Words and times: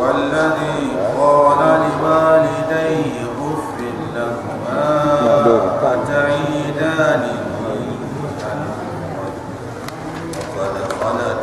والذي 0.00 0.78
قال 1.18 1.58
لوالديه 1.58 3.18
اتعيدانني 5.82 7.38
وقد 10.56 10.74
خلت 11.00 11.42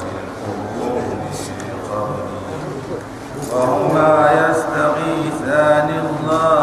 يستغيثان 4.50 5.90
الله 6.06 6.55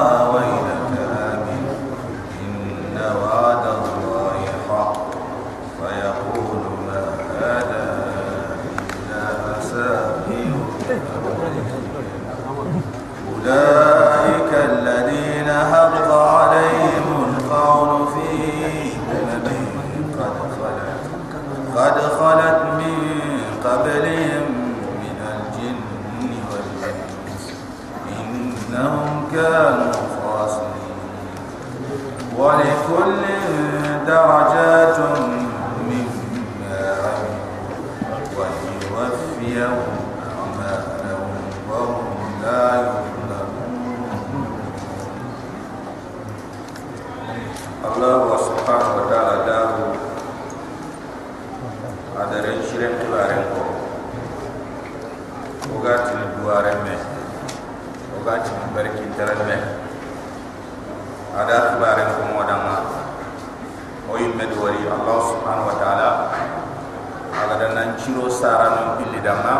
ciro 68.03 68.27
sara 68.29 68.69
non 68.75 68.97
pilli 68.99 69.21
dama 69.23 69.55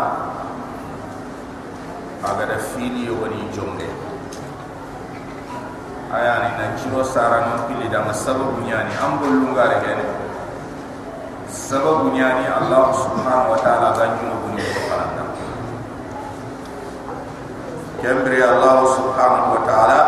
aga 2.23 2.45
da 2.45 2.57
fili 2.59 3.07
woni 3.09 3.47
jonge 3.55 3.87
aya 6.11 6.33
ni 6.43 6.49
nan 6.59 6.77
ciro 6.77 7.03
sara 7.03 7.39
non 7.47 7.65
pilli 7.67 7.87
dama 7.89 8.13
sababu 8.13 8.59
nyani 8.67 8.91
ambol 8.99 9.31
lungare 9.31 9.79
gene 9.81 10.05
sababu 11.47 12.11
nyani 12.11 12.43
Allah 12.47 12.91
subhanahu 12.91 13.51
wa 13.55 13.59
ta'ala 13.63 13.95
ganyu 13.95 14.35
bunyi 14.43 14.61
faranda 14.91 15.23
kembri 18.03 18.43
Allah 18.43 18.83
subhanahu 18.83 19.55
wa 19.55 19.61
ta'ala. 19.63 19.99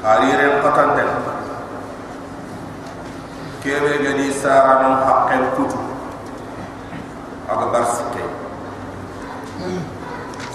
Hariren 0.00 0.62
qatan 0.64 0.88
kebe 3.66 3.92
gadi 3.98 4.30
saranun 4.30 5.02
haqqel 5.26 5.58
kutu 5.58 5.80
aga 7.50 7.66
barsike 7.74 8.22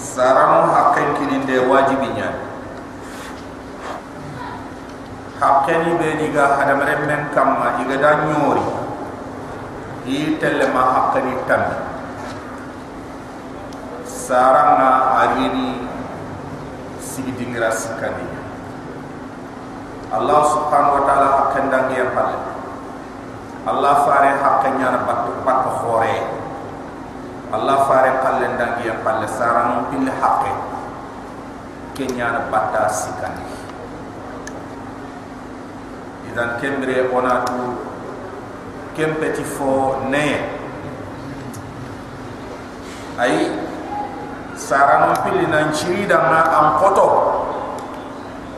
saranun 0.00 0.72
haqqel 0.72 1.08
kilinde 1.20 1.56
wajibi 1.68 2.08
nyani 2.16 2.40
haqqeni 5.36 5.92
be 6.00 6.08
ni 6.16 6.26
ga 6.32 6.56
hadamare 6.56 7.04
men 7.04 7.28
kamma 7.36 7.84
iga 7.84 7.96
da 8.00 8.10
nyori. 8.24 8.64
I 10.08 10.40
telle 10.40 10.66
ma 10.72 10.82
haqqeni 10.96 11.36
tan 11.46 11.62
saranga 14.08 15.20
arini 15.20 15.84
sigi 16.98 17.36
dingra 17.36 17.68
sikani 17.70 18.24
Allah 20.12 20.40
subhanahu 20.48 20.96
wa 20.96 21.02
ta'ala 21.06 21.28
haqqen 21.36 21.70
dangi 21.70 22.00
ya 22.00 22.08
palle 22.16 22.51
Allah 23.62 23.94
fare 24.02 24.30
haqqenya 24.42 24.90
na 24.90 25.00
bat 25.06 25.30
bat 25.46 25.60
khore. 25.78 26.16
Allah 27.54 27.86
fare 27.86 28.10
palle 28.18 28.58
dangi 28.58 28.90
ya 28.90 28.98
palle 29.06 29.26
saranga 29.30 29.86
pil 29.86 30.02
haqqe. 30.10 30.52
Kenya 31.94 32.26
na 32.34 32.40
batta 32.50 32.90
sikani. 32.90 33.46
Idan 36.26 36.58
kembre 36.58 37.06
ona 37.14 37.46
tu 37.46 37.78
kempeti 38.98 39.46
fo 39.46 40.02
ne 40.10 40.58
ay 43.22 43.46
sarano 44.58 45.14
pili 45.22 45.46
nan 45.46 45.70
chirida 45.70 46.18
na 46.18 46.40
am 46.50 46.68
koto. 46.82 47.08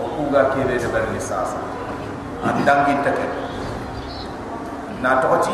O 0.00 0.08
kuga 0.16 0.48
kebe 0.56 0.80
de 0.80 0.88
berni 0.88 1.20
sasa 1.20 1.60
andangi 2.40 3.04
teke 3.04 3.43
na 5.04 5.20
toti 5.20 5.52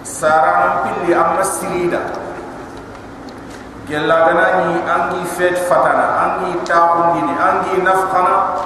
sarano 0.00 0.88
pili 0.88 1.12
am 1.12 1.36
sirida 1.44 2.00
gella 3.84 4.24
ganani 4.24 4.80
angi 4.88 5.20
fet 5.36 5.60
fatana 5.68 6.06
angi 6.24 6.56
tabundini 6.64 7.36
angi 7.36 7.76
nafkhana 7.84 8.56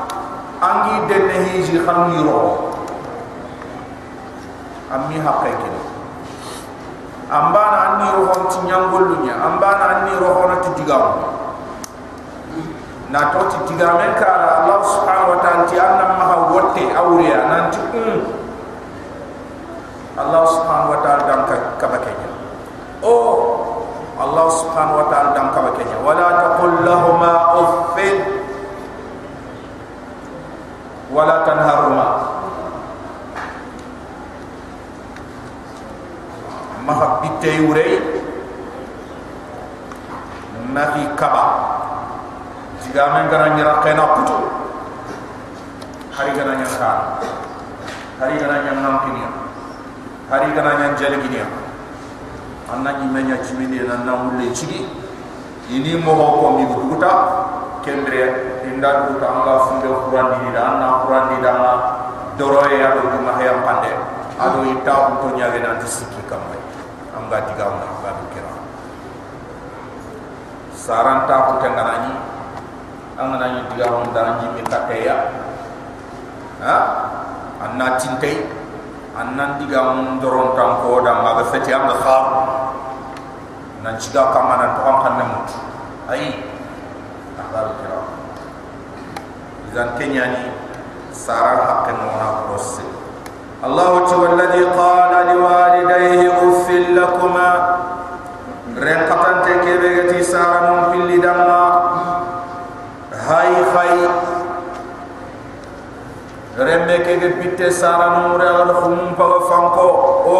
angi 0.62 0.94
denne 1.10 1.34
hiji 1.50 1.82
xamni 1.82 2.22
ro 2.22 2.70
ammi 4.94 5.18
haqqe 5.18 5.50
kino 5.50 5.80
ambana 7.26 7.78
anni 7.90 8.06
ro 8.14 8.22
hon 8.30 8.42
ti 8.54 8.58
nyangollunya 8.70 9.34
ambana 9.34 9.84
anni 9.98 10.14
ro 10.14 10.30
hon 10.30 10.54
ti 10.62 10.70
digam. 10.78 11.34
Na 13.10 13.34
to 13.34 13.50
ti 13.50 13.58
digam 13.74 13.98
en 13.98 14.14
kala 14.14 14.62
allah 14.62 14.78
subhanahu 14.82 15.30
wa 15.34 15.38
ta'ala 15.42 15.62
ti 15.66 15.74
anna 15.74 16.04
ma 16.14 16.24
ha 16.30 16.36
wotte 16.54 16.84
awriya 16.94 17.50
nan 17.50 17.64
ti 17.74 17.82
um 17.98 18.35
allah 20.16 20.42
subhanahu 20.48 20.92
wa 20.96 21.00
ta'ala 21.04 21.22
ka 21.44 21.56
kabakenya 21.76 22.28
o 23.04 23.14
allah 24.16 24.46
subhanahu 24.48 25.04
wa 25.04 25.06
ta'ala 25.12 25.36
dam 25.36 25.52
kabakenya 25.52 25.96
wala 26.00 26.26
taqul 26.40 26.72
lahumā 26.84 27.32
uffin. 27.60 28.16
Wala 31.06 31.46
tanharuma 31.46 32.06
maha 36.82 37.22
bitte 37.22 37.56
nahi 40.74 41.02
kaba. 41.14 41.44
Jiga 42.82 43.06
men 43.14 43.30
gana 43.30 43.54
nyira 43.54 43.80
kena 43.86 44.04
kutu 44.18 44.36
hari 46.16 46.32
nyang 46.36 46.74
ka 46.80 47.20
hari 48.18 48.34
gana 48.40 48.56
nyang 48.66 48.80
nampinia 48.82 49.35
hari 50.26 50.50
gana 50.58 50.74
nyang 50.74 50.94
jeliginia 50.98 51.46
anna 52.66 52.98
ni 52.98 53.06
menya 53.14 53.38
chimini 53.46 53.78
na 53.86 54.02
na 54.02 54.14
chigi 54.50 54.82
ini 55.70 55.98
mo 56.02 56.14
ho 56.18 56.26
ko 56.42 56.46
mi 56.58 56.64
buta 56.66 57.12
kendre 57.86 58.22
inda 58.66 59.06
buta 59.06 59.26
anga 59.26 59.54
funde 59.70 59.86
quran 59.86 60.26
di 60.42 60.48
da 60.50 60.64
na 60.82 60.86
quran 61.06 61.24
di 61.30 61.36
da 61.46 61.52
doro 62.34 62.66
ya 62.66 62.98
do 62.98 63.06
ma 63.22 63.38
he 63.38 63.46
pande 63.62 63.90
ado 64.34 64.66
ita 64.66 64.94
to 65.22 65.26
nyaage 65.38 65.62
na 65.62 65.78
tisiki 65.78 66.18
kamai 66.26 66.58
anga 67.14 67.38
diga 67.46 67.66
ma 67.70 67.86
ba 68.02 68.10
kira. 68.34 68.50
Saranta 70.74 71.34
ko 71.48 71.52
tengana 71.62 71.94
ni? 72.06 72.12
Angana 73.14 73.46
ni 73.54 73.60
diga 73.70 73.86
on 73.94 74.10
da 74.10 74.42
ni 74.42 74.58
mi 74.58 74.62
takeya 74.66 75.16
ha? 76.66 76.76
Anna 77.62 77.94
tintay 77.94 78.55
annan 79.16 79.56
diga 79.60 79.96
mun 79.96 80.20
doron 80.20 80.52
tan 80.52 80.84
ko 80.84 81.00
da 81.00 81.12
ma 81.24 81.40
ga 81.40 81.44
fati 81.48 81.72
am 81.72 81.88
da 81.88 81.96
khar 82.04 82.24
nan 83.82 83.94
ci 84.00 84.12
ga 84.12 84.28
kamana 84.34 84.76
to 84.76 84.80
an 84.84 84.96
kanne 85.04 85.24
mut 85.32 85.48
ay 86.12 86.22
akhbar 87.40 87.66
kira. 87.80 88.00
Izan 89.72 89.88
kenya 89.98 90.24
ni 90.36 90.42
sara 91.12 91.64
hakken 91.68 91.96
ona 91.96 92.28
rosse 92.52 92.84
allah 93.64 94.04
ta 94.04 94.14
walladhi 94.20 94.62
qala 94.76 95.18
li 95.32 95.36
walidayhi 95.40 96.26
uffil 96.48 96.86
lakuma. 96.92 97.50
Ren 98.76 99.08
khatan 99.08 99.36
te 99.48 99.52
ke 99.64 99.72
be 99.80 99.88
ga 99.96 100.04
ti 100.12 100.20
sara 100.20 100.58
mun 100.68 100.80
fil 100.92 101.04
lidama 101.08 101.60
hay 103.26 103.52
fay 103.72 103.94
remme 106.58 106.96
ke 107.04 107.14
ge 107.20 107.30
pitte 107.38 107.70
sara 107.70 108.06
no 108.16 108.36
re 108.40 108.48
ala 108.48 108.74
khum 108.80 109.14
pa 109.16 109.26
fanko 109.48 109.88
o 110.34 110.38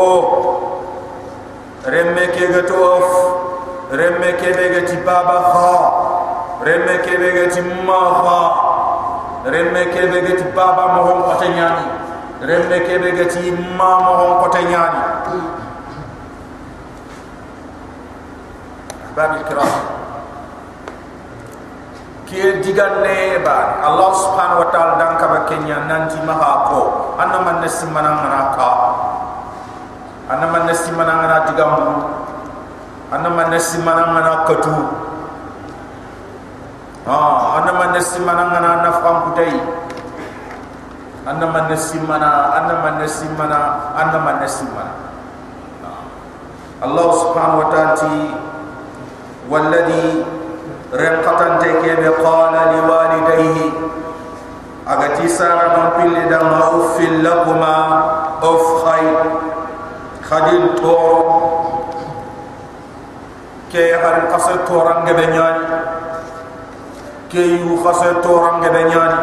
remme 1.94 2.24
ke 2.36 2.46
ga 2.52 2.62
tof 2.70 3.08
remme 4.00 4.30
ke 4.40 4.52
be 4.56 4.68
ga 4.74 4.80
ti 4.88 4.96
baba 5.08 5.36
kha 5.52 5.74
remme 6.68 6.94
ke 7.04 7.18
be 7.22 7.28
ga 7.36 7.44
ti 7.56 7.60
ma 7.90 7.98
kha 8.22 8.40
ke 9.92 10.02
be 10.12 10.20
ga 10.28 10.32
ti 10.40 10.46
baba 10.56 10.86
mo 10.94 11.02
hon 11.08 11.20
ko 11.26 11.34
tanyani 11.42 11.84
remme 12.52 12.78
ke 12.86 12.98
be 13.04 13.12
ga 13.18 13.28
ti 13.36 13.50
ma 13.82 13.90
mo 14.06 14.16
hon 14.22 14.32
ko 14.40 14.48
tanyani 14.56 15.00
babil 19.16 19.44
kiram 19.48 19.95
ki 22.31 22.63
diganne 22.63 23.43
ba 23.43 23.83
allah 23.83 24.09
subhanahu 24.15 24.63
wa 24.63 24.69
ta'ala 24.71 24.93
dan 24.95 25.19
ka 25.19 25.25
ba 25.27 25.39
kenya 25.51 25.83
nanti 25.83 26.15
maha 26.23 26.71
ko 26.71 26.81
anna 27.19 27.43
man 27.43 27.59
nasimana 27.59 28.09
ngana 28.15 28.41
ka 28.55 28.69
anna 30.31 30.47
man 30.47 30.63
nasimana 30.63 31.11
ngana 31.19 31.37
digamu 31.51 31.91
anna 33.11 33.29
man 33.35 33.47
nasimana 33.51 34.01
ngana 34.15 34.33
katu 34.47 34.75
ha 37.03 37.19
anna 37.59 37.71
man 37.75 37.89
nasimana 37.99 38.41
ngana 38.47 38.69
nafam 38.87 39.15
kutai 39.27 39.57
anna 41.27 41.45
man 41.51 41.67
nasimana 41.67 42.29
anna 42.55 42.75
man 42.79 42.95
nasimana 43.03 43.59
anna 43.99 44.17
man 44.23 44.35
nasimana 44.39 44.93
Allah 46.81 47.07
subhanahu 47.13 47.61
wa 47.61 47.67
ta'ala 47.69 48.49
والذي 49.51 50.23
رقطن 50.95 51.59
تكيب 51.59 52.13
قال 52.25 52.53
لوالديه 52.53 53.71
أغتي 54.89 55.27
سارة 55.27 55.93
من 55.97 56.03
بل 56.11 56.29
دم 56.29 56.47
أف 56.47 56.99
لكما 56.99 57.77
أف 58.43 58.85
خير 58.85 59.15
خدين 60.29 60.75
تور 60.75 61.41
كي 63.71 63.95
هر 63.95 64.19
قصر 64.33 64.55
توران 64.67 65.05
جبنياني 65.05 65.65
كي 67.31 67.59
يو 67.59 67.87
قصر 67.89 68.13
توران 68.21 68.61
جبنياني 68.61 69.15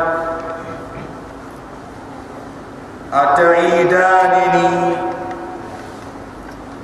أتعيدانني 3.13 4.97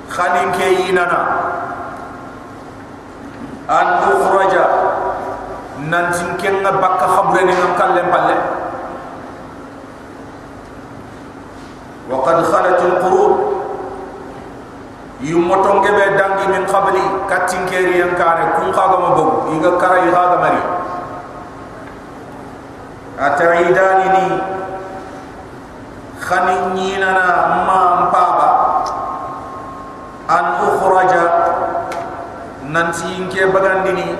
خلين 0.09 0.51
كي 0.51 0.89
ينانا 0.89 1.27
an 3.70 3.88
ukhraja 4.10 4.64
nan 5.86 6.10
tinken 6.10 6.58
nga 6.66 6.74
bakka 6.82 7.06
khabre 7.06 7.46
ni 7.46 7.54
ngam 7.54 7.72
kallem 7.78 8.06
palle 8.10 8.36
wa 12.10 12.18
qad 12.26 12.38
khalat 12.50 12.80
al 12.82 12.94
qurun 12.98 13.32
yumoto 15.22 15.70
ngebe 15.78 16.18
dangi 16.18 16.46
min 16.50 16.64
qabli 16.66 17.04
katinkeri 17.30 18.02
yang 18.02 18.18
kare 18.18 18.58
kun 18.58 18.74
khaga 18.74 18.96
ma 18.98 19.10
bogu 19.14 19.54
iga 19.54 19.78
karay 19.78 20.10
haga 20.10 20.36
mari 20.42 20.62
ataidani 23.22 24.06
ni 24.18 24.26
khani 26.18 26.56
nyina 26.74 27.08
na 27.14 27.26
ma 27.66 27.78
mpaba. 28.06 28.48
An 30.30 30.46
ukhraja 30.62 31.19
nanti 32.70 33.06
inke 33.18 33.50
bagandini 33.50 34.14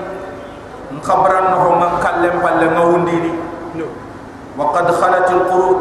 nkhabran 0.99 1.55
no 1.55 1.79
man 1.79 1.93
kallem 2.03 2.35
palle 2.43 2.67
ngawundini 2.67 3.31
wa 4.59 4.75
qad 4.75 4.91
khalat 4.91 5.27
al 5.31 5.43
qurud 5.47 5.79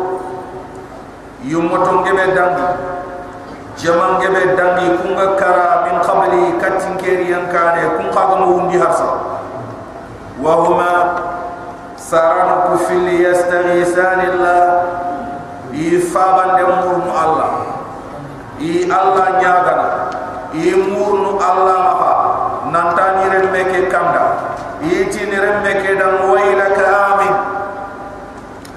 yumoto 1.45 2.05
ngebe 2.05 2.37
dangi. 2.37 2.67
Jaman 3.81 4.21
ngebe 4.21 4.57
dangi. 4.57 4.87
Kunga 5.01 5.27
kara 5.41 5.89
min 5.89 5.97
qabli 6.05 6.43
katin 6.61 6.95
keri 7.01 7.33
yankane 7.33 7.97
kun 7.97 8.09
khaga 8.13 8.35
no 8.41 8.47
wundi 8.61 8.77
harsa. 8.77 9.09
Wa 10.41 10.53
huma 10.65 10.93
saran 11.97 12.69
ku 12.69 12.75
fil 12.85 13.09
allah 13.09 14.65
ifaban 15.73 16.51
de 16.61 16.65
murnu 16.69 17.11
allah. 17.13 17.53
I 18.61 18.85
allah 18.85 19.27
nyagana. 19.41 19.89
I 20.53 20.77
murnu 20.77 21.41
allah 21.41 22.00
maha 22.81 22.97
nanta 22.97 23.07
ni 23.21 23.25
ren 23.29 23.47
meke 23.53 23.81
kamda 23.93 24.25
yiti 24.83 25.27
ni 25.29 25.37
ren 25.37 25.61
meke 25.63 25.93
dan 26.01 26.15
wayla 26.33 26.67
ka 26.73 26.85
amin 27.13 27.35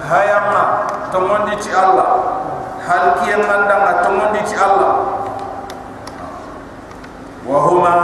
hayama 0.04 0.64
to 1.12 1.20
mondi 1.24 1.56
ci 1.64 1.72
allah. 1.72 2.42
Hal 2.84 3.16
ki 3.24 3.32
en 3.32 3.40
manda 3.48 4.04
to 4.04 4.10
mondi 4.12 4.42
ci 4.44 4.56
allah. 4.60 5.24
Wa 7.48 7.58
huma 7.70 7.96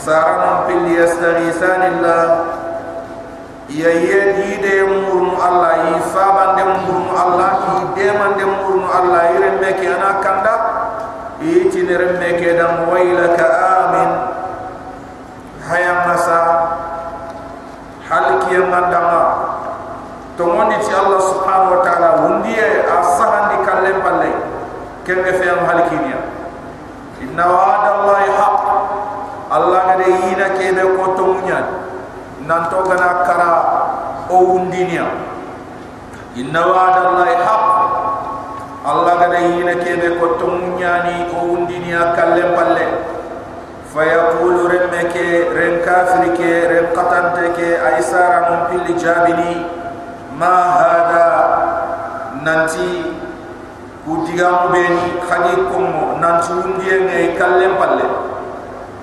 saran 0.00 0.64
fil 0.68 0.84
yastaghisan 0.96 1.80
illah 1.92 2.24
ya 3.68 3.88
yedi 3.92 4.60
de 4.64 4.76
murnu 4.88 5.36
allah 5.36 5.92
yi 5.92 6.00
faban 6.12 6.56
de 6.56 6.64
murnu 6.64 7.12
allah 7.12 7.50
yi 7.76 7.80
de 7.96 8.06
man 8.16 8.32
de 8.40 8.44
murnu 8.48 8.84
allah 8.88 9.28
ren 9.36 9.60
meke 9.60 9.84
ana 9.84 10.20
kanda. 10.24 10.54
Yiti 11.44 11.84
ni 11.84 11.92
ren 11.92 12.16
meke 12.16 12.56
dan 12.56 12.88
wayla 12.88 13.36
ka 13.36 13.48
amin 13.84 14.33
hayam 15.64 15.98
nasa 16.08 16.38
hal 18.04 18.26
kiyam 18.44 18.68
nandama 18.68 19.22
to 20.36 20.44
ngondi 20.44 20.76
ci 20.84 20.92
allah 20.92 21.20
subhanahu 21.22 21.78
wa 21.78 21.80
ta'ala 21.80 22.08
wundiye 22.26 22.84
asahan 22.84 23.54
di 23.54 23.56
kallem 23.64 23.96
palle 24.04 24.30
kemme 25.08 25.30
fe 25.32 25.46
am 25.48 25.64
hal 25.64 25.80
kiniya 25.88 26.20
inna 27.24 27.44
wa'ada 27.48 27.88
allahi 28.02 28.28
haq. 28.36 28.56
Allah 29.54 29.80
gade 29.94 30.08
yina 30.10 30.46
kebe 30.58 30.82
ko 30.98 31.14
to 31.16 31.24
munyan 31.38 31.64
nan 32.44 32.68
to 32.68 32.78
gana 32.84 33.22
kara 33.24 33.50
o 34.28 34.36
wundinia 34.52 35.06
inna 36.36 36.60
wa'ada 36.60 37.00
allahi 37.14 37.36
haq. 37.40 37.64
Allah 38.84 39.12
gade 39.22 39.38
yina 39.56 39.78
kebe 39.80 40.18
ko 40.20 40.36
to 40.36 40.46
munyani 40.52 41.30
o 41.32 41.38
wundinia 41.56 42.12
kallem 42.12 42.52
palle 42.52 43.13
فيقول 43.93 44.55
رمك 44.73 45.15
رم 45.57 45.75
كافرك 45.85 46.39
رم 46.71 46.85
قطنتك 46.97 47.59
أي 47.59 48.01
سارة 48.01 48.39
من 48.49 48.59
كل 48.71 48.97
جابني 48.97 49.55
ما 50.39 50.55
هذا 50.81 51.25
ننتي 52.45 53.01
كوديغام 54.05 54.71
بيني 54.71 55.07
خليكم 55.29 55.83
ننتي 56.21 56.53
وندي 56.53 57.37
كلم 57.39 57.73
بالله 57.81 58.09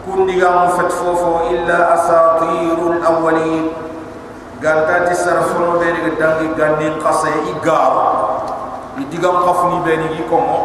كوديغام 0.06 0.69
فتفوفو 0.69 1.50
إلا 1.50 1.95
أساطير 1.95 2.78
الأولين 2.92 3.66
ganta 4.61 5.04
ti 5.04 5.12
sarfono 5.14 5.76
be 5.76 5.88
ni 5.92 6.16
dangi 6.16 6.49
ganni 6.56 6.88
qase 6.97 7.28
igar 7.52 7.92
idigam 8.97 9.45
khafni 9.45 9.78
be 9.85 9.92
ni 10.00 10.25
ko 10.30 10.37
mo 10.40 10.59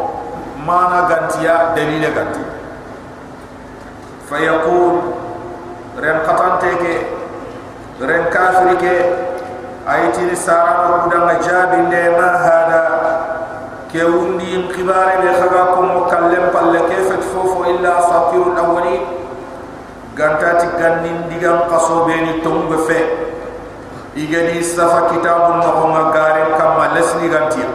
mana 0.63 1.11
gantiya 1.11 1.75
dalile 1.75 2.07
gantiya 2.15 2.47
فيقول 4.29 4.95
رن 5.99 6.17
قطنتك 6.27 6.83
رن 8.01 8.23
كافرك 8.33 8.83
ايتي 9.89 10.35
سارا 10.35 11.05
ودان 11.05 11.39
جاب 11.47 11.71
ما 12.19 12.29
هذا 12.47 12.83
كيوندي 13.91 14.55
انقبار 14.55 15.09
بخغاكم 15.23 15.95
وكلم 15.95 16.43
بل 16.53 16.79
كيف 16.89 17.15
تفوفو 17.19 17.63
الا 17.63 17.99
اساطير 17.99 18.43
الاولين 18.53 19.01
غانتاتي 20.19 20.67
غانين 20.83 21.21
ديغان 21.29 21.59
قصو 21.59 22.03
بيني 22.05 22.33
تومب 22.41 22.75
في 22.87 22.95
igani 24.15 24.59
safa 24.63 25.07
kitabun 25.07 25.63
na 25.63 25.71
honga 25.71 26.11
gare 26.11 26.43
kama 26.59 26.91
lesni 26.99 27.31
gantia 27.31 27.67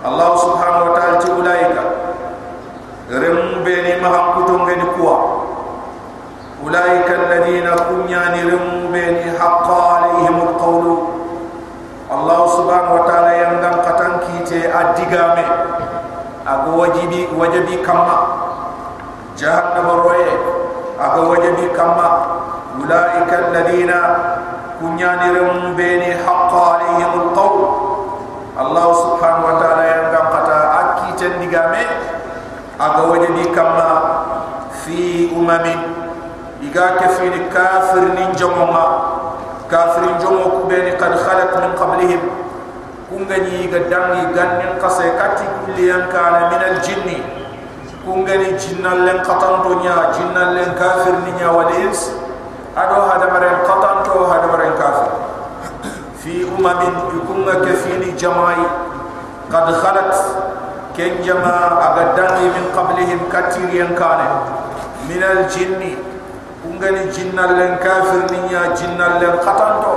Allah 0.00 0.30
subhanahu 0.40 0.88
wa 0.88 1.91
ulaika 3.13 3.19
rem 3.19 3.63
beni 3.63 4.01
ma 4.01 4.33
kuto 4.33 4.59
ngeni 4.59 4.85
kuwa. 4.97 5.17
Ulaika 6.65 7.13
alladhina 7.13 7.71
kunyani 7.71 8.41
rem 8.49 8.91
beni 8.91 9.37
haqqa 9.37 9.77
alaihim 9.97 10.41
alqawlu. 10.41 10.97
Allah 12.09 12.41
subhanahu 12.55 12.97
wa 12.97 13.05
ta'ala 13.05 13.31
yangam 13.33 13.75
katan 13.85 14.13
kite 14.25 14.65
adigame. 14.65 15.45
Ago 16.45 16.77
wajibi 16.77 17.29
wajibi 17.37 17.77
kama 17.85 18.17
jahannam 19.37 20.01
roye. 20.03 20.33
Ago 20.99 21.29
wajibi 21.29 21.69
kama 21.77 22.09
ulaika 22.81 23.37
alladhina 23.37 23.99
kunyani 24.79 25.37
rem 25.37 25.75
beni 25.77 26.17
haqqa 26.17 26.81
alaihim 26.81 27.11
alqawl 27.29 27.93
aga 32.83 33.03
wajadi 33.07 33.45
kama 33.55 33.87
fi 34.83 35.31
umamin 35.31 35.79
iga 36.59 36.99
kafini 36.99 37.47
kafir 37.47 38.11
nin 38.11 38.35
jamonga 38.35 38.85
kafir 39.71 40.03
jomo 40.19 40.59
kubeni 40.59 40.91
kad 40.99 41.15
khalat 41.15 41.55
min 41.63 41.71
qablihim 41.79 42.21
kungani 43.07 43.71
ga 43.71 43.79
dangi 43.87 44.23
gannin 44.35 44.75
qase 44.83 45.15
kulli 45.63 45.87
yankana 45.87 46.51
min 46.51 46.59
al 46.59 46.77
jinni 46.83 47.19
kungani 48.03 48.51
jinnal 48.59 49.07
len 49.07 49.23
qatanto 49.23 49.79
nya 49.79 50.11
jinnal 50.11 50.51
len 50.51 50.75
kafir 50.75 51.15
ni 51.23 51.31
nya 51.39 51.55
wal 51.55 51.71
ins 51.71 52.11
ado 52.75 53.07
hada 53.07 53.31
maren 53.31 53.63
qatanto 53.63 54.27
hada 54.27 54.47
maren 54.51 54.75
kafir 54.75 55.11
fi 56.19 56.43
umamin 56.51 56.95
ikunga 57.15 57.63
kafini 57.63 58.11
jamai 58.19 58.59
qad 59.47 59.71
khalat 59.71 60.11
ken 60.93 61.21
jama 61.25 61.81
aga 61.89 62.13
dangi 62.17 62.47
min 62.53 62.65
qablihim 62.69 63.21
katir 63.33 63.65
yan 63.73 63.97
kane 63.97 64.29
min 65.09 65.21
al 65.25 65.49
jinni 65.49 65.97
kungani 66.61 67.09
jinnal 67.09 67.57
len 67.59 67.81
kafir 67.81 68.29
ni 68.31 68.39
nya 68.49 68.77
jinnal 68.77 69.17
len 69.17 69.35
qatanto 69.41 69.93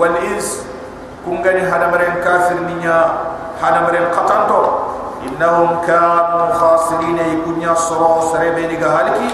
wal 0.00 0.16
ins 0.24 0.64
kungani 1.24 1.68
hada 1.68 1.92
maren 1.92 2.16
kafir 2.24 2.64
ni 2.64 2.80
nya 2.80 2.96
hada 3.60 3.84
maren 3.84 4.08
qatanto 4.16 4.60
innahum 5.28 5.84
kanu 5.84 6.48
khasirin 6.56 7.20
ikunya 7.36 7.76
soro 7.76 8.32
serebeni 8.32 8.80
ga 8.80 8.90
halki 8.96 9.28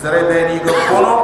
serebeni 0.00 0.58
ga 0.66 0.74
kono 0.90 1.14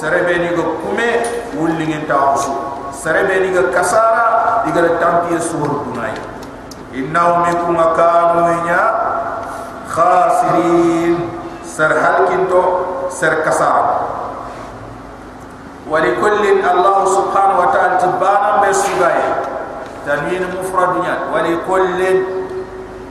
serebeni 0.00 0.58
ga 0.58 0.64
kume 0.82 1.08
wulingin 1.54 2.02
ta 2.10 2.34
usu 2.34 2.52
serebeni 2.90 3.54
ga 3.54 3.70
kasara 3.70 4.66
diga 4.66 4.90
tampi 4.98 5.38
suhur 5.38 5.86
dunai 5.86 6.31
innahum 6.93 7.45
ikum 7.51 7.75
kanu 7.95 8.43
nya 8.65 8.81
khasirin 9.91 11.15
ser 11.63 11.91
halkin 11.93 12.47
to 12.51 12.61
ser 13.11 13.43
kasara 13.45 14.17
ولكل 15.87 16.43
الله 16.67 16.99
سبحانه 17.05 17.55
وتعالى 17.63 17.95
تبانا 18.03 18.51
بسجايا 18.59 19.33
تنوين 20.05 20.43
مفرد 20.59 20.95
ولكل 21.33 21.99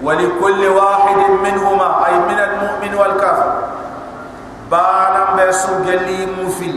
ولكل 0.02 0.60
واحد 0.66 1.18
منهما 1.44 1.88
أي 2.06 2.14
من 2.28 2.38
المؤمن 2.48 2.92
والكافر 3.00 3.50
بانا 4.70 5.22
بسو 5.40 5.72
جلي 5.88 6.28
مفل 6.36 6.76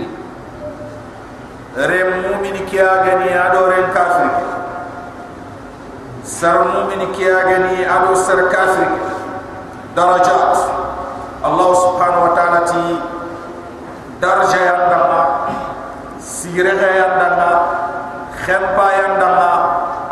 رم 1.78 2.10
مؤمن 2.24 2.56
كيا 2.72 2.90
غني 3.04 3.30
أدو 3.48 3.66
رم 3.66 3.88
كافر 3.94 4.23
سر 6.44 6.58
مؤمن 6.68 7.12
كيا 7.18 7.36
غني 7.46 7.96
أدو 7.96 8.16
سر 8.16 8.42
كافر 8.52 8.88
درجات 9.96 10.58
الله 11.46 11.70
سبحانه 11.74 12.20
وتعالى 12.24 12.60
تي 12.66 12.86
درجة 14.22 14.60
يندما 14.70 15.22
سيرغة 16.20 16.90
يندما 17.02 17.52
خمبا 18.46 18.88
يندما 19.00 19.52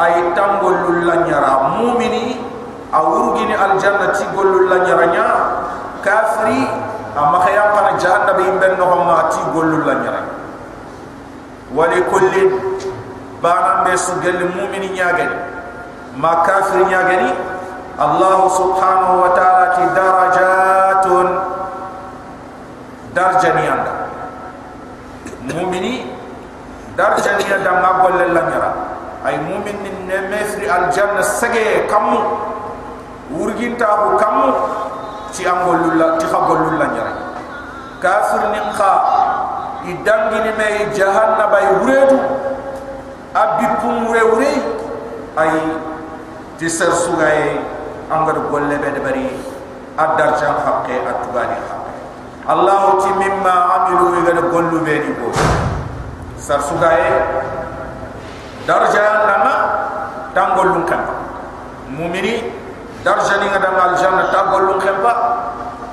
أي 0.05 0.13
تنقل 0.35 0.75
للنيرا 1.03 1.53
مؤمني 1.77 2.25
awurgini 2.87 3.51
aljanna 3.51 4.15
ti 4.15 4.23
gollu 4.31 4.63
la 4.71 4.79
nyaranya 4.79 5.25
kafiri 5.99 6.63
amma 7.19 7.43
khayam 7.43 7.67
kana 7.75 7.91
jahannam 7.99 8.39
imben 8.47 8.79
no 8.79 8.87
ma 9.03 9.27
ti 9.27 9.43
gollu 9.51 9.83
la 9.83 9.93
nyaranya 9.99 10.37
ma 16.16 16.42
kafiri 16.44 16.84
nyagani 16.88 17.30
allah 17.98 18.48
subhanahu 18.50 19.14
wa 19.22 19.30
ta'ala 19.36 19.64
ti 19.76 19.82
darajatun 19.96 21.26
darjani 23.12 23.64
anda. 23.68 23.92
Mu'mini 25.52 26.08
darjani 26.96 27.44
anda 27.52 27.72
ma 27.80 27.90
golle 28.04 28.26
la 28.32 28.42
nyara. 28.48 28.70
Ay 29.24 29.38
mu'min 29.38 29.76
ne 30.08 30.18
mefri 30.28 30.66
aljanna 30.66 31.22
sage 31.22 31.86
kamu 31.86 32.18
wurginta 33.32 33.86
ko 33.86 34.08
kam 34.20 34.36
ci 35.32 35.46
amol 35.48 35.78
lulla 35.88 36.20
ti 36.20 36.26
xabol 36.28 36.58
lulla 36.68 36.86
ñara 36.92 37.12
kafir 38.02 38.42
ni 38.52 38.60
me 40.58 40.68
jahannaba 40.92 41.56
ay 41.56 41.68
wuredu 41.80 42.18
abbi 43.32 43.66
pum 43.80 44.06
wure 44.06 44.22
wure 44.36 44.52
ay 45.40 45.50
ti 46.62 46.70
ser 46.70 46.94
sugay 46.94 47.58
angar 48.06 48.38
golle 48.46 48.78
be 48.78 48.88
de 48.94 49.00
bari 49.02 49.26
adar 49.98 50.38
jam 50.38 50.54
haqqe 50.62 50.94
atugani 51.10 51.58
allah 52.54 53.02
ti 53.02 53.10
mimma 53.18 53.54
amilu 53.76 54.06
ega 54.22 54.32
de 54.38 54.42
gollu 54.52 54.78
be 54.86 54.94
ni 55.02 55.10
bo. 55.18 55.34
Sar 56.38 56.62
sugay 56.62 57.02
darja 58.62 59.02
nama 59.26 59.54
tangol 60.38 60.70
lun 60.70 60.86
kan 60.86 61.02
mumini 61.98 62.54
darja 63.02 63.42
ni 63.42 63.50
ngada 63.50 63.70
mal 63.74 63.98
janna 63.98 64.30
ta 64.30 64.46
golun 64.54 64.78
khempa 64.78 65.12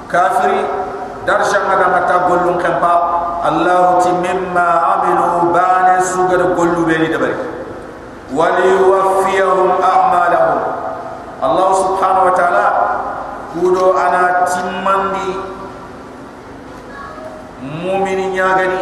kafiri 0.05 0.61
darja 1.25 1.65
ngada 1.65 2.05
ta 2.05 2.29
golun 2.29 2.61
khempa 2.61 2.93
allah 3.41 3.97
ti 4.05 4.13
mimma 4.21 4.69
amilu 4.93 5.49
bana 5.49 5.97
sugar 6.13 6.45
gollu 6.53 6.85
be 6.85 6.93
ni 7.01 7.09
dabari 7.09 7.57
wali 8.37 8.69
yuwaffiyahum 8.69 9.69
allahu 11.41 11.73
subhanahu 11.83 12.25
wa 12.29 12.33
taala 12.35 12.65
kuuɗo 13.55 13.85
ana 13.95 14.45
timmandi 14.45 15.29
mumini 17.63 18.27
ñagani 18.35 18.81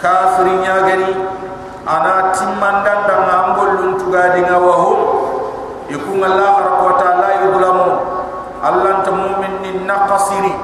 kafiri 0.00 0.54
ñagani 0.62 1.10
ana 1.86 2.30
timmandandanga 2.34 3.34
an 3.44 3.48
golluntugadiga 3.58 4.56
wa 4.58 4.74
hum 4.82 4.98
e 5.90 5.94
kun 5.98 6.22
allah 6.22 6.48
baraka 6.58 6.82
wa 6.82 6.94
taala 6.98 7.28
yudlamun 7.44 7.92
allanta 8.62 9.10
mumin 9.12 9.54
nin 9.62 9.86
nakasiri 9.86 10.54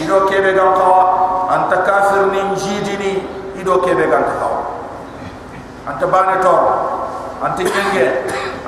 iɗo 0.00 0.16
keɓe 0.28 0.50
gan 0.56 0.72
kawa. 0.74 1.02
Anta 1.50 1.76
kafir 1.84 2.26
nin 2.32 2.54
jiidini 2.56 3.12
iɗo 3.60 3.74
keɓe 3.84 4.04
gan 4.10 4.24
kawa. 4.38 4.58
Anta 5.88 6.06
bane 6.06 6.36
toro 6.42 6.99
Ante 7.40 7.64
kenge 7.64 8.06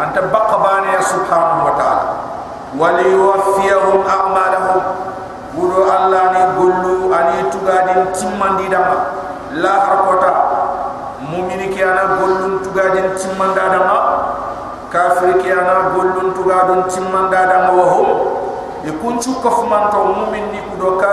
Ante 0.01 0.21
bakabane 0.33 0.97
ya 0.97 1.03
subhanahu 1.05 1.69
wa 1.69 1.75
ta'ala. 1.77 2.05
Wali 2.73 3.13
wafiyahum 3.13 4.01
a'malahum. 4.01 4.81
Guru 5.53 5.85
Allah 5.85 6.33
ni 6.33 6.43
gullu 6.57 7.13
Ani 7.13 7.53
tuga 7.53 7.85
din 7.93 8.09
timman 8.17 8.57
di 8.57 8.73
dama. 8.73 9.13
La 9.61 9.85
harapota 9.85 10.33
Mumini 11.21 11.69
ki 11.69 11.85
ana 11.85 12.17
gullu 12.17 12.65
Tuga 12.65 12.97
din 12.97 13.13
timman 13.13 13.53
da 13.53 13.69
dama. 13.77 13.99
Kafri 14.89 15.37
ki 15.45 15.53
ana 15.53 15.93
gullu 15.93 16.33
Tuga 16.33 16.73
din 16.73 16.81
timman 16.89 17.29
da 17.29 17.45
dama 17.45 17.77
kafman 17.77 18.41
Ikuncu 18.89 19.37
kafmanto 19.45 20.01
ni 20.33 20.59
kudoka 20.73 21.12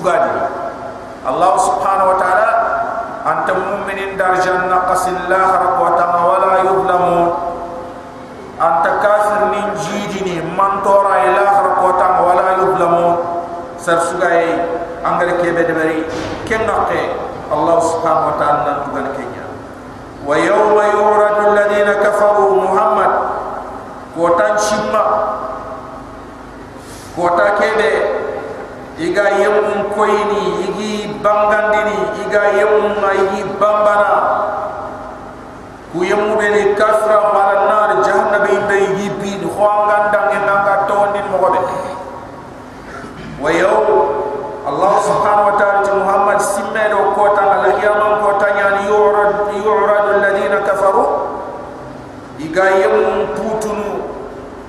jugadi 0.00 0.32
Allah 1.28 1.52
subhanahu 1.60 2.16
wa 2.16 2.16
ta'ala 2.16 2.48
anta 3.20 3.52
mu'minin 3.52 4.16
dar 4.16 4.40
janna 4.40 4.88
qasillah 4.88 5.60
rabbu 5.60 5.84
wa 5.84 6.36
la 6.40 6.52
yuzlamu 6.64 7.20
anta 8.56 8.96
kafir 9.04 9.52
min 9.52 9.64
jidini 9.76 10.40
man 10.56 10.80
tora 10.80 11.20
ilah 11.28 11.52
rabbu 11.68 11.92
wa 12.24 12.32
la 12.32 12.48
yuzlamu 12.64 13.06
sar 13.76 14.00
sugai 14.08 14.56
angare 15.04 15.36
kebe 15.44 15.68
de 15.68 15.72
bari 15.76 16.00
ken 16.48 16.64
nakke 16.64 17.12
Allah 17.52 17.76
subhanahu 17.84 18.32
wa 18.32 18.36
ta'ala 18.40 18.60
nan 18.64 18.76
dugal 18.88 19.08
kenya 19.12 19.44
wa 20.24 20.32
yawma 20.40 20.84
yuradu 20.96 21.40
alladhina 21.52 22.00
kafaru 22.00 22.56
muhammad. 22.64 23.40
Kotan 24.10 24.58
shimma 24.58 25.02
kota 27.14 27.54
kebe 27.62 27.90
iga 29.00 29.38
yemu 29.38 29.69
koyini 30.00 30.64
igi 30.64 30.92
bangandini 31.20 32.24
iga 32.24 32.56
yemuna 32.56 33.10
igi 33.20 33.44
bambara. 33.60 34.12
Ku 35.92 36.00
yemubeni 36.00 36.72
kafra 36.72 37.20
mara 37.36 37.68
nar 37.68 37.90
jahannabe 38.00 38.48
inda 38.48 38.76
igi 38.80 39.06
bidi 39.20 39.44
khwangandange 39.44 40.38
nanga 40.48 40.88
tondin 40.88 41.26
mokobe 41.28 41.60
wayo 43.44 43.72
Allah 44.60 44.92
subhanahu 45.02 45.48
wa 45.50 45.56
ta'ala 45.56 45.80
ti 45.82 45.90
Muhammad 45.96 46.38
simmedo 46.38 47.16
ko 47.16 47.32
ta 47.32 47.42
ala 47.58 47.72
yaman 47.80 48.20
ko 48.22 48.36
ta 48.38 48.48
nyan 48.54 48.86
yurad 48.86 49.48
yurad 49.56 50.06
alladhina 50.20 50.60
kafaru? 50.62 51.04
Igayem 52.38 53.34
putunu 53.34 54.04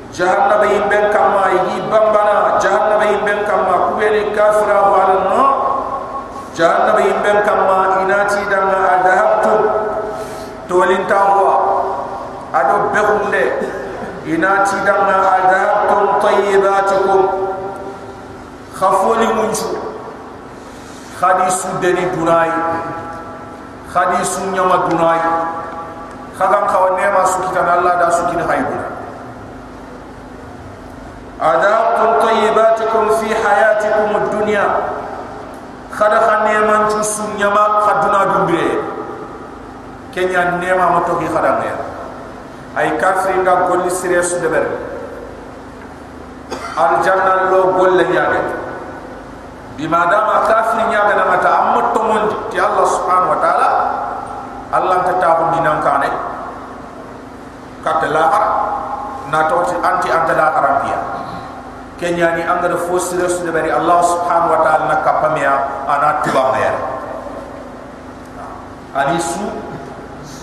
jahannabe 0.10 0.68
imben 0.74 1.06
kamma 1.14 1.54
igi 1.54 1.78
bambana 1.86 2.58
jahannabe 2.58 3.14
imben 3.16 3.46
kama 3.46 3.94
kubeni 3.94 4.32
kafra 4.36 4.81
inati 14.27 14.77
danga 14.87 15.17
adahabtum 15.39 16.21
tayyibatukum 16.23 17.23
khafoli 18.75 19.27
munchu 19.33 19.69
khadisu 21.21 21.69
deni 21.81 22.05
dunai 22.17 22.53
khadisu 23.93 24.51
nyama 24.51 24.89
dunai 24.91 25.23
خدام 26.37 26.69
خوا 26.69 27.01
نيما 27.01 27.25
سكتان 27.25 27.65
الله 27.81 27.95
دا 27.97 28.11
سكين 28.13 28.41
هايبنا 28.41 28.87
أذاقتم 31.41 32.11
طيباتكم 32.29 33.09
في 33.17 33.29
حياتكم 33.35 34.17
الدنيا 34.17 34.67
خدا 35.97 36.19
خنيما 36.21 36.77
نجسو 36.93 37.23
نيما 37.41 37.65
ay 42.76 42.96
kafri 42.96 43.36
nga 43.44 43.68
golli 43.68 43.92
sirésu 43.92 44.40
deber. 44.40 44.68
Al 46.78 47.04
janna 47.04 47.52
lo 47.52 47.76
golle 47.76 48.08
nyaabe 48.08 48.40
bi 49.82 49.90
madama 49.90 50.46
kafri 50.46 50.84
nyaabe 50.94 51.14
na 51.18 51.26
mata 51.26 51.50
am 51.50 51.68
to 51.90 52.02
mondi 52.06 52.36
ti 52.54 52.58
allah 52.62 52.86
subhanahu 52.86 53.34
wa 53.34 53.40
taala 53.42 53.68
allah 54.70 54.98
ta 55.10 55.14
tabu 55.18 55.58
dinan 55.58 55.82
kané 55.82 56.06
katela 57.82 58.24
ha 58.30 58.42
na 59.34 59.50
to 59.50 59.58
ci 59.66 59.76
anti 59.82 60.08
antala 60.14 60.54
arabia 60.54 60.92
ya. 60.94 61.00
kenya 61.98 62.28
ni 62.38 62.44
am 62.46 62.62
nga 62.62 62.78
fo 62.78 63.02
sirésu 63.02 63.42
deber 63.42 63.66
allah 63.74 64.00
subhanahu 64.06 64.54
wa 64.54 64.62
taala 64.62 64.84
na 64.86 64.98
kapamia 65.02 65.44
ya, 65.50 65.54
ana 65.90 66.10
tuba 66.22 66.44
mer 66.54 66.62
ya. 66.62 66.74
ani 69.02 69.18
su 69.18 69.50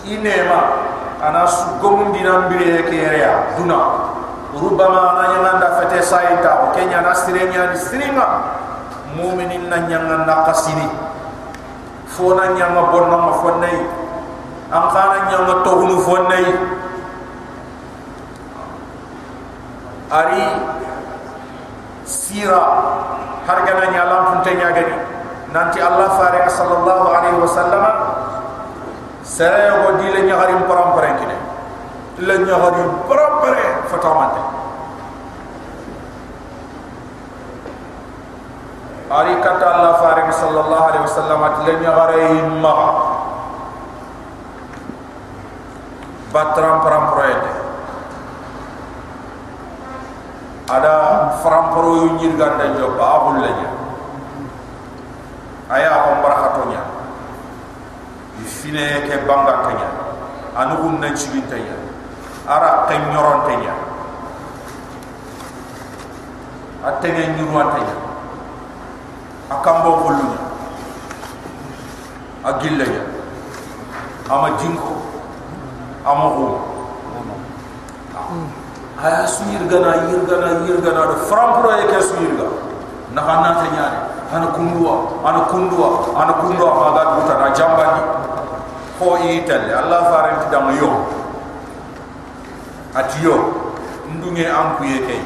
inema 0.09 0.88
ana 1.19 1.47
su 1.47 1.67
gomun 1.83 2.15
dinam 2.15 2.47
bire 2.49 2.83
ke 2.87 2.97
ya 3.19 3.55
duna. 3.59 4.11
Rubama 4.55 5.21
na 5.21 5.25
nyanga 5.35 5.69
fete 5.79 6.01
saita 6.03 6.73
kenya 6.73 7.05
na 7.05 7.13
sirenya 7.13 7.71
ni 7.71 7.77
siringa 7.79 8.27
mu'minin 9.15 9.69
na 9.69 9.85
nyanga 9.85 10.25
na 10.25 10.35
kasini. 10.49 10.89
Fona 12.09 12.57
nyanga 12.57 12.91
bonna 12.91 13.17
ma 13.19 13.33
fonnai. 13.45 13.79
Am 14.73 14.85
khana 14.89 15.19
nyanga 15.29 15.55
togunu 15.63 16.01
fonnai. 16.01 16.49
Ari 20.11 20.45
sira. 22.09 22.63
Hargana 23.45 23.85
nya 23.93 24.05
lam 24.09 24.23
punte 24.33 24.53
nya 24.57 24.73
gani. 24.73 24.97
Nanti 25.53 25.81
allah 25.81 26.09
fare 26.17 26.45
sallallahu 26.49 27.07
alaihi 27.13 27.37
wasallam 27.41 27.85
sere 29.39 29.71
go 29.71 30.03
dile 30.03 30.27
nya 30.27 30.35
harim 30.35 30.67
param 30.67 30.99
pare 30.99 31.15
kine 31.15 31.37
le 32.27 32.35
nya 32.43 32.59
harim 32.59 32.91
param 33.07 33.35
pare 33.39 33.65
fatamante 33.87 34.43
ari 39.19 39.35
kata 39.39 39.67
allah 39.79 39.93
fare 40.03 40.27
sallallahu 40.35 40.85
alaihi 40.91 41.05
wasallam 41.07 41.41
le 41.71 41.75
nya 41.79 41.93
harim 41.95 42.47
ma 42.59 42.75
batram 46.35 46.83
param 46.83 47.05
pare 47.15 47.31
ada 50.67 50.95
framporo 51.47 51.95
yu 52.03 52.09
nyir 52.19 52.35
ganda 52.35 52.75
jo 52.75 52.91
babul 52.99 53.39
lanya 53.39 53.71
aya 55.71 55.95
ko 56.05 56.11
fine 58.59 59.07
ke 59.07 59.15
banga 59.27 59.55
kanya 59.67 59.89
anu 60.59 60.75
gun 60.83 60.95
na 61.01 61.15
chigin 61.15 61.47
tanya 61.47 61.77
ara 62.47 62.85
ke 62.91 62.95
nyoron 63.11 63.47
tanya 63.47 63.75
atene 66.85 67.23
nyurwan 67.39 67.71
tanya 67.75 67.97
akambo 69.55 69.91
kolunya 70.03 70.41
agillaya 72.45 73.03
ama 74.29 74.51
jinko 74.61 74.93
ama 76.05 76.27
hu. 76.37 76.47
Haya 78.99 79.25
suir 79.31 79.63
gana 79.71 80.11
yir 80.11 80.21
gana 80.27 80.67
yir 80.67 80.83
gana 80.83 81.07
do 81.07 81.17
fram 81.31 81.63
pro 81.63 81.71
e 81.71 81.87
ke 81.87 82.03
suir 82.03 82.35
ga 82.35 82.49
na 83.15 83.23
hanna 83.23 83.55
ta 83.63 83.67
nyaare 83.71 83.99
ana 84.35 84.47
kundua 84.53 85.23
ana 85.25 85.41
kundua 85.47 85.89
ana 86.19 86.33
kundua 86.43 86.69
ma 86.75 86.89
ga 86.99 87.03
buta 87.15 87.35
na 87.39 87.49
jambani 87.55 88.18
ko 88.99 89.17
itel 89.23 89.65
allah 89.73 90.01
faran 90.11 90.37
ti 90.43 90.47
dam 90.51 90.67
yo 90.77 90.91
atiyo 92.95 93.35
ndunge 94.11 94.45
am 94.45 94.77
ku 94.77 94.85
ye 94.85 94.99
kay 95.07 95.23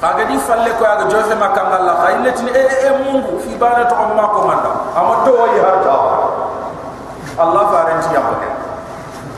kaga 0.00 0.24
di 0.26 0.36
falle 0.40 0.70
ko 0.78 0.82
aga 0.86 1.04
jofe 1.10 1.34
makanga 1.34 1.82
allah. 1.82 1.94
Khayle 2.06 2.30
tin 2.32 2.48
e 2.54 2.62
e 2.62 2.90
mungu 3.02 3.38
fi 3.42 3.52
bana 3.58 3.84
to 3.90 3.94
ma 3.94 4.24
ko 4.32 4.40
manda 4.46 4.70
ama 4.96 5.14
to 5.26 5.32
yi 5.54 5.58
har 5.60 5.76
ta 5.82 5.94
allah 7.42 7.62
faran 7.70 7.98
ti 8.02 8.10
yamba 8.14 8.36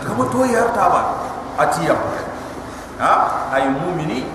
kama 0.04 0.24
to 0.30 0.40
yi 0.44 0.54
har 0.54 0.70
ta 0.76 0.85
ba 0.88 1.00
ati 1.61 1.88
yamba 1.88 2.18
ha 3.00 3.12
ay 3.56 3.68
mu'mini 3.72 4.28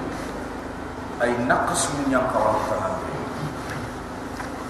ay 1.21 1.32
naqas 1.45 1.88
min 1.95 2.12
kawan 2.12 2.58
tanan 2.67 2.93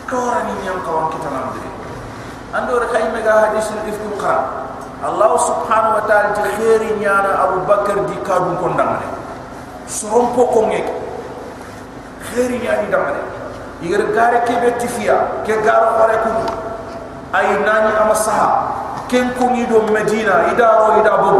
kawara 0.05 0.45
ni 0.45 0.53
yang 0.69 0.77
kawan 0.85 1.09
kita 1.09 1.29
nan 1.33 1.49
de 1.57 1.74
ando 2.55 2.79
re 2.79 2.87
kay 2.93 3.03
mega 3.11 3.33
hadis 3.51 3.67
ni 3.75 3.91
ifkum 3.91 4.15
qara 4.17 4.65
allah 5.03 5.31
subhanahu 5.37 5.99
wa 5.99 6.03
ta'ala 6.07 6.31
ji 6.33 6.43
khairi 6.55 6.89
nyana 7.03 7.31
abu 7.45 7.61
bakr 7.67 7.99
di 8.07 8.17
kadu 8.23 8.55
ko 8.63 8.71
ndamane 8.73 9.07
sorom 9.85 10.31
ko 10.33 10.47
ko 10.49 10.59
ngek 10.71 10.87
khairi 12.31 12.57
nyani 12.63 12.87
ndamane 12.87 13.21
igar 13.83 14.03
gare 14.15 14.39
ke 14.47 14.55
betifia 14.63 15.43
ke 15.43 15.59
garo 15.61 15.99
khore 15.99 16.15
ku 16.23 16.31
ay 17.35 17.47
nani 17.67 17.91
ama 17.99 18.15
saha. 18.15 18.49
Ken 19.11 19.27
ko 19.37 19.51
ngi 19.51 19.67
do 19.67 19.83
medina 19.91 20.47
idaro 20.49 20.97
idabo. 21.03 21.33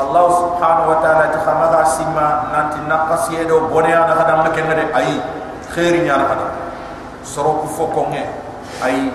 Allah 0.00 0.26
subhanahu 0.32 0.90
wa 0.90 0.98
ta'ala 1.04 1.28
ti 1.30 1.38
khamaga 1.44 1.80
sima 1.86 2.50
nanti 2.50 2.80
naqas 2.88 3.28
yedo 3.30 3.68
bone 3.68 3.92
ana 3.92 4.16
hadam 4.16 4.42
na 4.44 4.50
kenade 4.50 4.88
ay 4.96 5.20
khairi 5.76 6.02
nyar 6.08 6.24
hada 6.24 6.48
soro 7.20 7.60
ku 7.62 7.68
fokonge 7.68 8.24
ay 8.80 9.12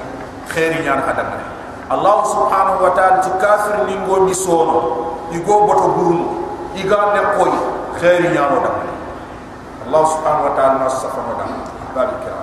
khairi 0.50 0.84
nyar 0.84 1.02
hada 1.06 1.24
ngade 1.24 1.48
Allah 1.86 2.18
subhanahu 2.26 2.82
wa 2.82 2.92
ta'ala 2.98 3.22
ti 3.22 3.30
kafir 3.38 3.86
ni 3.86 4.34
sono 4.34 4.78
igo 5.32 5.56
boto 5.70 5.88
burun 5.94 6.22
iga 6.76 7.14
ne 7.14 7.22
koy 7.38 7.52
khairi 8.02 8.34
nyar 8.34 8.50
hada 8.54 8.72
Allah 9.86 10.04
subhanahu 10.10 10.48
wa 10.50 10.54
ta'ala 10.58 10.76
nasafa 10.86 11.20
hada 11.22 11.46
barika 11.94 12.34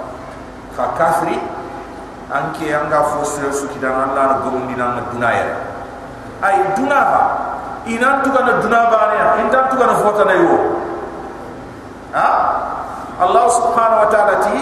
ka 0.79 0.85
kafiri 0.99 1.37
anke 2.33 2.71
anga 2.71 3.03
fosre 3.19 3.51
su 3.53 3.67
kidan 3.75 3.93
Allah 4.11 4.25
na 4.27 4.35
gomundi 4.47 4.73
na 4.79 5.03
dunaya 5.13 5.71
ay 6.43 6.75
dunaba. 6.75 7.53
Inan 7.83 8.23
tuga 8.23 8.47
na 8.47 8.53
duna 8.63 8.81
bane 8.95 9.15
ya 9.19 9.27
intan 9.43 9.67
tuga 9.75 9.91
na 9.91 9.95
fota 9.99 10.23
na 10.23 10.35
yo 10.39 10.55
ha? 12.15 12.29
Allah 13.19 13.45
subhanahu 13.51 14.03
wa 14.07 14.09
ta'ala 14.11 14.35
ti 14.47 14.55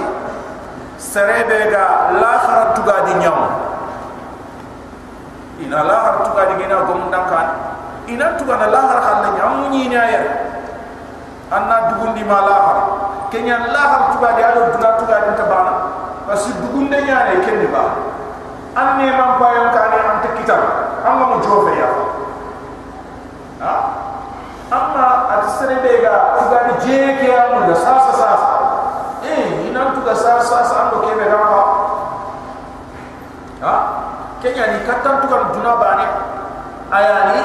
serebe 1.01 1.73
ga 1.73 2.13
la 2.21 2.33
khara 2.45 2.65
tuga 2.77 3.09
di 3.09 3.15
nyam 3.25 3.41
ina 5.65 5.81
la 5.89 5.97
khara 6.05 6.19
tuga 6.29 6.43
di 6.53 6.55
ngina 6.61 6.85
gom 6.85 7.09
dankan 7.09 7.49
inan 8.05 8.37
tuga 8.37 8.61
na 8.61 8.67
la 8.69 8.81
khara 8.85 9.01
khalla 9.01 9.29
nyam 9.33 9.73
ni 9.73 9.89
nya 9.89 10.05
ya 10.13 10.23
anna 11.49 11.89
dugundi 11.89 12.21
ma 12.29 12.45
la 12.45 12.57
khara 12.69 12.83
kenya 13.33 13.57
la 13.73 13.83
khara 13.89 14.07
tuga 14.13 14.29
di 14.37 14.43
ado 14.45 14.61
duna 14.77 14.91
tuga 15.01 15.17
di 15.25 15.33
tabana 15.41 15.73
pasi 16.29 16.53
dugunde 16.61 16.99
nya 17.01 17.33
ne 17.33 17.35
kenni 17.49 17.67
ba. 17.73 17.85
Anne 18.77 19.11
man 19.19 19.41
bayon 19.41 19.73
kani 19.75 19.99
ante 19.99 20.29
kitab 20.39 20.63
amma 21.03 21.25
mo 21.33 21.37
jofe 21.43 21.75
ya 21.81 21.89
ha? 23.65 23.73
Amma 24.71 25.27
at 25.33 25.49
serebe 25.59 26.05
ga 26.05 26.37
tuga 26.39 26.59
ni 26.69 26.75
je 26.85 26.99
ke 27.19 27.29
amu 27.35 27.67
da 27.67 27.75
sasa 27.75 28.13
sasa 28.15 28.60
eh 29.81 29.87
ina 29.87 29.97
tuga 29.97 30.13
sasa 30.13 30.45
sasa 30.45 30.75
ando 30.93 31.01
ke 31.01 31.17
be 31.17 31.25
ga 31.25 31.41
ha? 33.65 33.75
Kenya 34.45 34.73
ni 34.77 34.79
katan 34.85 35.25
tuga 35.25 35.53
duna 35.57 35.73
bani 35.81 36.07
ayani 36.93 37.41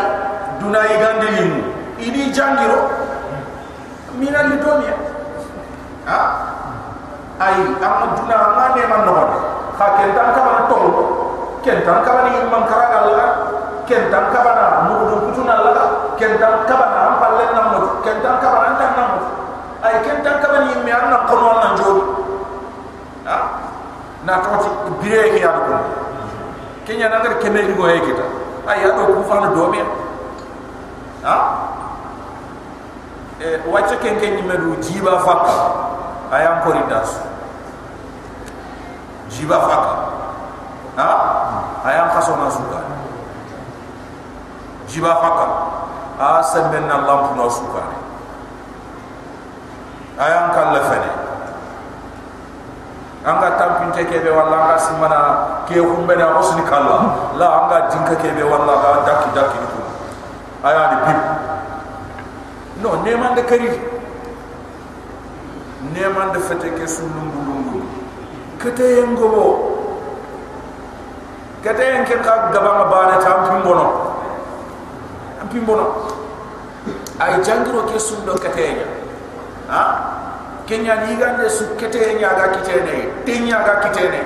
duna 0.59 0.79
igande 0.91 1.27
limu 1.31 1.59
ini 1.99 2.31
jangiro 2.35 2.91
mina 4.19 4.51
li 4.51 4.55
donia 4.59 4.95
ha? 6.07 6.19
Ay 7.39 7.55
amma 7.79 8.05
duna 8.19 8.37
ngane 8.59 8.83
man 8.91 9.01
no 9.07 9.13
ha 9.79 9.85
ken 9.99 10.11
tan 10.15 10.27
ka 10.35 10.41
man 10.43 10.61
to 10.67 10.77
ken 11.63 11.79
tan 11.87 12.03
ka 12.03 12.11
ni 12.27 12.35
man 12.51 12.63
karaga 12.67 12.99
la 13.15 13.27
ken 13.87 14.11
tan 14.11 14.31
ka 14.31 14.39
bana 14.43 14.87
mu 14.87 15.07
do 15.07 15.15
kutuna 15.23 15.55
la 15.63 15.75
kentan 16.15 16.63
kabana 16.65 16.99
am 17.11 17.15
palle 17.19 17.45
na 17.51 17.61
mo 17.75 17.79
kentan 18.03 18.39
kabana 18.39 18.79
tan 18.79 18.91
na 18.95 19.03
mo 19.11 19.17
ay 19.83 19.95
kentan 20.03 20.39
kabani 20.39 20.71
mi 20.83 20.91
an 20.91 21.11
na 21.11 21.17
kono 21.27 21.51
na 21.59 21.69
jodi 21.75 22.24
ha 23.25 23.37
na 24.25 24.39
toti 24.41 24.69
bire 25.01 25.35
ke 25.35 25.39
ya 25.41 25.51
ko 25.51 25.75
kenya 26.85 27.09
na 27.09 27.19
ngar 27.21 27.41
kemel 27.41 27.73
go 27.75 27.89
e 27.89 27.99
kita. 27.99 28.25
Ay 28.65 28.81
ya 28.81 28.93
do 28.93 29.13
ku 29.13 29.21
fa 29.25 29.41
na 29.41 29.49
do 29.53 29.69
me 29.69 29.81
ha? 31.25 31.37
E 33.41 33.59
wacce 33.67 33.97
ken 33.99 34.17
ken 34.21 34.45
du 34.45 34.77
jiba 34.81 35.19
fakka 35.19 35.57
ay 36.31 36.45
am 36.45 36.61
jiba 39.29 39.57
fakka 39.59 39.93
ha? 40.95 41.09
Ay 41.83 41.97
am 41.99 42.09
khaso 42.13 42.37
na 42.37 42.49
suka. 42.49 42.79
Jiba 44.87 45.11
fakka 45.19 45.75
a 46.19 46.39
semben 46.43 46.87
na 46.87 47.03
lampu 47.03 47.35
no 47.35 47.49
sukane 47.51 47.97
ayan 50.15 50.47
kala 50.55 50.79
fene 50.87 51.11
anga 53.25 53.57
tampin 53.57 53.89
te 53.91 54.05
kebe 54.05 54.29
walla 54.29 54.55
anga 54.69 54.77
simana 54.77 55.19
ke 55.65 55.81
humbe 55.81 56.13
na 56.15 56.37
osni 56.37 56.61
kala 56.61 57.33
la 57.33 57.47
anga 57.65 57.89
dinka 57.89 58.15
kebe 58.21 58.45
walla 58.45 58.73
ga 58.85 58.89
daki 59.01 59.29
daki 59.33 59.57
ko 59.65 59.79
aya 60.61 60.81
ni 60.93 60.97
bib 61.05 61.19
no 62.85 63.01
neman 63.01 63.33
de 63.33 63.41
kari 63.49 63.69
neman 65.89 66.33
de 66.33 66.39
fete 66.39 66.69
ke 66.77 66.85
sulungu 66.85 67.39
lungu 67.49 67.81
kete 68.61 68.85
yengobo 69.01 69.73
kete 71.65 71.81
yen 71.81 72.05
ke 72.05 72.21
ka 72.21 72.53
gaba 72.53 72.71
ma 72.77 72.85
bana 72.93 73.17
tampin 73.17 73.65
bono 73.65 74.13
tampin 75.41 75.65
bono 75.65 75.85
ay 77.17 77.41
jangiro 77.41 77.89
ke 77.89 77.97
sullo 77.97 78.37
kete 78.37 78.61
yen 78.61 78.89
ha 79.65 80.14
kenya 80.65 81.05
ni 81.05 81.15
gande 81.15 81.45
su 81.49 81.77
kete 81.77 82.17
nya 82.17 82.33
ga 82.33 82.49
kitene 82.57 83.23
tenya 83.25 83.61
ga 83.61 83.85
kitene 83.85 84.21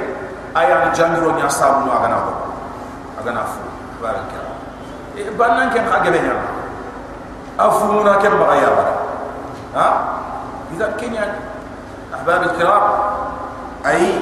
aya 0.55 0.87
ni. 0.87 0.89
Jangiro 0.95 1.35
nya 1.35 1.47
sabu 1.51 1.85
no 1.85 1.91
agana 1.91 2.17
ko 2.23 2.31
agana 3.19 3.43
fu 3.43 3.59
baraka 3.99 4.39
e 5.19 5.27
bannan 5.35 5.71
ken 5.75 5.83
ha 5.85 5.99
gebe 5.99 6.19
nya 6.23 6.35
afu 7.59 7.99
ken 8.23 8.33
ba 8.39 8.55
ya 8.55 8.71
ha? 9.75 9.87
Idan 10.69 10.93
kenya 11.01 11.23
ahbab 12.13 12.45
al-kiram. 12.45 12.85
Ay 13.81 14.21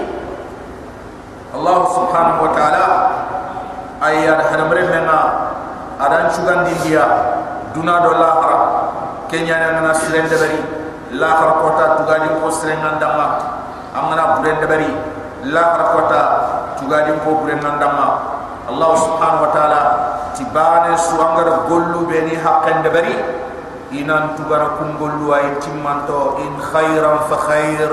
Allah 1.51 1.77
subhanahu 1.91 2.45
wa 2.45 2.51
ta'ala 2.55 2.85
ay 3.99 4.25
ya 4.27 4.37
hadamre 4.37 4.85
menna 4.87 5.51
adan 5.99 6.29
chugan 6.31 6.65
dia. 6.81 7.05
Duna 7.75 8.01
do 8.01 8.09
kenya 9.27 9.59
na 9.59 9.81
na 9.85 9.91
silende 9.93 10.33
bari 10.33 10.76
la 11.15 11.29
har 11.39 11.51
kota 11.63 11.85
tugadi 12.03 12.27
ko 12.41 12.51
serengan 12.51 12.99
dama. 12.99 13.27
Amana 13.95 14.35
buren 14.39 14.59
bari 14.67 14.91
la 15.47 15.63
har 15.75 15.83
kota 15.95 16.21
tugadi 16.75 17.15
ko 17.23 17.39
buren 17.43 17.61
dama. 17.61 18.07
Allah 18.67 18.91
subhanahu 18.99 19.47
wa 19.47 19.51
taala 19.55 19.81
tibane 20.35 20.91
su 20.99 21.15
angara 21.15 21.63
gollu 21.71 22.03
beni 22.03 22.35
haqqen 22.35 22.83
bari 22.91 23.15
inan 23.95 24.35
tugara 24.35 24.75
kum 24.75 24.99
gollu 24.99 25.31
ay 25.31 25.55
timmanto 25.63 26.35
in 26.43 26.51
khairan 26.59 27.23
fa 27.31 27.37
khair 27.47 27.87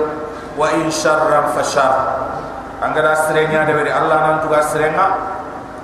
wa 0.59 0.67
in 0.75 0.91
sharran 0.91 1.55
fa 1.55 1.63
shar 1.63 1.95
angara 2.83 3.15
serenya 3.31 3.63
de 3.63 3.73
bari 3.79 3.91
allah 3.95 4.19
nan 4.27 4.37
tuga 4.43 4.61
serenga. 4.67 5.07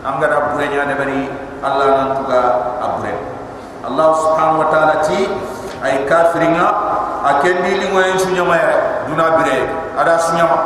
Angara 0.01 0.51
burenya 0.57 0.89
de 0.91 0.95
bari 0.99 1.21
allah 1.63 1.87
nan 1.93 2.09
tuga 2.19 2.41
abure 2.83 3.15
allah 3.87 4.09
subhanahu 4.17 4.65
wa 4.65 4.69
taala 4.73 5.05
ti 5.07 5.29
ay 5.87 6.03
kafiringa 6.09 6.67
akendi 7.25 7.81
li 7.81 7.87
ngoyen 7.93 8.19
sunya 8.19 8.45
ma 8.45 8.57
duna 9.09 9.41
bire 9.41 9.69
ada 9.97 10.15
sunya 10.19 10.45
ma 10.49 10.59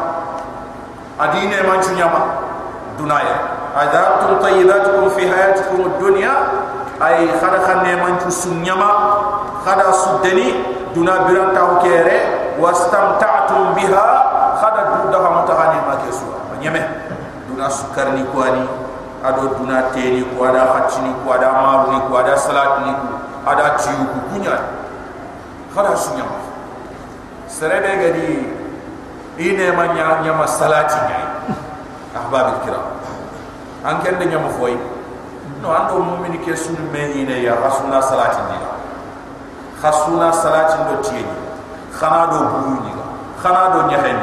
adine 1.18 1.58
man 1.66 1.78
sunya 1.82 2.06
ma 2.10 2.20
duna 2.98 3.18
ya. 3.22 3.36
Adabtum 3.74 4.38
tayyibatukum 4.38 5.10
fi 5.18 5.26
hayatikum 5.26 5.82
ad-dunya. 5.90 6.30
Ay 7.02 7.26
khada 7.42 7.58
khanne 7.66 7.98
man 7.98 8.22
sunya 8.30 8.78
ma 8.78 8.90
khada 9.66 9.90
sudani 9.90 10.62
duna 10.94 11.26
biran 11.26 11.50
taw 11.50 11.82
kere 11.82 12.54
wastamta'tum 12.62 13.74
biha. 13.74 14.06
Khada 14.62 14.82
dudda 15.02 15.18
ha 15.18 15.28
mutahani 15.42 15.78
ma 15.82 15.94
kesu 16.06 16.30
nyeme 16.62 16.80
duna 17.50 17.68
sukarni 17.68 18.24
ko 18.32 18.40
ani 18.40 18.64
ado 19.20 19.58
duna 19.58 19.90
teni 19.92 20.24
ko 20.24 20.48
ada 20.48 20.72
khatini 20.72 21.12
ko 21.20 21.34
ada 21.36 21.52
maruni 21.52 22.00
ko 22.08 22.12
ada 22.16 22.38
salatni 22.38 22.94
ko 22.94 23.08
ada 23.44 23.76
tiyu 23.76 24.00
ko 24.00 24.18
kunya 24.32 24.56
khada 25.76 25.92
sunya 25.92 26.24
ma 26.24 26.43
serebe 27.54 27.86
gadi 28.02 28.50
ine 29.38 29.66
ma 29.78 29.94
nya 29.94 30.26
nya 30.26 30.34
ma 30.34 30.42
salati 30.42 30.98
nya 31.06 31.46
ahbab 32.10 32.66
kira 32.66 32.82
an 33.86 34.02
ken 34.02 34.18
de 34.18 34.26
nya 34.26 34.42
mo 34.42 34.50
foy 34.58 34.74
no 35.62 35.70
ando 35.70 36.02
mu'mini 36.02 36.42
ke 36.42 36.58
sun 36.58 36.74
me 36.90 37.14
ine 37.14 37.46
ya 37.46 37.54
rasulna 37.62 38.02
salati 38.02 38.42
ni 38.50 38.58
khasuna 39.78 40.34
salati 40.34 40.82
do 40.82 40.94
tieni 41.06 41.36
khana 41.94 42.26
do 42.26 42.38
buru 42.42 42.74
ni. 42.82 42.90
Khana 43.38 43.70
do 43.70 43.80
nya 43.86 44.02
hen 44.02 44.18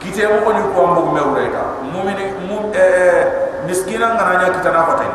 kite 0.00 0.24
mo 0.24 0.40
ko 0.40 0.50
ni 0.56 0.62
ko 0.72 0.78
ambo 0.88 1.12
me 1.12 1.20
ureta 1.20 1.84
mu'mini 1.84 2.32
mu 2.48 2.72
eh 2.72 3.60
miskina 3.68 4.16
ngana 4.16 4.40
nya 4.40 4.56
kita 4.56 4.72
na 4.72 4.88
fatay 4.88 5.12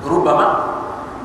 rubama 0.00 0.48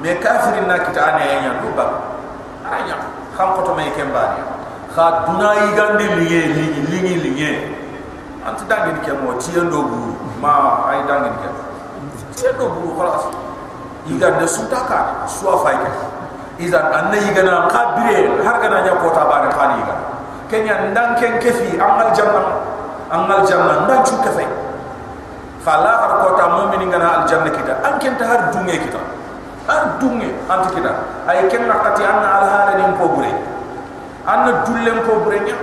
me 0.04 0.20
kafirin 0.20 0.68
na 0.68 0.84
kita 0.84 1.00
ane 1.00 1.48
nya 1.48 1.64
rubama 1.64 2.28
anya 2.68 3.08
kham 3.40 3.56
ko 3.56 3.64
to 3.64 3.72
me 3.72 3.88
kembani 3.96 4.55
kha 4.96 5.28
duna 5.28 5.52
igande 5.68 6.08
liye 6.24 6.42
lingi 6.56 6.82
lingi 6.88 7.16
liye 7.20 7.52
ant 8.48 8.64
dangi 8.72 8.96
ke 9.04 9.12
mo 9.20 9.36
tiendo 9.36 9.84
bu. 9.84 10.16
Ma 10.40 10.88
ay 10.88 11.04
dangi 11.04 11.36
ke 11.44 11.50
tiendo 12.32 12.72
bu 12.72 12.96
khalas. 12.96 13.28
Igande 14.08 14.48
sutaka 14.48 15.28
suwa 15.28 15.60
fayke 15.66 15.92
iza 16.62 16.80
anna 16.80 17.18
igana 17.20 17.68
qabire 17.68 18.40
har 18.40 18.56
gana 18.64 18.88
nya 18.88 18.96
kota 19.04 19.28
bare 19.28 19.52
khani 19.52 19.84
iga 19.84 19.96
kenya 20.48 20.94
ndan 20.94 21.20
ken 21.20 21.42
kefi 21.44 21.76
amal 21.76 22.16
janna 22.16 22.64
amal 23.12 23.44
janna 23.44 23.84
ndan 23.84 24.00
chu 24.08 24.16
kefe. 24.24 24.48
Fala 25.66 25.92
har 26.06 26.14
kota 26.24 26.46
mu'minin 26.56 26.94
gana 26.94 27.20
al 27.20 27.24
janna 27.28 27.50
kita. 27.50 27.74
An 27.84 28.00
ken 28.00 28.16
ta 28.16 28.24
har 28.30 28.54
dunge 28.54 28.78
kita. 28.78 29.02
Har 29.66 29.98
dunge 30.00 30.30
ant 30.48 30.70
kita. 30.72 30.94
Ay 31.26 31.50
ken 31.50 31.66
nakati 31.68 32.06
anna 32.06 32.30
al 32.40 32.46
halin 32.48 32.94
ko 32.96 33.10
bure 33.10 33.55
anna 34.26 34.66
dullem 34.66 34.98
ko 35.06 35.22
burenya 35.26 35.56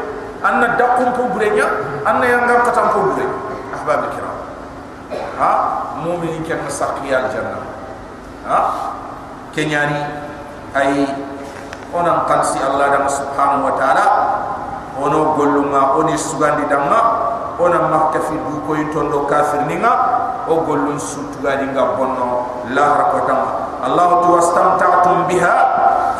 anna 0.43 0.75
dakum 0.79 1.11
ko 1.19 1.31
burenya 1.35 1.67
anna 2.07 2.25
yangam 2.27 2.63
katam 2.67 2.87
ko 2.95 2.99
bure 3.11 3.27
ahbab 3.75 4.11
kiram 4.15 4.37
ha? 5.39 5.53
Mu'mini 6.03 6.43
ken 6.47 6.63
saqiya 6.67 7.27
al 7.27 7.29
janna 7.31 7.59
ha? 8.47 8.59
Kenyani 9.55 10.01
ay 10.75 11.05
onan 11.93 12.25
qalsi 12.27 12.59
allah 12.65 12.89
da 12.89 13.05
subhanahu 13.07 13.69
wa 13.69 13.75
ta'ala. 13.77 14.07
Ono 14.93 15.37
gollunga 15.37 15.97
oni 16.01 16.17
sugandi 16.17 16.65
damma 16.69 17.01
ona 17.61 17.89
makka 17.89 18.21
fi 18.29 18.35
du 18.37 18.61
ko 18.65 18.77
yitondo 18.77 19.25
kafir 19.29 19.65
ninga. 19.69 19.93
O 20.49 20.67
gollun 20.67 20.99
sutuga 20.99 21.55
dinga 21.63 21.95
bonno 21.95 22.59
la 22.75 22.99
rakotam 22.99 23.41
allah 23.83 24.27
tu 24.27 24.35
wastamta'tum 24.35 25.31
biha 25.31 25.55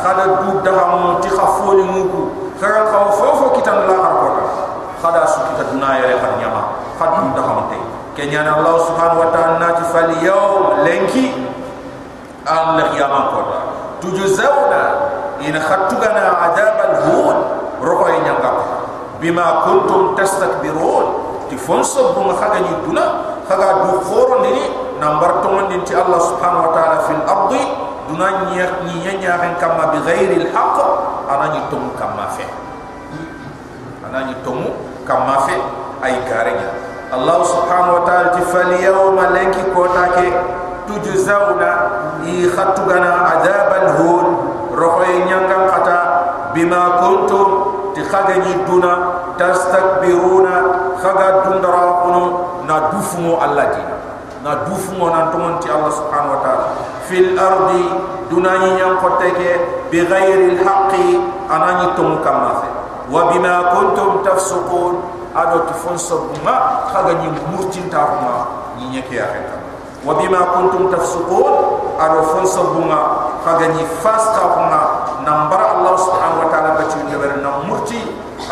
kada 0.03 0.43
du 0.43 0.59
daga 0.59 0.85
mo 0.91 1.23
ti 1.23 1.31
khafoni 1.31 1.87
muku 1.87 2.51
kada 2.59 2.91
khaw 2.91 3.07
fofo 3.15 3.55
kitan 3.55 3.87
la 3.87 3.95
har 4.03 4.13
ko 4.19 4.29
kada 4.99 5.23
su 5.23 5.39
kita 5.55 5.71
duna 5.71 6.03
ya 6.03 6.19
har 6.19 6.35
nyama 6.37 6.61
khadu 6.99 7.31
daga 7.31 7.51
mo 7.55 7.63
te 7.71 7.79
kenya 8.19 8.43
na 8.43 8.59
allah 8.59 8.75
subhanahu 8.83 9.23
wa 9.23 9.29
ta'ala 9.31 9.55
na 9.63 9.69
ti 9.79 9.83
fal 9.89 10.11
yawm 10.19 10.83
lenki 10.83 11.31
al 12.43 12.75
qiyamah 12.91 13.23
ko 13.31 13.39
tujzauna 14.03 14.83
in 15.39 15.55
khatugana 15.55 16.51
adab 16.51 16.77
al 16.83 16.95
hun. 17.07 17.37
Roko 17.83 18.07
nyanga 18.07 18.51
bima 19.19 19.67
kuntum 19.67 20.15
tastakbirun. 20.15 21.05
Ti 21.51 21.55
fonso 21.59 22.15
bu 22.15 22.31
khaga 22.31 22.63
ni 22.63 22.71
duna 22.87 23.35
khaga 23.43 23.83
du 23.83 23.99
khoro 24.07 24.39
ni 24.39 24.71
nambar 25.03 25.43
to 25.43 25.51
mon 25.51 25.67
ti 25.83 25.91
allah 25.91 26.19
subhanahu 26.31 26.63
wa 26.63 26.71
ta'ala 26.71 26.97
fil 27.03 27.19
ardi 27.27 27.63
duna 28.13 28.53
nyer 28.53 28.69
ni 28.85 29.01
nyanya 29.01 29.41
ben 29.41 29.57
kama 29.57 29.89
bi 29.89 29.97
ghairi 30.05 30.37
al 30.45 30.47
haqq 30.53 30.77
ana 31.25 31.49
ni 31.57 31.61
tum 31.73 31.89
kama 31.97 32.29
fe 32.37 32.45
ana 34.05 34.29
ni 34.29 34.37
tum 34.45 34.61
kama 35.01 35.49
fe 35.49 35.57
ay 36.05 36.21
garenya 36.29 36.69
allah 37.09 37.41
subhanahu 37.41 37.97
wa 37.97 38.03
ta'ala 38.05 38.37
ti 38.37 38.45
fal 38.53 38.69
yawma 38.69 39.33
lanki 39.33 39.65
kota 39.73 40.13
ke 40.13 40.29
tujzauna 40.85 41.71
i 42.21 42.45
khatugana 42.53 43.33
adab 43.33 43.69
al 43.81 43.89
hun 43.97 44.25
rohoy 44.77 45.25
nyanga 45.25 45.73
kata 45.73 45.99
bima 46.53 47.01
kuntum 47.01 47.49
ti 47.97 48.05
khaga 48.05 48.37
ni 48.45 48.53
duna 48.69 48.93
tastakbiruna 49.41 50.55
khaga 51.01 51.49
dundara 51.49 52.05
kuno 52.05 52.23
na 52.69 52.93
dufumo 52.93 53.41
allah 53.41 53.73
dina 53.73 53.97
na 54.45 54.69
dufumo 54.69 55.09
nan 55.09 55.33
tomonti 55.33 55.65
allah 55.73 55.89
subhanahu 55.89 56.37
wa 56.37 56.41
ta'ala 56.45 56.92
fil 57.09 57.37
ardi 57.39 57.83
dunani 58.29 58.77
nyam 58.79 58.97
koteke 59.03 59.59
bi 59.91 60.03
ghairi 60.05 60.55
al 60.55 60.59
haqqi 60.65 61.19
anani 61.49 61.93
tum 61.95 62.23
kamafe 62.23 62.69
wa 63.09 63.31
bima 63.31 63.73
kuntum 63.75 64.23
tafsukun. 64.23 65.21
Ado 65.33 65.65
tifonso 65.65 66.29
ma 66.45 66.85
khaga 66.93 67.17
ni 67.25 67.33
murtin 67.49 67.89
ta 67.89 68.05
kuma 68.05 68.69
ni 68.77 68.93
nyeke 68.93 69.17
ya 69.17 69.25
hekka 69.33 69.57
wa 70.05 70.13
bima 70.21 70.37
kuntum 70.53 70.93
tafsukun. 70.93 71.81
Ado 71.97 72.21
fonso 72.29 72.69
bunga 72.77 73.01
khaga 73.41 73.73
ni 73.73 73.81
fasta 74.05 74.53
kuma 74.53 75.09
nambara 75.25 75.73
allah 75.73 75.97
subhanahu 75.97 76.45
wa 76.45 76.47
ta'ala 76.53 76.77
bati 76.77 77.01
ni 77.09 77.17
ber 77.17 77.41
na 77.41 77.65
murti 77.65 77.97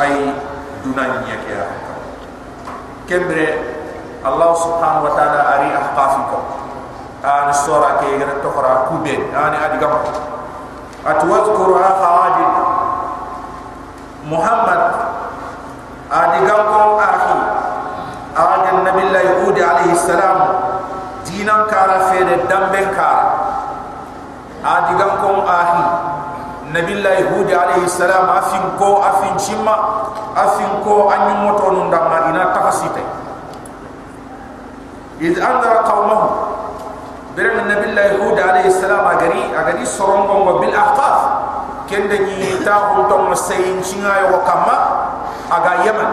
ay 0.02 0.34
dunani 0.82 1.22
nyeke 1.30 1.54
ya 1.54 1.70
hekka 1.70 1.94
kembre 3.06 3.46
Allah 4.26 4.50
subhanahu 4.58 5.06
wa 5.06 5.14
ta'ala 5.14 5.40
ari 5.58 5.70
ahqafikum 5.78 6.42
an 7.22 7.54
sura 7.54 8.02
ke 8.02 8.18
gara 8.18 8.42
tokra 8.42 8.90
ben 9.06 9.22
ani 9.30 9.58
adi 9.62 9.78
gam 9.78 9.94
at 11.06 11.22
wazkuru 11.22 11.78
akha 11.78 12.10
adil 12.26 12.54
muhammad 14.26 14.82
adi 16.10 16.40
gam 16.50 16.62
ko 16.66 16.98
akhi 16.98 17.38
adi 18.34 18.70
nabillahi 18.90 19.30
hud 19.46 19.58
alayhi 19.58 19.94
salam 20.02 20.40
dinan 21.22 21.70
kara 21.70 22.10
fere 22.10 22.42
damben 22.50 22.90
kara 22.98 23.26
adi 24.66 24.98
gam 24.98 25.14
ko 25.22 25.46
akhi 25.46 25.86
nabillahi 26.74 27.22
hud 27.38 27.50
alayhi 27.54 27.86
salam 27.86 28.26
afin 28.34 28.66
ko 28.82 28.98
afin 28.98 29.38
chimma 29.38 29.78
afin 30.34 30.74
ko 30.82 31.06
anyu 31.14 31.38
moto 31.46 31.70
nun 31.70 31.94
damma 31.94 32.34
ina 32.34 32.50
tafasite 32.50 33.06
iz 35.22 35.38
andara 35.38 35.86
برم 37.38 37.60
النبي 37.60 37.86
الله 37.90 38.02
يهود 38.02 38.40
عليه 38.40 38.66
السلام 38.68 39.08
أجري 39.08 39.44
أجري 39.56 39.86
سرّم 39.86 40.28
بوم 40.28 40.60
بيل 40.60 40.76
أحقاف 40.76 41.20
كن 41.90 42.10
دني 42.12 42.60
تا 42.68 42.74
هونتون 42.76 43.36
سين 43.36 43.84
شينا 43.84 44.20
يو 44.20 44.44
كاما 44.44 44.78
أجا 45.52 45.74
يمن 45.88 46.10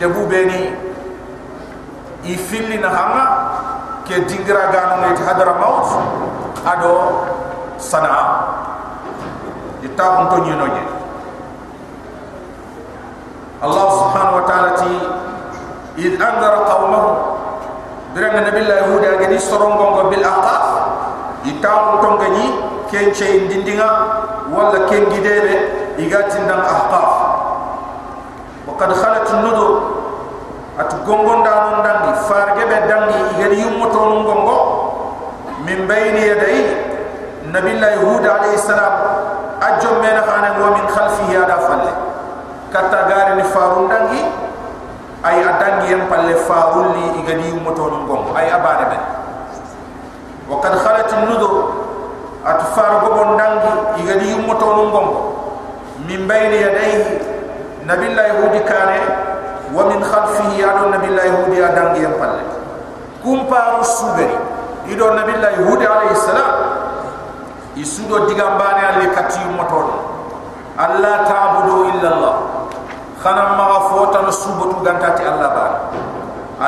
دبو 0.00 0.26
بني 0.28 0.62
يفيل 2.24 2.80
نهما 2.80 3.24
كدينغرا 4.08 4.64
غانو 4.72 4.96
نيت 5.08 5.20
هدر 5.28 5.48
موت 5.60 5.88
أدو 6.66 6.92
صنعاء 7.80 8.28
يتا 9.82 10.04
هونتون 10.04 10.44
ينوجي 10.44 10.84
الله 13.64 13.86
سبحانه 14.00 14.32
وتعالى 14.36 14.70
إذ 15.98 16.12
أنذر 16.22 16.54
قومه 16.68 17.04
biranga 18.14 18.40
nabi 18.46 18.62
la 18.62 18.74
yahudi 18.86 19.06
agadi 19.10 19.38
sorongo 19.42 19.84
ngo 19.90 20.02
bil 20.08 20.22
aqaf. 20.24 20.66
Itaw 21.44 22.00
tongani 22.00 22.46
ken 22.88 23.12
che 23.12 23.26
indinga 23.36 23.90
wala 24.48 24.86
ken 24.88 25.10
gidebe 25.10 25.54
igati 25.98 26.38
ndam 26.46 26.62
aqaf. 26.62 27.10
Wa 28.64 28.72
qad 28.78 28.90
khalat 28.94 29.28
an-nudur 29.28 29.72
at 30.78 30.90
gongonda 31.04 31.52
non 31.68 31.82
dangi 31.82 32.12
fargebe 32.24 32.76
dangi 32.88 33.18
igadi 33.36 33.60
yumoto 33.60 34.00
ngongo 34.24 34.56
min 35.66 35.86
bayni 35.86 36.32
yaday 36.32 36.58
nabi 37.52 37.78
la 37.82 37.98
yahudi 37.98 38.26
alayhi 38.26 38.58
salam 38.58 38.94
ajjom 39.60 40.00
mena 40.00 40.22
khana 40.22 40.54
wa 40.58 40.70
min 40.72 40.86
khalfihi 40.86 41.34
ada 41.36 41.58
falle. 41.66 41.92
Kata 42.72 43.06
gari 43.10 43.42
ni 43.42 43.44
farun 43.52 43.86
dangi 43.90 44.22
ay 45.24 45.40
a 45.40 45.56
dangiyen 45.56 46.04
palle 46.06 46.36
farulli 46.44 47.16
igadi 47.24 47.56
motonum 47.64 48.04
gongo. 48.04 48.36
Ay 48.36 48.52
a 48.52 48.60
bane 48.60 48.84
men. 48.92 49.02
Wa 50.44 50.60
kad 50.60 50.76
halat 50.76 51.08
nudur 51.24 51.72
atu 52.44 52.64
far 52.76 53.00
gobon 53.00 53.40
dangi 53.40 54.04
igadi 54.04 54.36
yummotonum 54.36 54.92
gongo. 54.92 55.20
Min 56.04 56.28
bayni 56.28 56.60
yadayhi 56.60 57.16
nabillah 57.88 58.24
yahudi 58.36 58.60
kane 58.68 59.00
wa 59.72 59.88
min 59.88 60.04
khalfihi 60.04 60.60
ado 60.60 60.92
nabillah 60.92 61.24
yahudi 61.24 61.56
a 61.64 61.68
dangiyen 61.72 62.12
palle. 62.20 62.44
Kum 63.24 63.48
paru 63.48 63.80
sugari 63.80 64.36
ido 64.92 65.08
nabillah 65.16 65.56
yahudi 65.56 65.88
alayhi 65.88 66.20
salam 66.20 66.52
isudo 67.80 68.28
digambane 68.28 68.84
alle 68.84 69.08
kati 69.16 69.40
yummotonum 69.40 70.04
alla 70.76 71.24
tabudu 71.24 71.96
illa 71.96 72.08
allah. 72.12 72.36
خنا 73.24 73.44
ما 73.56 73.78
فوت 73.88 74.16
أنا 74.16 74.30
سبب 74.30 74.84
تغنتي 74.84 75.24
الله 75.28 75.48
بار 75.56 75.72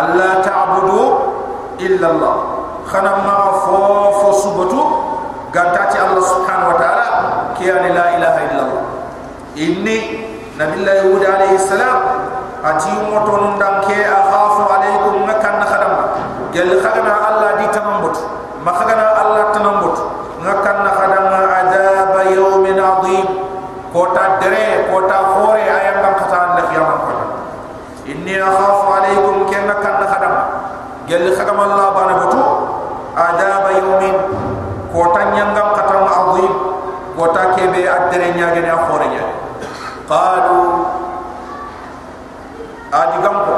الله 0.01 0.33
تعبدوا 0.42 1.09
إلا 1.81 2.07
الله 2.11 2.37
خنا 2.92 3.12
ما 3.27 3.38
فوف 3.66 4.35
سبب 4.35 4.73
تغنتي 5.53 5.99
الله 6.07 6.21
سبحانه 6.21 6.66
وتعالى 6.69 7.05
كيان 7.59 7.85
لا 7.95 8.05
إله 8.16 8.35
إلا 8.49 8.61
الله 8.64 8.83
إني 9.57 9.99
نبي 10.61 10.75
الله 10.81 10.92
يهود 10.92 11.25
عليه 11.25 11.53
السلام 11.61 11.97
أتي 12.64 12.92
موتون 13.11 13.59
دم 13.61 13.75
كي 13.88 14.01
أخاف 14.09 14.73
عليكم 14.73 15.27
ما 15.27 15.33
كان 15.33 15.61
خدم 15.64 15.92
جل 16.55 16.71
خدم 16.85 17.07
الله 17.29 17.51
دي 17.61 17.66
تنبت 17.77 18.16
ما 18.64 18.73
خدم 18.73 19.01
الله 19.23 19.45
تنبت 19.55 19.99
ما 20.45 20.53
كان 20.64 20.85
خدم 20.99 21.27
عذاب 21.53 22.14
يوم 22.33 22.64
عظيم 22.64 23.27
كوتا 23.92 24.25
دري 24.40 24.66
كوتا 24.92 25.19
kenna 29.51 29.75
kan 29.83 30.03
khadam 30.07 30.35
gel 31.09 31.25
khadam 31.35 31.59
allah 31.59 31.91
bana 31.95 32.15
butu 32.23 32.43
adaba 33.17 33.71
yawmin 33.73 34.17
ko 34.93 35.01
tanyanga 35.15 35.75
qatam 35.77 36.05
azim. 36.07 36.55
Ko 37.17 37.33
ta 37.33 37.57
kebe 37.57 37.81
adere 37.89 38.37
nyaage 38.37 38.61
ne 38.61 38.69
afore 38.69 39.09
nya 39.09 39.25
qalu 40.05 40.85
adi 42.93 43.19
gampo 43.25 43.57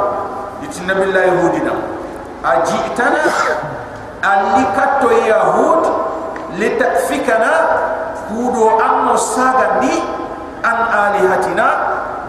itinna 0.63 0.95
billahi 0.95 1.31
hudina 1.43 1.75
aji 2.47 2.79
itana. 2.87 3.19
Alikato 4.23 5.11
yahud. 5.11 5.83
Litafikana 6.55 7.51
kudo 8.31 8.79
anno 8.79 9.19
saga 9.19 9.83
ni 9.83 10.07
an 10.63 10.79
alihatina. 10.87 11.67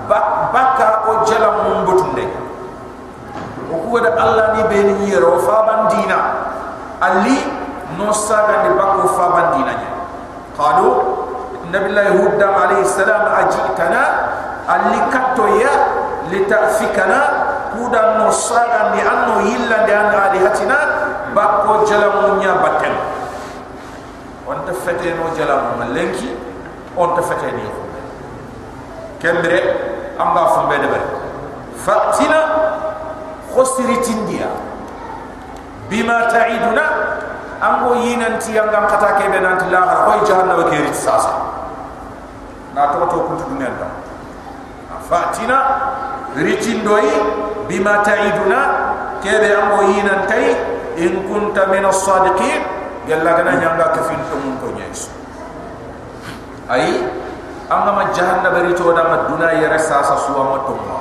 Baka 0.09 1.05
o 1.13 1.29
jala 1.29 1.61
mum 1.61 1.85
botunde 1.85 2.25
ni 8.63 8.69
bako 8.77 9.07
fa 9.15 9.25
bandina 9.33 9.73
nya 9.73 9.89
qalu 10.57 10.87
nabillahi 11.71 12.11
hudda 12.17 12.47
alayhi 12.53 12.85
salam 12.85 13.23
ajitana 13.41 14.01
ali 14.69 14.99
katto 15.09 15.45
ya 15.57 15.73
litafikana 16.29 17.19
kuda 17.73 18.21
no 18.21 18.29
saga 18.31 18.93
ni 18.93 19.01
anno 19.01 19.41
yilla 19.45 19.85
de 19.85 19.93
an 19.93 20.09
alihatina 20.13 20.77
bako 21.33 21.85
jala 21.89 22.07
mum 22.21 22.39
nya 22.39 22.53
batten 22.61 22.93
on 24.45 24.65
ta 24.65 24.73
fete 24.73 25.13
no 25.17 25.29
jala 25.33 25.73
mum 25.73 25.93
lenki 25.93 26.29
on 26.97 27.15
ta 27.15 27.21
fete 27.21 27.49
ni 27.57 27.65
kembre 29.21 29.57
amba 30.19 30.41
fumbe 30.53 30.77
de 30.77 30.87
bare 30.87 31.07
fatina 31.77 32.39
خسر 33.55 33.89
تنديا. 34.05 34.49
بما 35.89 36.17
تعيدنا 36.29 36.85
أنغو 37.63 37.93
يين 37.93 38.21
أنت 38.21 38.43
يانغام 38.49 38.85
قطاكي 38.85 39.27
بين 39.27 39.45
أنت 39.45 39.61
الله 39.67 39.81
خوي 40.05 40.19
جهنم 40.27 40.59
وكيري 40.59 40.89
تساسا. 40.89 41.33
ناتو 42.75 43.05
تو 43.09 43.19
كنت 43.27 43.41
دنيا 43.49 43.73
دا 43.79 43.89
فاتنا 45.09 45.57
ريتين 46.37 46.83
دوي 46.83 47.09
بما 47.69 47.93
تعيدنا. 48.05 48.61
كيبي 49.23 49.51
أنغو 49.57 49.81
يين 49.81 50.07
أنت 50.09 50.31
إن 50.95 51.13
كنت 51.27 51.57
من 51.59 51.85
الصادقين 51.85 52.61
قال 53.09 53.25
لك 53.25 53.37
أنا 53.39 53.51
يانغا 53.51 53.87
كفين 53.95 54.19
تمون 54.31 54.55
كونيس 54.63 55.09
أي 56.71 57.03
أنغام 57.71 57.99
جهنم 58.15 58.45
بريتو 58.53 58.91
دام 58.95 59.11
الدنيا 59.19 59.51
يرساسا 59.51 60.15
سوى 60.15 60.43
متنبا 60.51 60.97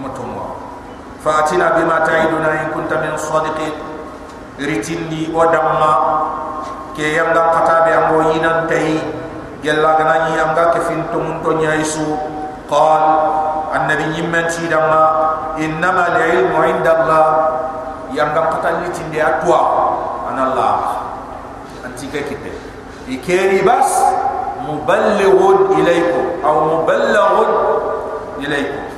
amma 0.00 0.16
tumma 0.16 0.56
fatina 1.20 1.76
bima 1.76 2.00
ta'iduna 2.00 2.64
in 2.64 2.68
kunta 2.72 3.04
min 3.04 3.12
sadiqin. 3.20 3.76
Ritinni 4.60 5.32
o 5.32 5.40
damma 5.52 5.92
ke 6.96 7.16
yanga 7.16 7.52
katabe 7.52 7.92
ambo 7.92 8.32
yinan 8.32 8.68
tay 8.68 9.00
gella 9.60 9.96
gana 10.00 10.28
ni 10.28 10.40
anga 10.40 10.72
ke 10.72 10.80
fin 10.88 11.04
to 11.12 11.20
mun 11.20 11.44
to 11.44 11.60
nyaisu. 11.60 12.16
Qal 12.68 13.04
annabi 13.76 14.16
yimman 14.16 14.48
ci 14.48 14.68
damma 14.68 15.56
innama 15.60 16.16
al-ilmu 16.16 16.60
inda 16.64 17.04
allah 17.04 17.26
yanga 18.12 18.56
katali 18.56 18.88
tinde 18.92 19.20
atwa 19.20 19.60
anallah 20.32 21.04
antika 21.84 22.20
kitte. 22.24 22.52
Ikeri 23.08 23.64
bas 23.64 23.88
muballighun 24.64 25.76
ilaykum. 25.76 26.24
Aw 26.44 26.56
muballaghun 26.68 27.50
ilaykum 28.44 28.89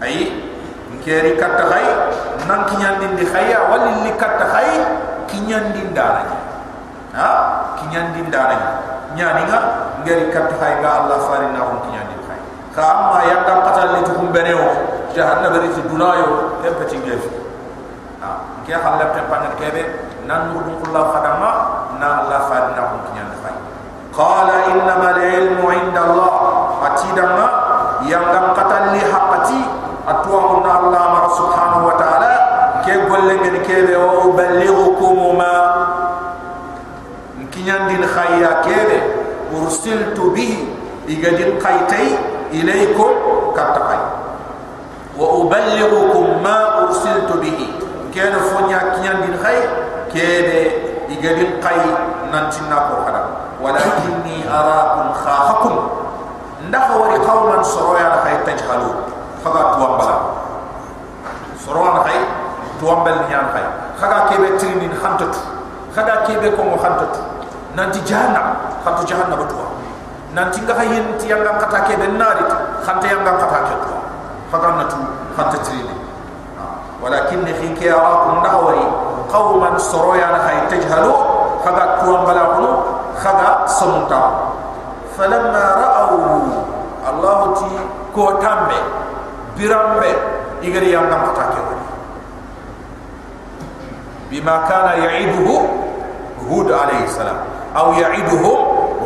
ay 0.00 0.32
ikeri 0.96 1.36
katta 1.36 1.64
khay 1.68 1.86
nan 2.48 2.64
kinyandin 2.66 3.12
di 3.20 3.24
khaya 3.28 3.68
wal 3.68 3.84
li 4.04 4.12
katta 4.16 4.48
khay 4.48 4.68
kinyandin 5.28 5.92
dara 5.92 6.24
ha? 7.12 7.30
Kinyandin 7.80 8.32
dara 8.32 8.56
nyani 9.12 9.44
nga 9.44 9.58
ngeri 10.02 10.32
katta 10.32 10.56
khay 10.56 10.80
ga 10.80 11.04
allah 11.04 11.18
farina 11.28 11.60
on 11.62 11.78
kinyandin 11.84 12.20
khay 12.24 12.40
ka 12.72 12.82
amma 12.82 13.20
yanda 13.28 13.54
qatal 13.64 13.88
li 13.96 14.00
tukum 14.08 14.32
beneo 14.32 14.66
jahannam 15.12 15.60
ri 15.60 15.68
ti 15.76 15.82
dunayo 15.84 16.58
em 16.64 16.74
pati 16.80 16.96
ngef 16.96 17.24
ha? 18.24 18.30
Ke 18.64 18.72
khalla 18.76 19.12
te 19.12 19.20
panat 19.28 19.52
kebe 19.60 19.82
nan 20.24 20.52
nudum 20.56 20.80
kullahu 20.80 21.12
khadama 21.12 21.50
na 22.00 22.24
Allah 22.24 22.40
fadna 22.48 22.82
ko 22.88 22.96
kinya 23.08 23.24
na 23.28 23.36
fay 23.44 23.56
qala 24.16 24.56
inna 24.72 24.94
ma 24.96 25.10
ilmu 25.16 25.66
inda 25.70 26.00
Allah. 26.08 26.32
Atida 26.80 27.24
ma 27.36 27.46
yang 28.08 28.24
gam 28.32 28.56
qatal 28.56 28.96
li 28.96 29.04
atwa 30.10 30.60
na 30.66 30.70
Allah 30.82 31.04
ma 31.14 31.22
subhanahu 31.30 31.86
wa 31.86 31.94
ta'ala 31.94 32.32
ke 32.82 32.94
golle 33.06 33.34
ngeni 33.38 33.60
kebe 33.62 33.94
o 33.94 34.30
uballighukum 34.34 35.38
ma 35.38 35.54
kinyandin 37.54 38.02
khayya 38.02 38.64
kebe 38.66 38.98
ursiltu 39.54 40.34
bihi 40.34 40.66
igadin 41.06 41.58
qaytay 41.62 42.18
ilaykum 42.50 43.10
kattaqay 43.54 44.00
wa 45.14 45.26
uballighukum 45.46 46.42
ma 46.42 46.86
ursiltu 46.88 47.38
bihi 47.38 47.68
kene 48.10 48.38
fonya 48.50 48.98
kinyandin 48.98 49.34
khay 49.38 49.58
kebe 50.10 50.60
igadin 51.10 51.58
qay 51.62 51.78
nantinna 52.34 52.90
ko 52.90 53.06
hada 53.06 53.22
walakinni 53.62 54.42
arakum 54.46 55.14
khahakum 55.14 55.74
ndax 56.66 56.86
wari 56.98 57.18
qawman 57.22 57.62
soroya 57.62 58.22
khay 58.24 58.40
tajhalu 58.46 59.19
faga 59.40 59.76
tuwambala 59.76 60.16
soroya 61.60 62.04
khay 62.04 62.20
tuwambal 62.80 63.16
nyan 63.28 63.46
khay 63.52 63.66
khaga 64.00 64.18
kebe 64.28 64.56
trinin 64.56 64.92
khantatu 64.96 65.40
khaga 65.92 66.24
kebe 66.28 66.52
ko 66.56 66.62
mo 66.64 66.76
khantatu 66.76 67.20
nanti 67.76 68.00
jahannam 68.04 68.56
khantu 68.84 69.02
jahannam 69.08 69.44
tuwa 69.48 69.66
nanti 70.32 70.60
nga 70.64 70.74
hayin 70.76 71.16
ti 71.20 71.28
yang 71.28 71.44
kata 71.44 71.78
kebe 71.88 72.06
narit 72.16 72.48
khanta 72.84 73.06
yang 73.08 73.24
kata 73.24 73.46
kebe 73.68 73.92
khaga 74.52 74.68
natu 74.80 74.98
khanta 75.36 75.58
trini 75.64 75.96
walakin 77.00 77.44
khiki 77.48 77.88
arakum 77.88 78.44
dawari 78.44 78.84
qauman 79.32 79.74
soroya 79.80 80.36
khay 80.44 80.68
tajhalu 80.68 81.12
khaga 81.64 82.00
tuwambala 82.04 82.56
ko 82.60 82.68
khaga 83.16 83.64
samunta 83.68 84.20
falamma 85.16 85.64
ra'aw 85.80 86.12
allah 87.08 87.38
ti 87.56 87.68
ko 88.12 88.36
tambe 88.40 88.99
birambe 89.60 90.10
igari 90.64 90.92
ya 90.96 91.00
nama 91.04 91.36
taake 91.36 91.60
wali 91.60 91.84
bima 94.32 94.64
kana 94.64 94.94
yaiduhu 95.04 95.54
hud 96.48 96.68
alayhi 96.72 97.04
salam. 97.12 97.36
Au 97.74 97.92
yaiduhu 97.94 98.52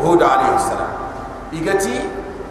hud 0.05 0.23
alayhi 0.23 0.57
salam. 0.63 0.91
Igati 1.53 1.97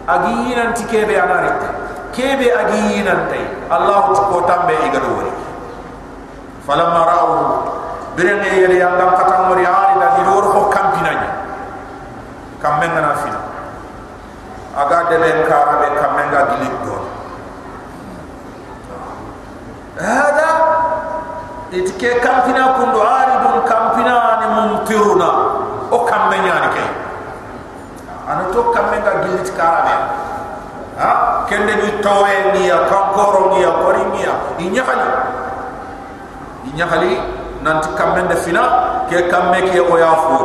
agiyinan 0.06 0.74
ti 0.76 0.84
kebe 0.84 1.16
anarita 1.16 1.70
kebe 2.12 2.46
agiyinan 2.52 3.26
tayi 3.32 3.46
Allah 3.72 4.12
tukotam 4.12 4.68
be 4.68 4.74
igadu 4.86 5.08
wali 5.16 5.32
falamma 6.68 7.00
rao 7.08 7.32
birambe 8.16 8.46
igari 8.52 8.78
ya 8.84 8.92
nama 9.00 9.16
taam 9.24 9.50
wali 9.54 9.64
ari 9.64 9.94
da 10.00 10.08
hidur 10.20 10.44
ho 10.52 10.60
kampinanya 10.68 11.30
kammenga 12.60 13.00
nafina. 13.00 13.40
Agadde 14.74 15.16
benka 15.22 15.54
rabe 15.54 15.88
kammenga 15.94 16.40
gilip 16.50 16.74
doon. 16.82 17.03
هذا 19.99 20.49
itike 21.69 22.17
kampina 22.17 22.73
kundu 22.81 22.97
aridun 22.97 23.61
kampina 23.69 24.41
ni 24.41 24.47
mumtiruna 24.57 25.29
o 25.93 25.97
kamme 26.01 26.37
nyani 26.41 26.69
kay 26.73 26.89
ana 28.25 28.49
to 28.49 28.73
kamme 28.73 28.97
ga 29.05 29.21
gilit 29.21 29.49
karabe 29.53 29.93
ha 30.97 31.45
kende 31.45 31.73
ni 31.77 31.89
towe 32.01 32.33
ni 32.53 32.67
ya 32.73 32.89
kankoro 32.89 33.53
ni 33.53 33.61
ya 33.61 33.71
kori 33.85 34.01
ni 34.13 34.25
ya 34.25 34.33
inyakali 34.57 35.07
inyakali 36.73 37.11
nanti 37.61 37.89
kamme 37.93 38.25
de 38.25 38.35
fina 38.41 38.63
ke 39.05 39.29
kamme 39.29 39.61
ke 39.69 39.77
o 39.77 39.93
ya 39.97 40.11
fu 40.25 40.37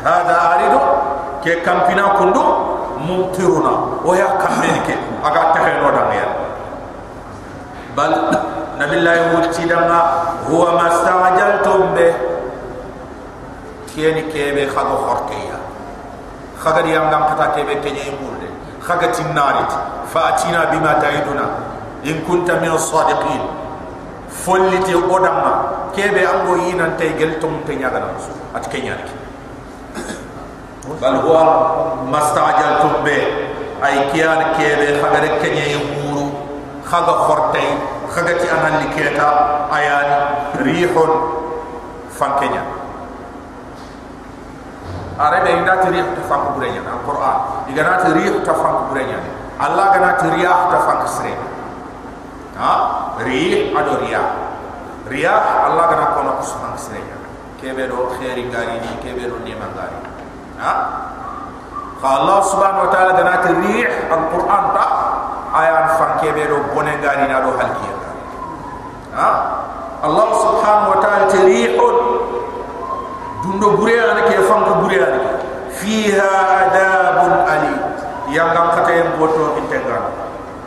hada 0.00 0.36
aridu 0.56 0.80
ke 1.44 1.60
kampina 1.60 2.16
kundu 2.16 2.40
mumtiruna 3.04 4.00
o 4.00 4.16
ya 4.16 4.32
kamme 4.40 4.68
ni 4.72 4.80
bal 7.97 8.13
nabillahi 8.77 9.33
wutti 9.33 9.65
danga 9.65 9.99
huwa 10.45 10.77
mastajaltum 10.77 11.97
be. 11.97 12.13
Kiyeni 13.89 14.29
kebe 14.29 14.69
khago 14.69 15.01
khorteya 15.01 15.57
khaga 16.61 16.85
di 16.85 16.93
yangam 16.93 17.25
kata 17.33 17.57
kebe 17.57 17.81
kenye 17.81 18.13
murde 18.21 18.45
khaga 18.77 19.09
tinnarit 19.09 19.73
fa 20.13 20.37
atina 20.37 20.69
bima 20.69 21.01
taiduna. 21.01 21.73
In 22.05 22.21
kunta 22.29 22.61
min 22.61 22.69
as-sadiqin. 22.69 23.41
Folliti 24.29 24.93
odamma. 24.93 25.89
Kebe 25.97 26.21
ango 26.21 26.53
yinan 26.61 26.93
tay 26.93 27.17
geltum 27.17 27.65
te 27.65 27.73
nyaga 27.73 27.99
na 27.99 28.13
su 28.21 28.29
at 28.53 28.69
kenya 28.69 28.93
ni 29.01 29.09
bal 31.01 31.17
huwa 31.25 31.41
mastajaltum 32.13 33.01
be. 33.01 33.17
Ay 33.81 34.13
kiyan 34.13 34.53
kebe 34.53 35.01
khaga 35.01 35.19
de 35.25 35.29
kenye 35.41 35.65
arabe 45.17 45.49
inda 45.49 45.81
tiri 45.81 45.99
ta 46.15 46.21
fanku 46.29 46.55
burenya 46.55 46.81
na 46.85 47.01
qur'an. 47.01 47.67
Igana 47.73 48.05
tiri 48.05 48.29
ta 48.45 48.53
fanku 48.53 48.93
burenya 48.93 49.17
allah 49.57 49.85
gana 49.91 50.13
tiri 50.21 50.45
ta 50.45 50.77
fanku 50.85 51.07
sre 51.09 51.33
ha? 52.55 52.71
Rih 53.25 53.73
ado 53.73 53.97
riyah. 54.05 54.27
Riyah 55.09 55.41
allah 55.67 55.83
gana 55.89 56.05
kono 56.15 56.31
ko 56.39 56.43
fanku 56.45 56.79
sre 56.79 57.01
kebe 57.57 57.89
do 57.89 58.13
khairi 58.15 58.45
gari 58.53 58.77
ni 58.79 58.91
kebe 59.01 59.25
do 59.25 59.41
ni 59.41 59.57
mangari 59.57 59.97
ha? 60.61 60.71
Fa 61.97 62.21
allah 62.21 62.39
subhanahu 62.45 62.85
wa 62.85 62.89
ta'ala 62.93 63.11
gana 63.17 63.33
tiri 63.41 63.83
al-qur'an 64.13 64.63
ta 64.77 64.85
ayan 65.53 65.85
fanke 65.95 66.29
be 66.35 66.43
do 66.47 66.57
bonengari 66.75 67.27
na 67.27 67.43
do 67.43 67.55
halkiya 67.55 67.95
ha 69.15 69.29
allah 70.03 70.27
subhanahu 70.35 70.93
wa 70.93 70.99
ta'ala 71.01 71.25
tarihun 71.31 71.97
dundo 73.41 73.67
bureyana 73.79 74.27
ke 74.29 74.37
fanko 74.45 74.83
bureyana 74.85 75.17
ke 75.17 75.31
fiha 75.81 76.31
adabun 76.67 77.33
ali 77.47 77.75
yangam 78.33 78.75
kata 78.75 78.91
yang 78.91 79.11
boto 79.15 79.55
intengal 79.57 80.03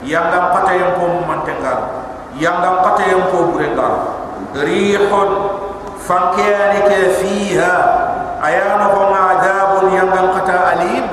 yangam 0.03 0.45
kata 0.57 0.73
yang 0.73 0.93
ko 0.97 1.05
mantengal 1.29 1.79
yangam 2.41 2.77
kata 2.83 3.03
yang 3.05 3.25
ko 3.29 3.53
burengal 3.53 3.95
rihun 4.57 5.31
fankiyani 6.01 6.81
ke 6.89 6.99
fiha 7.21 7.75
ayana 8.41 8.89
ko 8.91 9.01
adabun 9.13 9.93
yangam 9.93 10.27
kata 10.41 10.57
alim 10.75 11.05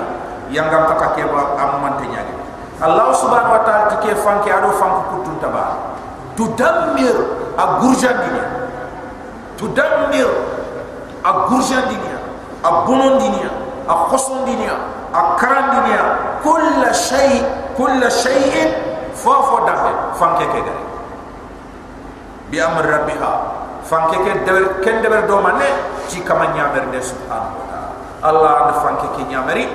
yangam 0.49 0.83
kata 0.95 1.07
ke 1.19 1.23
am 1.27 1.71
mantenyani 1.83 1.86
allah 2.77 3.09
subhanahu 3.09 3.57
wa 3.57 3.63
ta'ala 3.65 3.97
ke 3.97 4.13
fanki 4.13 4.49
ado 4.53 4.69
fanko 4.77 5.01
kutun 5.17 5.35
tabar. 5.41 5.97
Tudammir 6.37 7.17
agurjan 7.57 8.13
dunia. 8.21 8.45
Tudammir 9.57 10.29
agurjan 11.25 11.89
dunia 11.89 12.17
abunon 12.61 13.17
dunia 13.17 13.49
akhoson 13.89 14.45
dunia 14.45 14.77
akaran 15.09 15.81
dunia. 15.81 16.03
Kull 16.45 16.85
shay 16.93 17.41
kull 17.73 17.97
shay'in 18.05 18.69
fa 19.17 19.35
fa 19.49 19.57
dafe 19.65 19.91
fanke 20.21 20.45
ke 20.45 20.59
gare 20.61 20.83
bi 22.53 22.61
amr 22.61 22.85
rabbiha. 22.85 23.33
Fanke 23.87 24.21
ke 24.21 24.45
dewer 24.45 24.83
ken 24.85 25.01
dewer 25.01 25.25
do 25.25 25.41
manne 25.41 25.65
ci 26.05 26.21
kama 26.21 26.53
nyamer 26.53 26.91
de 26.93 27.01
subhanahu 27.01 27.57
wa 27.57 27.65
ta'ala. 27.65 27.89
Allah 28.21 28.53
and 28.69 28.73
fanke 28.85 29.07
ke 29.17 29.25
nyameri 29.25 29.65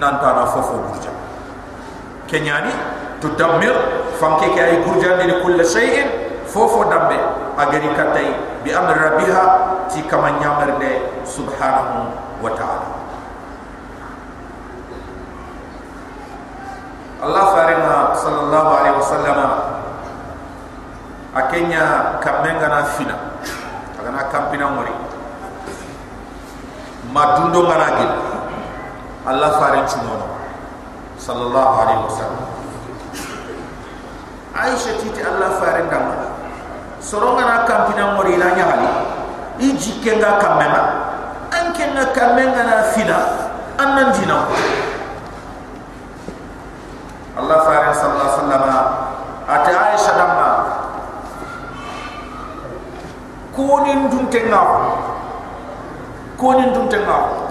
nanta 0.00 0.32
na 0.32 0.48
fofo 0.48 0.78
burja 0.88 1.12
kenyani 2.28 2.70
tudammir 3.24 3.72
fanke 4.20 4.52
ke 4.54 4.60
ay 4.60 4.76
gurjande 4.84 5.24
ni 5.26 5.34
kulle 5.42 5.64
shay'in 5.64 6.06
fofo 6.46 6.84
dambe 6.86 7.16
agari 7.56 7.88
katay 7.96 8.28
bi 8.62 8.70
amr 8.70 8.94
rabbiha 8.94 9.42
ti 9.88 10.04
kama 10.06 10.36
nyamar 10.38 10.76
de 10.78 11.02
subhanahu 11.24 12.12
wa 12.44 12.52
ta'ala. 12.54 12.88
Allah 17.18 17.44
farima 17.50 17.96
sallallahu 18.14 18.70
alaihi 18.78 18.96
wasallam 19.02 19.40
akenya 21.34 21.84
kamenga 22.22 22.66
na 22.70 22.80
fina 22.94 23.16
agana 23.98 24.30
kampina 24.30 24.70
mori. 24.70 24.94
Madundo 27.10 27.66
ngaragi 27.66 28.06
Allah 29.26 29.50
farin 29.58 29.82
chumono 29.90 30.37
sallallahu 31.18 31.72
alaihi 31.82 32.02
wasallam. 32.06 32.46
Aisha 34.58 34.96
titi 34.98 35.20
Allah 35.22 35.58
farin 35.62 35.86
dama 35.86 36.16
soronga 36.98 37.44
na 37.46 37.56
kampina 37.66 38.14
mori 38.18 38.34
la 38.38 38.50
nyali 38.58 38.90
iji 39.62 40.02
kenga 40.02 40.38
kamena 40.42 40.82
anke 41.54 41.86
na 41.94 42.10
kamenga 42.10 42.62
na 42.66 42.76
fina 42.94 43.18
annan 43.78 44.10
jina. 44.14 44.38
Allah 47.38 47.58
farin 47.66 47.92
sallallahu 47.94 48.22
alaihi 48.26 48.38
wasallam. 48.38 48.64
Ate 49.48 49.72
Aisha 49.72 50.12
dama 50.12 50.48
konin 53.56 54.12
dunte 54.12 54.44
ngaw 54.44 54.68
konin 56.36 56.68
dunte 56.76 57.00
ngaw 57.00 57.47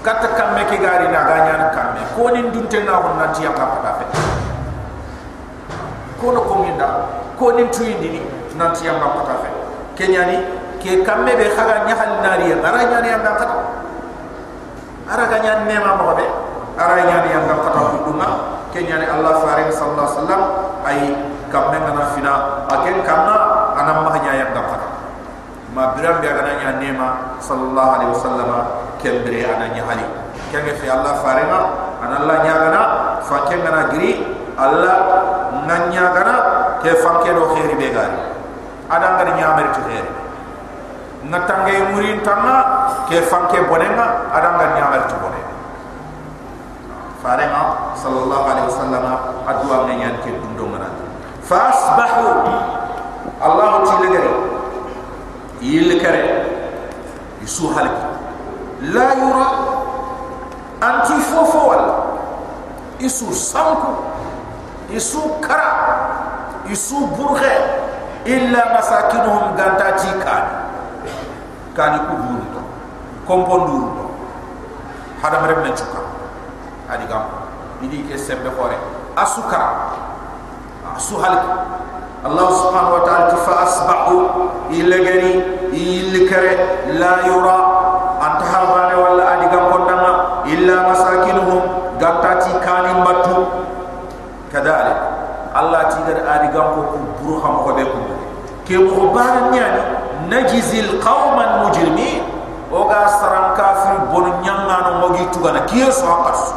kata 0.00 0.28
kamme 0.32 0.64
ke 0.68 0.76
gari 0.80 1.08
na 1.12 1.20
ganya 1.28 1.68
kamme. 1.72 2.00
Konin 2.16 2.48
dunte 2.52 2.78
ngaw 2.80 3.16
nanti 3.20 3.44
yang 3.44 3.56
apa 3.56 4.00
fe 4.00 4.06
kono 6.20 6.44
ko 6.44 6.54
minda 6.60 7.08
ko 7.40 7.56
nin 7.56 7.72
tuyindi 7.72 8.08
ni 8.12 8.20
nanti 8.60 8.84
yang 8.84 9.00
ngam 9.00 9.24
kata 9.24 9.34
fe 9.40 9.50
kenyani 9.96 10.36
ke 10.76 11.00
kamme 11.00 11.32
be 11.32 11.48
khaga 11.56 11.88
nyahal 11.88 12.20
nari 12.20 12.52
ya 12.52 12.56
ara 12.60 12.80
nyani 12.84 13.08
yang 13.08 13.22
ngam 13.24 13.36
kata. 13.36 13.56
Ara 15.10 15.24
ga 15.26 15.38
nyani 15.42 15.64
nema 15.66 15.98
mo 15.98 16.14
be. 16.14 16.26
Ara 16.78 16.96
nyani 17.04 17.28
yang 17.32 17.44
ngam 17.48 17.60
kata 17.64 17.80
dunga. 18.04 18.28
Kenyani 18.70 19.02
Allah 19.02 19.42
faring 19.42 19.66
sallallahu 19.74 19.98
alaihi 20.06 20.14
wasallam 20.14 20.42
ay 20.86 20.98
kamme 21.50 21.76
ngana 21.76 22.04
fina. 22.14 22.34
Aken 22.70 23.02
kamna 23.02 23.36
anam 23.76 24.06
ma 24.06 24.16
nya 24.16 24.32
yang 24.38 24.52
ngam 24.54 24.64
kata 24.70 24.88
ma 25.74 25.94
biram 25.94 26.18
be 26.18 26.26
ga 26.26 26.42
nya 26.42 26.70
nema 26.82 27.38
sallallahu 27.38 27.90
alaihi 27.96 28.10
wasallam 28.14 28.50
kembre 28.98 29.40
ana 29.46 29.70
nyahali 29.70 30.06
kenge 30.50 30.74
fi 30.82 30.90
Allah 30.90 31.22
faringa 31.22 31.60
ana 32.02 32.14
Allah 32.26 32.36
nya 32.42 32.54
gana 32.58 32.82
fa 33.22 33.46
kengana 33.46 33.90
giri 33.94 34.18
Allah 34.58 34.96
nanya 35.64 36.10
gana 36.10 36.34
ke 36.82 36.90
fakke 36.98 37.30
do 37.30 37.54
khairi 37.54 37.74
be 37.78 37.88
gari 37.94 38.18
ada 38.90 39.06
ngari 39.14 39.32
nyamere 39.38 39.70
to 39.70 39.80
khairi 39.86 40.10
ngatange 41.30 41.74
murin 41.94 42.18
tanga 42.26 42.56
ke 43.06 43.22
fanke 43.30 43.62
bonenga 43.70 44.26
ada 44.34 44.58
ngari 44.58 44.72
nyamere 44.74 45.04
to 45.06 45.16
bonen 45.22 45.44
farenga 47.22 47.94
sallallahu 47.94 48.44
alaihi 48.48 48.66
wasallam 48.66 49.04
adwa 49.46 49.76
nganyan 49.86 50.18
ke 50.24 50.34
dundo 50.34 50.66
ngana 50.74 50.88
fasbahu 51.46 52.26
allah 53.38 53.70
tilegere 53.86 54.49
yil 55.60 56.00
kare. 56.00 56.24
Isu 57.44 57.72
halki 57.72 58.04
la 58.92 59.06
yura 59.16 59.46
anti 60.80 61.16
fofo 61.24 61.60
wal 61.68 61.84
isu 63.00 63.32
sanku 63.32 63.96
isu 64.92 65.40
kara. 65.40 65.72
Isu 66.70 67.08
burghe 67.16 67.50
illa 68.28 68.76
masakinuhum 68.76 69.56
gantati 69.56 70.12
kan 70.22 70.44
kan 71.74 71.98
ku 72.06 72.14
duru 72.14 72.44
to 72.52 72.62
kompondu 73.26 73.90
to 73.96 74.04
hada 75.18 75.40
mare 75.40 75.58
men 75.64 75.72
chuka 75.74 76.04
adi 76.86 77.08
gam. 77.10 77.26
Idi 77.80 78.04
ke 78.04 78.14
sembe 78.14 78.52
hore 78.54 78.76
asukara 79.16 79.96
asu 80.94 81.16
halik 81.16 81.42
wala 89.00 89.22
adi 89.36 89.46
gam 89.48 89.64
kondama 89.72 90.10
illa 90.44 90.76
masakinuhum 90.92 91.62
gantati 91.96 92.52
kanin 92.60 93.00
batu 93.00 93.48
kadalik 94.52 94.98
allah 95.56 95.88
ti 95.88 95.98
gar 96.04 96.18
adi 96.38 96.48
gam 96.52 96.76
ko 96.76 96.80
ku 96.92 96.98
buru 97.24 97.36
ham 97.40 97.64
ko 97.64 97.70
be 97.72 97.84
ko 97.88 97.98
ke 98.68 98.76
mo 98.76 99.10
baran 99.16 99.48
nyani 99.50 99.82
najzil 100.30 101.00
qauman 101.02 101.64
mujrimin. 101.66 102.40
O 102.70 102.86
ga 102.86 103.02
saran 103.18 103.58
kafir 103.58 103.98
bon 104.14 104.30
nyanga 104.46 104.76
no 104.86 104.92
mogi 105.02 105.26
tugana 105.34 105.66
kiye 105.66 105.90
so 105.90 106.06
akas 106.06 106.54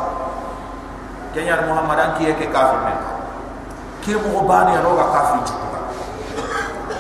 kenya 1.34 1.57
muhammad 1.66 1.97
an 1.97 2.09
kiye 2.22 2.38
ke 2.38 2.53
kafir 2.53 2.86
men 2.86 2.93
ke 4.04 4.20
mo 4.20 4.43
bani 4.43 4.76
no 4.84 4.99
ga 4.99 5.06
kafir 5.16 5.39
ko 5.47 5.68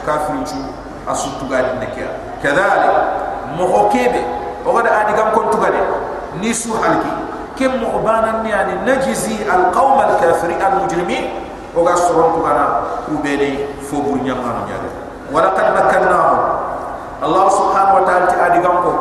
kafir 0.07 0.35
ci 0.47 0.55
asu 1.03 1.29
tugadi 1.39 1.75
ne 1.83 1.87
kiya 1.91 2.09
kadalik 2.39 2.95
mo 3.59 3.67
ko 3.67 3.79
kebe 3.91 4.23
o 4.63 4.71
ga 4.71 5.03
adi 5.03 5.11
gam 5.19 5.35
kon 5.35 5.51
tugade 5.51 5.83
ni 6.39 6.55
su 6.55 6.71
halki 6.79 7.11
ke 7.59 7.67
mo 7.67 7.99
banan 7.99 8.39
nyani 8.47 8.79
najzi 8.87 9.43
al 9.51 9.67
qaum 9.75 9.99
al 9.99 10.15
kafirin 10.15 10.57
al 10.63 10.79
mujrimin 10.79 11.43
oga 11.75 11.97
soron 11.99 12.37
ko 12.37 12.39
kana 12.47 12.65
ku 13.03 13.19
bene 13.19 13.67
fo 13.83 13.99
bur 13.99 14.23
nyama 14.23 14.55
no 14.55 14.61
nyaade 14.71 14.89
wala 15.27 15.51
qad 15.57 15.75
makkannahu 15.75 16.35
allah 17.19 17.45
subhanahu 17.51 17.99
wa 17.99 18.03
ta'ala 18.07 18.25
ti 18.31 18.35
adi 18.39 18.59
gamko 18.63 18.91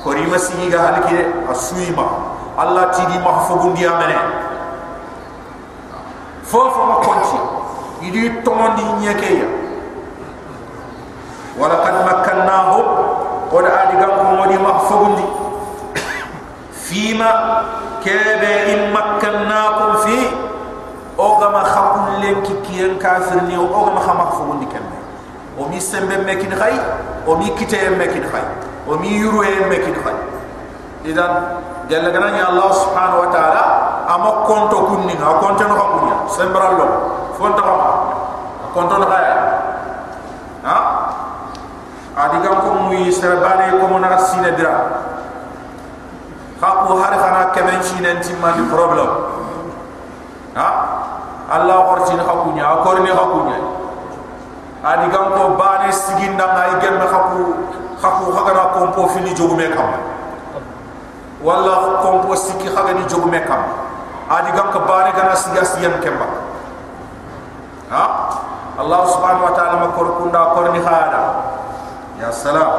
ko 0.00 0.08
rima 0.16 0.40
siga 0.40 0.78
halki 0.80 1.20
asuima 1.52 2.06
allah 2.56 2.88
ti 2.96 3.04
di 3.12 3.18
ma 3.20 3.44
fo 6.46 6.58
gundi 6.58 6.70
amene 6.70 6.70
fo 6.70 6.70
fo 6.70 6.82
ma 6.86 6.94
konti 7.02 7.38
idi 8.06 8.30
tomondi 8.44 8.82
nyeke 9.00 9.30
ya 9.38 9.48
wala 11.58 11.76
qad 11.82 11.94
makkannahu 12.06 12.78
ko 13.50 13.62
da 13.62 13.70
adi 13.86 13.96
gamko 13.98 14.22
modi 14.36 14.56
ma 14.58 14.78
fo 14.86 14.94
gundi 15.04 15.26
fima 16.72 17.30
kebe 18.04 18.52
in 18.72 18.92
makkannakum 18.94 19.92
fi 20.06 20.18
o 21.18 21.40
gama 21.40 21.62
khakul 21.64 22.20
len 22.22 22.42
ki 22.44 22.54
kiyen 22.62 22.98
kafir 22.98 23.42
ni 23.48 23.56
o 23.56 23.66
gama 23.66 24.00
khama 24.00 24.30
fo 24.36 24.54
ndi 24.54 24.66
ken 24.66 24.82
o 25.58 25.66
mi 25.68 25.80
sembe 25.80 26.16
mekin 26.24 26.50
khay 26.52 26.74
o 27.26 27.36
mi 27.36 27.50
kite 27.56 27.90
mekin 27.98 28.22
khay 28.30 28.44
o 28.86 28.94
mi 28.98 29.08
yuru 29.18 29.42
e 29.42 29.66
mekin 29.68 29.94
khay 30.04 30.14
idan 31.04 31.32
jalla 31.88 32.10
gana 32.10 32.28
ni 32.34 32.40
allah 32.42 32.68
subhanahu 32.74 33.26
wa 33.26 33.30
ta'ala 33.30 33.62
ama 34.10 34.30
konto 34.46 34.78
kunni 34.90 35.14
ha 35.18 35.38
konto 35.38 35.62
no 35.66 35.74
hakunya 35.74 36.16
sembrallo 36.30 36.86
fonta 37.38 37.62
ko 37.62 37.74
konto 38.74 38.94
no 38.98 39.06
khay 39.06 39.26
ha? 40.66 40.78
Adi 42.16 42.40
gam 42.40 42.64
ko 42.64 42.88
muy 42.88 43.12
serbane 43.12 43.76
ko 43.76 43.92
mo 43.92 44.00
na 44.00 44.16
sine 44.16 44.56
dira. 44.56 45.04
Khakku 46.56 46.96
har 46.96 47.12
khana 47.12 47.52
kemen 47.52 47.76
chinen 47.84 48.24
timani 48.24 48.64
problem. 48.72 49.36
Ha? 50.56 50.68
Allah 51.52 51.76
horti 51.84 52.16
ni 52.16 52.24
hakunya 52.24 52.64
akor 52.64 53.04
ni 53.04 53.12
hakunya 53.12 53.60
adi 54.80 55.06
gam 55.12 55.30
ko 55.30 55.54
bane 55.60 55.92
siginda 55.92 56.46
ngai 56.56 56.80
gem 56.80 56.96
haku 56.98 57.54
haku 58.02 58.24
hagara 58.32 58.64
kompo 58.74 59.06
fini 59.12 59.30
jogume 59.36 59.68
kam 59.76 60.15
walla 61.42 62.00
kompo 62.02 62.36
siki 62.36 62.68
hagani 62.68 63.04
jogume 63.08 63.40
kam. 63.46 63.62
Adi 64.30 64.50
gam 64.56 64.72
ko 64.72 64.80
bane 64.88 65.12
gana 65.14 65.36
siga 65.36 65.62
siyan 65.64 66.02
kemba. 66.02 66.26
Ha? 67.90 68.04
Allah 68.76 69.00
subhanahu 69.08 69.46
wa 69.48 69.54
ta'ala 69.56 69.74
makor 69.88 70.20
kunda 70.20 70.52
kor 70.52 70.68
ni 70.74 70.82
hada 70.82 71.22
ya 72.20 72.28
salam. 72.34 72.70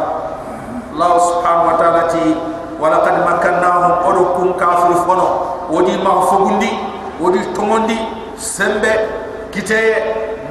Allah 0.93 1.13
subhanahu 1.17 1.69
wa 1.73 1.75
ta'ala 1.79 2.01
ti 2.11 2.35
walaqad 2.77 3.25
makkannahum 3.25 4.05
odukum 4.05 4.47
kafir 4.59 4.93
fono. 5.07 5.57
Wodi 5.71 5.97
mahfugundi 5.99 6.71
wodi 7.19 7.43
tongondi 7.55 7.97
sembe 8.39 8.87
kiteye 9.51 9.99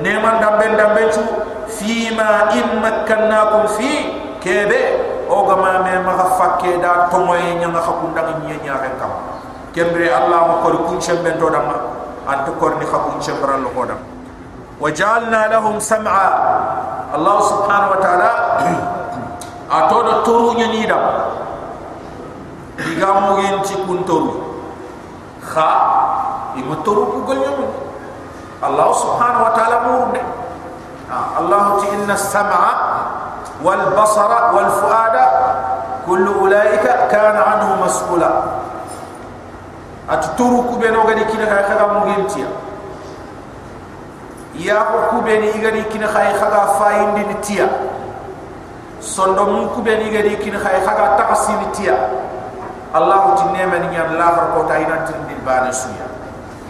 neman 0.02 0.40
dambe 0.40 0.66
dambe 0.76 1.08
chu 1.12 1.22
fima 1.68 2.52
in 2.52 2.80
makkannakum 2.84 3.64
fi 3.76 4.12
kebe 4.40 5.05
o 5.28 5.46
gama 5.46 5.82
me 5.82 5.92
ma 6.02 6.14
fakke 6.38 6.80
da 6.80 7.08
to 7.10 7.18
moy 7.24 7.38
nyanga 7.58 7.80
khakunda 7.82 8.22
ngi 8.40 8.56
nya 8.62 8.74
nya 8.78 8.90
kam 8.98 9.10
kembre 9.74 10.08
allah 10.08 10.40
mo 10.48 10.54
ko 10.62 10.68
kun 10.86 10.98
chembe 10.98 11.30
to 11.38 11.46
dama 11.50 11.76
ant 12.26 12.46
ko 12.58 12.66
ni 12.78 12.86
khakun 12.86 13.18
chembra 13.20 13.58
lo 13.58 13.68
ko 13.74 13.84
dam 13.84 13.98
wajalna 14.80 15.50
lahum 15.50 15.76
sam'a 15.82 16.28
allah 17.14 17.36
subhanahu 17.42 17.94
wa 17.94 18.00
ta'ala 18.02 18.30
atodo 19.82 20.22
toru 20.22 20.54
nya 20.58 20.66
ni 20.70 20.86
dam 20.86 21.02
digamu 22.78 23.40
gen 23.42 23.56
ci 23.66 23.74
kun 23.86 24.00
toru 24.06 24.32
kha 25.42 25.70
ima 26.54 26.76
toru 26.86 27.10
ku 27.12 27.18
gol 27.26 27.38
nyamu 27.42 27.86
Allah 28.56 28.88
subhanahu 28.88 29.44
wa 29.46 29.52
ta'ala 29.52 29.76
murne. 29.84 30.22
Allah 31.12 31.76
ti 31.78 31.86
inna 31.92 32.16
sam'a 32.16 32.72
wal 33.62 33.84
basara 33.96 34.52
wal 34.52 34.70
fuada 34.80 35.24
kullu 36.04 36.44
ulaika 36.44 37.08
kana 37.10 37.40
anhu 37.56 37.80
mas'ula 37.82 38.30
at 40.08 40.22
toru 40.36 40.62
ku 40.70 40.78
be 40.78 40.90
no 40.90 41.04
gadi 41.06 41.24
kina 41.30 41.46
kay 41.46 41.62
khaga 41.66 41.86
mu 41.92 42.00
gentiya 42.08 42.48
ya 44.56 44.80
ko 44.86 44.98
ku 45.10 45.18
be 45.26 45.34
ni 45.40 45.50
gadi 45.60 45.82
kina 45.90 46.06
khay 46.08 46.32
khaga 46.38 46.78
fayindi 46.78 47.22
ni 47.26 47.36
tiya 47.42 47.68
sondo 49.02 49.44
mu 49.50 49.68
ku 49.74 49.82
be 49.82 49.92
ni 49.98 50.08
gadi 50.14 50.36
kina 50.40 50.58
khay 50.62 50.80
khaga 50.86 51.18
taqsini 51.20 51.68
tiya 51.74 51.96
Allah 52.96 53.36
ti 53.36 53.44
nema 53.52 53.76
ni 53.82 53.92
nyam 53.92 54.16
la 54.16 54.32
ko 54.56 54.64
tayina 54.64 55.04
tin 55.04 55.20
bil 55.28 55.42
bana 55.44 55.68
suya 55.74 56.06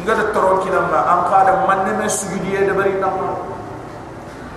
ngada 0.02 0.32
toron 0.34 0.62
kinam 0.62 0.90
na 0.90 1.02
am 1.06 1.20
khada 1.30 1.66
manne 1.66 1.92
me 1.98 2.06
sujudi 2.08 2.54
e 2.56 2.66
dabari 2.66 2.94
namma 2.98 3.45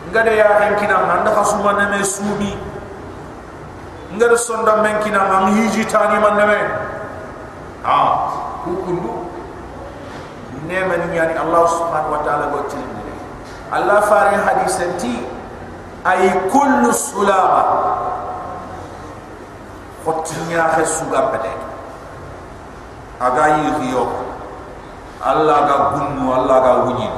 ngada 0.09 0.31
ya 0.31 0.47
hen 0.59 0.75
kinam 0.81 1.07
na 1.07 1.21
nda 1.21 1.31
khasuma 1.31 1.73
ne 1.79 1.85
me 1.97 2.03
subi 2.03 2.51
ngada 4.17 4.37
sonda 4.37 4.81
men 4.83 4.97
kinam 5.03 5.29
am 5.31 5.45
hiji 5.55 5.85
tani 5.85 6.19
manne 6.19 6.45
me 6.45 6.59
ha 7.83 7.97
ku 8.63 8.75
kundu 8.85 9.13
ne 10.67 10.83
man 10.85 11.01
yani 11.13 11.33
allah 11.37 11.63
subhanahu 11.69 12.11
wa 12.17 12.21
ta'ala 12.25 12.45
go 12.53 12.61
tilinde 12.69 13.13
allah 13.71 14.01
fari 14.05 14.35
hadisanti 14.37 15.39
ay 16.05 16.31
kullu 16.51 16.89
sulama. 16.95 17.63
Khotinya 20.09 20.71
khe 20.73 20.83
suga 20.87 21.27
pede 21.35 21.51
aga 23.19 23.45
yi 23.61 23.91
Allah 25.19 25.57
ga 25.67 25.77
gunnu 25.91 26.31
Allah 26.31 26.57
ga 26.63 26.73
wunyi. 26.87 27.09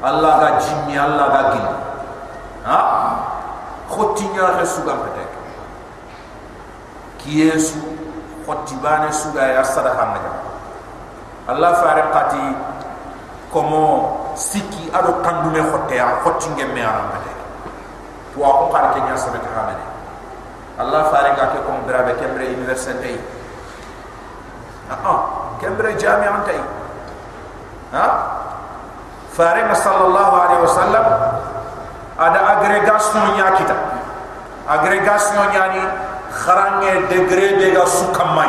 Allah 0.00 0.32
ga 0.40 0.48
jimmi 0.56 0.96
Allah 0.96 1.26
ga 1.28 1.42
gin 1.52 1.66
ha? 2.64 2.78
Khoti 3.92 4.24
nya 4.32 4.56
re 4.56 4.64
suga 4.64 4.94
pete 5.04 5.24
ki 7.20 7.30
yesu 7.44 7.78
khoti 8.46 8.74
bane 8.82 9.12
suga 9.12 9.52
ya 9.52 9.62
sadaqa 9.62 10.04
naga. 10.16 10.32
Allah 11.46 11.70
faare 11.76 12.02
qati 12.08 12.42
komo 13.52 13.84
siki 14.32 14.88
ado 14.94 15.20
kandume 15.20 15.60
khotte 15.60 15.94
ya 15.94 16.24
khoti 16.24 16.48
ngemme 16.56 16.80
ara 16.80 17.04
pete 17.12 17.32
to 18.32 18.40
ko 18.40 18.72
par 18.72 18.96
ke 18.96 19.00
nya 19.04 19.12
sabata 19.12 19.48
hamene 19.52 19.84
allah 20.80 21.12
faare 21.12 21.36
ga 21.36 21.52
ke 21.52 21.60
kom 21.68 21.84
brabe 21.84 22.16
kembre 22.16 22.48
université 22.48 23.20
ah 24.88 24.96
ah 25.04 25.20
kembre 25.60 25.92
jami'an 26.00 26.40
tay 26.48 26.60
ha? 27.92 28.06
Faare 29.32 29.64
sallallahu 29.64 30.34
alaihi 30.36 30.60
wasallam 30.60 31.04
ada 32.22 32.40
agrégation 32.58 33.34
nya 33.34 33.58
kita. 33.58 33.76
Agrégation 34.70 35.42
nya 35.50 35.64
ni 35.74 35.82
kharange 36.30 37.10
degré 37.10 37.58
de 37.58 37.74
ga 37.74 37.84
sukamay 37.84 38.48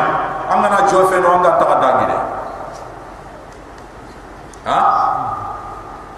amana 0.49 0.85
jofe 0.85 1.17
no 1.17 1.41
anga 1.41 1.57
ta 1.57 1.65
ha? 4.69 4.79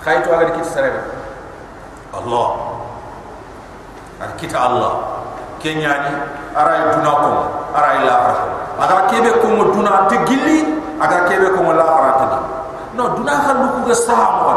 Khaytu 0.04 0.30
agar 0.30 0.52
kit 0.54 0.68
sarebe 0.68 1.02
allah. 2.14 2.48
Ar 4.22 4.32
kita 4.38 4.58
allah. 4.60 4.94
Kenya 5.64 5.96
ni 6.06 6.12
aray 6.54 6.94
duna 6.94 7.12
ko 7.24 7.32
aray 7.74 8.06
la 8.06 8.16
ko 8.22 8.34
agar 8.84 9.00
kebe 9.10 9.32
ko 9.42 9.48
mo 9.50 9.64
duna 9.74 10.06
te 10.12 10.20
gilli 10.28 10.78
agar 11.02 11.26
kebe 11.32 11.56
ko 11.56 11.60
mo 11.64 11.74
la 11.74 11.88
no 12.96 13.04
duna 13.18 13.34
khalu 13.44 13.66
ko 13.82 13.92
saha 13.96 14.28
mo 14.44 14.52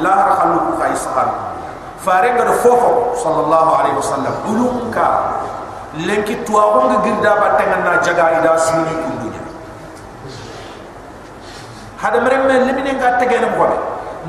la 0.00 0.12
khalu 0.34 0.56
ko 0.58 0.70
khay 0.80 0.92
farenga 2.00 2.44
do 2.44 2.54
fofo 2.64 3.14
sallallahu 3.16 3.70
alaihi 3.76 3.96
wasallam. 3.96 4.34
Ulum 4.48 4.90
ka 4.90 5.08
lenki 5.98 6.36
tuwa 6.46 6.62
honga 6.62 7.02
girda 7.02 7.34
ba 7.36 7.48
tengana 7.58 7.98
jaga 7.98 8.38
ida 8.38 8.54
suni 8.58 8.94
kundunya 8.94 9.42
hada 11.98 12.20
meremme 12.22 12.64
limine 12.70 12.94
nga 12.94 13.18
tegene 13.18 13.50
mo 13.58 13.66
be 13.66 13.76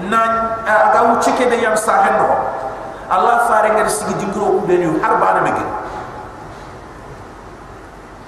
na 0.09 0.22
aga 0.65 1.13
wuci 1.13 1.32
ke 1.38 1.45
de 1.45 1.61
no 1.61 2.28
allah 3.13 3.45
farenga 3.45 3.86
sigi 3.88 4.13
dingro 4.17 4.57
ku 4.57 4.61
beni 4.65 4.89
harba 4.99 5.38
na 5.38 5.41
megi 5.45 5.65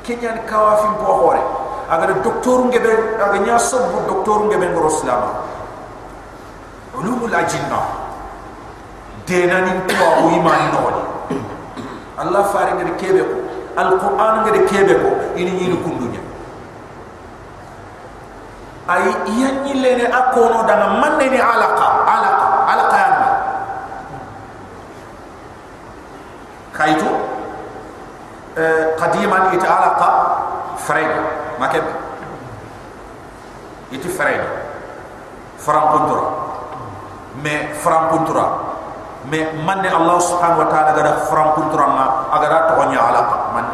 kenyan 0.05 0.37
kawafin 0.45 0.93
po 1.01 1.09
hore 1.25 1.41
aga 1.89 2.13
doktor 2.21 2.69
ngebe 2.69 3.17
aga 3.17 3.37
nya 3.41 3.57
sobu 3.57 4.05
doktor 4.07 4.45
ngebe 4.45 4.69
ngoro 4.77 4.93
islam. 4.93 5.21
Ulumul 6.93 7.33
ajinna 7.33 8.02
dena 9.25 9.61
ni 9.61 9.71
tuwa 9.87 10.07
o 10.21 10.29
iman 10.37 10.61
noni. 10.73 11.03
Allah 12.17 12.43
fare 12.53 12.71
ngade 12.75 12.93
kebe 12.97 13.21
ko. 13.23 13.35
Alquran 13.77 14.43
ngade 14.43 14.61
kebe 14.69 14.93
ko. 14.99 15.09
Ini 15.35 15.51
ni 15.51 15.77
kundunya. 15.83 16.21
Ay 18.87 19.07
yanni 19.31 19.79
lene 19.79 20.11
akono 20.11 20.67
danga 20.67 20.99
manne 20.99 21.25
ni 21.31 21.39
alaqa 21.39 21.87
alaqa 22.03 22.47
alaqa 22.67 22.97
yanni 22.99 23.29
kaytu 26.73 27.07
euh 28.59 28.91
qadiman 28.99 29.55
ita 29.55 29.67
alaqa 29.71 30.09
frayda 30.83 31.21
makebe 31.61 31.93
iti 33.95 34.09
frayda 34.09 34.51
francontura 35.55 36.27
mais 37.39 37.71
francontura 37.79 38.72
me 39.29 39.39
manne 39.63 39.87
allah 39.87 40.19
subhanahu 40.19 40.67
wa 40.67 40.67
ta'ala 40.67 40.91
gada 40.91 41.13
fram 41.31 41.55
kunturanga 41.55 42.27
agara 42.27 42.67
to 42.67 42.73
nya 42.91 42.99
ala 42.99 43.21
man. 43.55 43.67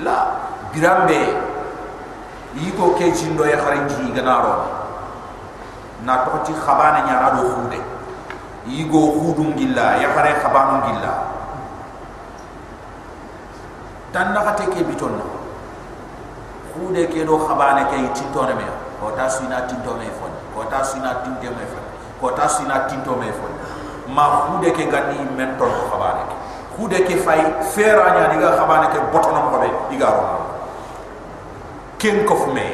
La 0.00 0.16
birambe 0.72 1.20
yiko 2.56 2.96
ke 2.96 3.12
jindo 3.12 3.44
ya 3.44 3.60
kharinji 3.60 4.12
ganaro. 4.16 4.72
Na 6.04 6.24
to 6.24 6.40
ti 6.48 6.52
khabana 6.56 7.04
nya 7.04 7.20
rado 7.20 7.44
khude. 7.44 7.80
Yigo 8.66 9.20
khudum 9.20 9.52
gilla 9.56 10.00
ya 10.00 10.10
khare 10.16 10.40
khabanu 10.40 10.88
gilla. 10.88 11.12
Tan 14.12 14.32
na 14.32 14.40
khate 14.48 14.72
ke 14.72 14.80
bitonna. 14.80 15.24
Khude 16.72 17.04
ke 17.12 17.20
do 17.24 17.36
khabane 17.36 17.84
ke 17.92 18.00
tintone 18.16 18.56
me 18.56 18.64
ko 18.96 19.12
ta 19.12 19.28
suina 19.28 19.68
tintone 19.68 20.08
fon. 20.16 20.32
Ko 20.56 20.64
ta 20.72 20.80
suina 20.80 21.20
tintone 21.20 21.52
me 21.52 21.66
fon 21.68 21.85
ko 22.20 22.32
ta 22.32 22.48
sina 22.48 22.88
tinto 22.88 23.14
me 23.16 23.28
fo 23.32 23.46
ma 24.08 24.48
hude 24.48 24.70
ke 24.72 24.88
gani 24.88 25.18
mentor 25.36 25.68
ko 25.68 25.82
khabane 25.92 26.22
ke. 26.30 26.36
Hude 26.76 26.98
ke 27.04 27.16
fay 27.20 27.40
fera 27.74 28.16
nya 28.16 28.32
diga 28.32 28.56
khabane 28.56 28.88
ke 28.92 28.98
botono 29.12 29.50
ko 29.50 29.58
be 29.60 29.68
diga 29.90 30.08
ro. 30.08 30.24
Ken 31.98 32.24
ko 32.24 32.34
fu 32.36 32.52
me. 32.52 32.66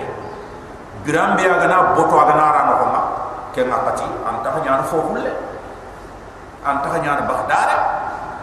Birambe 1.02 1.42
aga 1.42 1.66
na 1.66 1.94
boto 1.94 2.14
aga 2.20 2.34
na 2.34 2.52
rano 2.52 2.72
ko 2.78 2.86
ma. 2.86 3.00
Ken 3.54 3.68
na 3.68 3.82
pati 3.82 4.04
an 4.04 4.42
ta 4.42 4.54
nya 4.62 4.78
na 4.78 4.82
fo 4.82 5.02
hulle. 5.02 5.32
An 6.64 6.82
ta 6.82 6.98
nya 7.02 7.18
na 7.18 7.22
bagdare 7.26 7.76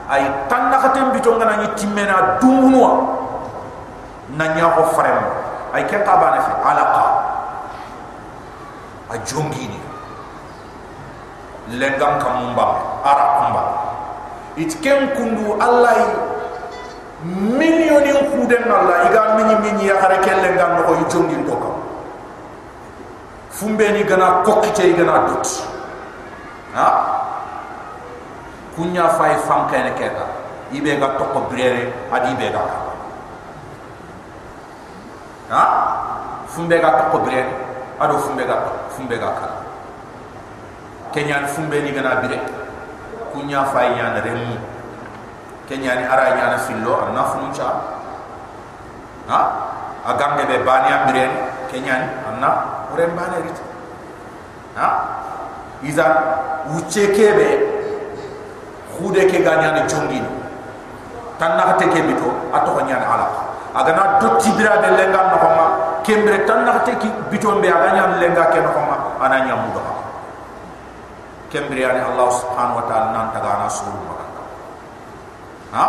ay 0.10 0.24
tan 0.50 0.70
na 0.72 0.78
khatem 0.82 1.12
bito 1.14 1.38
ngana 1.38 1.62
ni 1.62 1.68
timmena 1.80 2.42
dumunwa 2.42 2.92
na 4.36 4.46
nya 4.56 4.76
ko 4.76 4.84
farem. 4.92 5.24
Ay 5.72 5.86
ken 5.88 6.04
ka 6.04 6.18
bana 6.18 6.42
fi 6.42 6.52
alaqa 6.52 7.06
a 9.10 9.18
jongini 9.26 9.79
lengam 11.78 12.18
kamumba 12.18 12.66
ara 13.06 13.26
kumba 13.38 13.62
it 14.58 14.74
ken 14.82 15.14
kundu 15.14 15.54
allah 15.62 15.94
millionin 17.28 18.18
kuden 18.34 18.64
allah 18.66 19.06
iga 19.12 19.22
mini 19.38 19.56
mini 19.62 19.84
ya 19.92 20.00
hare 20.02 20.18
ken 20.26 20.40
lengam 20.42 20.82
no 20.82 20.98
yi 20.98 21.06
jongin 21.12 21.46
to 21.46 21.54
kam 21.60 21.76
fumbe 23.54 23.86
ni 23.92 24.04
gana 24.08 24.42
kokite 24.42 24.96
gana 24.96 25.28
dot 25.28 25.46
ha? 26.74 26.88
Kunya 28.80 29.12
fay 29.20 29.36
fam 29.44 29.68
ken 29.68 29.92
keta. 30.00 30.24
Ibe 30.72 30.96
ga 31.02 31.20
to 31.20 31.26
ko 31.36 31.40
brere 31.52 31.92
adi 32.14 32.32
be 32.40 32.48
ga 32.48 32.64
ha? 35.52 35.64
Fumbe 36.48 36.80
ga 36.80 36.90
to 36.96 37.04
ko 37.12 37.18
brere 37.26 37.52
ado 38.00 38.16
fumbe 38.24 38.48
ga 38.48 38.56
fumbe 38.96 39.20
ga 39.20 39.59
kenyan 41.14 41.48
fumbe 41.48 41.82
ni 41.82 41.92
gana 41.92 42.22
bire. 42.22 42.40
Kunya 43.34 43.66
fay 43.70 43.94
nyana 43.96 44.22
remu. 44.22 44.58
Kenyan 45.70 46.06
ara 46.10 46.34
nyana 46.34 46.58
fillo 46.58 46.98
arna 46.98 47.24
funcha 47.30 47.70
ha? 49.30 49.40
Agambe 50.06 50.50
be 50.50 50.66
bani 50.66 50.90
amire 50.90 51.30
kenyan 51.70 52.26
anna 52.26 52.90
rem 52.98 53.14
bani 53.14 53.38
rit 53.46 53.60
ha? 54.74 54.88
Iza 55.86 56.06
uche 56.74 57.14
kebe 57.14 57.50
khude 58.98 59.30
ke 59.30 59.46
ganya 59.46 59.78
ni 59.78 59.82
jongin. 59.86 60.26
Tanna 61.40 61.72
hate 61.72 61.88
ke 61.88 62.02
bito 62.04 62.52
ato 62.52 62.76
nyana 62.84 63.06
ala 63.08 63.28
agana 63.72 64.20
dotti 64.20 64.52
bira 64.58 64.82
de 64.82 64.92
lenga 64.92 65.32
no 65.32 65.38
ma 65.56 65.66
kembre 66.04 66.44
tanna 66.44 66.82
hate 66.82 66.98
ki 67.00 67.08
bito 67.32 67.62
be 67.62 67.70
aganya 67.70 68.20
lenga 68.20 68.52
ke 68.52 68.60
no 68.60 68.74
ma 68.76 68.98
ananya 69.24 69.56
mudo 71.50 71.66
kembriani 71.66 72.00
allah 72.00 72.30
subhanahu 72.32 72.78
wa 72.78 72.86
ta'ala 72.86 73.08
nan 73.12 73.28
tagana 73.34 73.66
suru 73.70 73.98
maka 74.06 74.26
ha? 75.74 75.86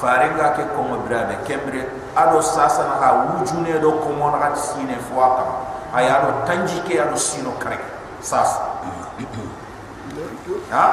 Faringa 0.00 0.56
ke 0.58 0.66
ko 0.74 0.82
mo 0.82 0.96
brabe 1.06 1.36
kembre 1.46 1.86
ado 2.16 2.42
sasa 2.42 2.84
na 2.84 2.94
ha 3.00 3.08
wujune 3.38 3.80
do 3.80 3.90
ko 4.02 4.12
mo 4.12 4.30
na 4.36 4.52
sine 4.54 4.98
fuaka 5.08 5.64
aya 5.94 6.20
do 6.26 6.30
tanji 6.44 6.76
ke 6.84 6.98
ado 7.00 7.16
sino 7.16 7.56
kare 7.58 7.78
sasa 8.20 8.60
ha? 10.70 10.84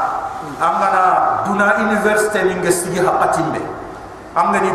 Amana 0.60 1.44
duna 1.44 1.90
university 1.92 2.40
ni 2.48 2.56
ngi 2.56 3.00
ha 3.04 3.12
patimbe 3.20 3.60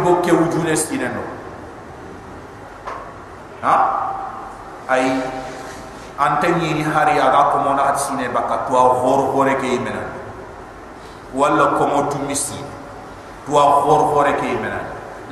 bokke 0.04 0.32
wujune 0.32 0.76
sine 0.76 1.08
no. 1.08 1.22
Ha? 3.64 3.76
Ay 4.88 5.16
antanyi 6.18 6.78
ni 6.78 6.84
hari 6.86 7.18
aga 7.18 7.50
ko 7.50 7.56
mona 7.66 7.90
hat 7.90 7.98
sine 7.98 8.28
baka 8.30 8.70
to 8.70 8.74
hor 8.74 9.34
hore 9.34 9.54
ke 9.58 9.66
imena. 9.66 10.02
Walla 11.34 11.74
ko 11.78 11.86
mo 11.86 12.00
tu 12.10 12.18
misi 12.26 12.58
to 13.46 13.52
hor 13.52 14.02
hore 14.14 14.32
ke 14.38 14.46
imena. 14.46 14.80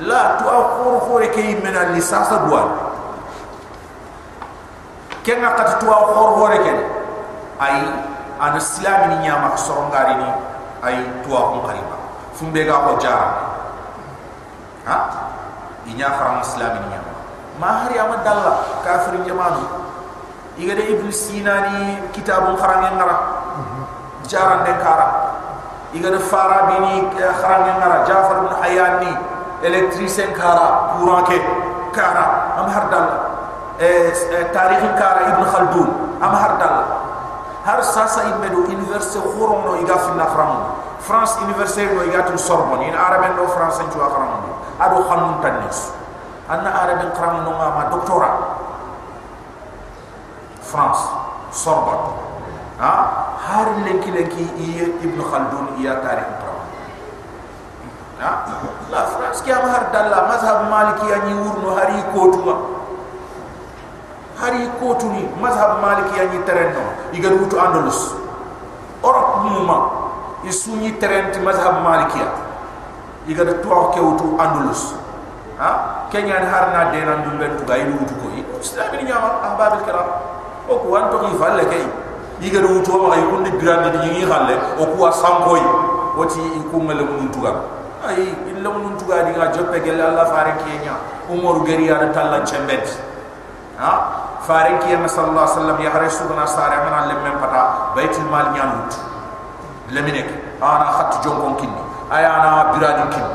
La 0.03 0.43
to 0.43 0.51
hor 0.51 0.99
hore 1.07 1.29
ke 1.31 1.43
imena 1.55 1.95
li 1.95 2.01
sasa 2.03 2.49
dual 2.49 2.93
kenga 5.23 5.55
kat 5.55 5.79
to 5.79 5.87
hor 5.87 6.31
hore 6.35 6.59
ke 6.59 6.75
ay 7.63 7.87
an 8.43 8.59
islam 8.59 9.01
ni 9.15 9.17
nyama 9.31 9.55
sorongari 9.55 10.19
ni 10.19 10.29
ay 10.83 10.99
to 11.23 11.31
ko 11.31 11.63
qariba 11.63 11.97
fumbe 12.35 12.67
ga 12.67 12.83
ko 12.83 12.99
jara 12.99 13.29
ha? 14.87 14.99
Inya 15.83 16.15
kharam 16.15 16.39
islam 16.43 16.79
ni 16.79 16.95
nyama. 16.95 17.11
Ma 17.59 17.87
hari 17.87 17.99
amadalla 17.99 18.83
kafir 18.87 19.19
jamanu 19.27 19.82
iga 20.59 20.75
de 20.75 20.85
ibn 20.93 21.09
sina 21.13 21.73
ni 21.73 21.97
kitabun 22.13 22.57
kharange 22.57 22.93
ngara 22.97 23.17
jaran 24.29 24.65
de 24.65 24.73
kara 24.85 25.09
igana 25.95 26.19
fara 26.21 26.69
bini 26.69 27.09
kharange 27.17 27.73
ngara 27.81 28.05
jafar 28.05 28.37
ibn 28.45 28.53
hayani 28.61 29.13
électricien 29.63 30.33
kara 30.35 30.99
courant 30.99 31.25
ke? 31.25 31.39
Kara 31.93 32.57
am 32.57 32.69
har 32.73 32.89
dal 32.89 33.09
tarikh 34.53 34.85
kara 34.97 35.21
ibn 35.33 35.45
khaldun 35.45 35.89
am 36.21 36.33
har 36.33 36.57
dal 36.57 36.77
har 37.65 37.81
sasa 37.85 38.33
imedo 38.33 38.65
université 38.69 39.21
khorono 39.21 39.77
iga 39.81 39.97
finna 40.01 40.27
khram 40.33 40.53
france 41.01 41.37
université 41.45 41.93
no 41.95 42.03
iga 42.03 42.25
tu 42.27 42.39
sorbonne. 42.39 42.89
In 42.89 42.95
arabe 42.95 43.37
no 43.37 43.47
france 43.49 43.79
tu 43.93 43.99
khram 44.01 44.33
ado 44.81 44.99
khanun 45.09 45.41
tanis 45.45 45.93
anna 46.49 46.71
arabe 46.73 47.13
khram 47.13 47.45
no 47.45 47.53
ma 47.57 47.89
doctorat 47.93 48.72
france 50.73 51.05
sorbonne 51.53 52.17
ha? 52.81 52.93
Har 53.45 53.67
lenki 53.85 54.11
lenki 54.11 54.45
iye 54.57 54.85
ibn 55.05 55.21
khaldun 55.21 55.77
iya 55.79 56.01
tarikh 56.01 56.31
pro 56.41 56.55
ha? 58.19 58.31
La 58.91 59.03
france 59.13 59.45
ki 59.45 59.53
am 59.53 59.69
har 59.69 59.93
dalla 59.93 60.25
mazhab 60.33 60.73
maliki 60.73 61.07
ya 61.13 61.19
ni 61.29 61.37
wurno 61.37 61.77
hari 61.77 62.01
kotuma 62.17 62.55
hari 64.41 64.65
kotuni 64.81 65.29
mazhab 65.39 65.79
maliki 65.85 66.19
ya 66.19 66.25
ni 66.33 66.41
terrenno 66.49 66.83
iga 67.13 67.31
wutu 67.31 67.61
andalus. 67.61 68.17
Europe 69.05 69.47
muma 69.47 69.79
isuni 70.49 70.97
terrenti 70.99 71.39
mazhab 71.45 71.85
maliki 71.85 72.19
ya 72.19 72.29
iga 73.29 73.45
to 73.47 73.79
ke 73.95 74.01
wutu 74.01 74.35
andalus. 74.41 74.97
Ha? 75.61 75.71
Kenya 76.11 76.43
har 76.43 76.73
na 76.75 76.91
de 76.91 77.05
nan 77.05 77.23
dum 77.23 77.39
ben 77.39 77.55
tu 77.61 77.65
gay 77.69 77.85
wutu 77.87 78.15
ko 78.19 78.33
islam 78.63 78.89
ni 78.99 79.05
nyama 79.07 79.43
ahbab 79.47 79.79
al 79.85 80.32
o 80.69 80.79
ko 80.79 80.95
anto 80.95 81.17
ki 81.19 81.35
falle 81.39 81.65
kay 81.67 81.85
iga 82.43 82.61
do 82.63 82.69
wuto 82.79 82.99
ma 83.03 83.15
ay 83.15 83.23
kundi 83.27 83.51
grande 83.59 83.91
di 83.99 83.99
ngi 84.11 84.25
xalle 84.27 84.55
o 84.79 84.85
ko 84.95 85.11
sankoy 85.11 85.63
wati 86.19 86.41
ko 86.71 86.77
ngale 86.79 87.03
mun 87.03 87.31
tuga. 87.31 87.53
Ay 88.03 88.35
illa 88.51 88.69
mun 88.71 88.99
tuga 88.99 89.23
di 89.27 89.33
nga 89.39 89.51
joppe 89.55 89.79
gel 89.83 89.99
allah 89.99 90.27
fare 90.27 90.55
kenya 90.67 90.99
umar 91.31 91.63
gari 91.67 91.87
ya 91.87 91.99
talla 92.11 92.43
chembet. 92.43 92.87
Ha? 93.79 93.93
Fare 94.43 94.79
kenya 94.83 95.07
sallallahu 95.07 95.39
alaihi 95.39 95.55
wasallam 95.55 95.79
ya 95.81 95.91
hare 95.91 96.09
sugana 96.11 96.47
sare. 96.47 96.77
Man 96.83 96.95
alle 96.95 97.15
mem 97.23 97.39
pata 97.39 97.95
baitul 97.95 98.27
mal 98.31 98.51
nyanut 98.55 98.91
leminek 99.91 100.31
ana 100.63 100.87
khat 100.99 101.23
jonkon 101.23 101.55
kinni. 101.59 101.83
Ay 102.11 102.27
ana 102.27 102.75
biradin 102.75 103.09
kinni 103.11 103.35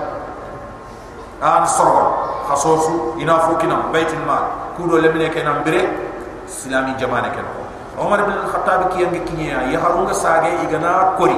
an 1.42 1.64
sorgo 1.68 2.28
khasosu 2.48 3.16
ina 3.20 3.40
fokina 3.40 3.88
baitul 3.92 4.20
mal. 4.28 4.76
Kudo 4.76 5.00
leminek 5.00 5.34
na 5.44 5.64
mbire 5.64 6.07
islami 6.48 6.96
jamane 6.96 7.30
kenko 7.36 7.68
Umar 7.98 8.22
bin 8.30 8.38
Khattab 8.46 8.94
ki 8.94 9.02
yang 9.02 9.14
kinya 9.26 9.74
ya 9.74 9.82
harunga 9.82 10.14
sage 10.14 10.54
igana 10.62 11.18
kori 11.18 11.34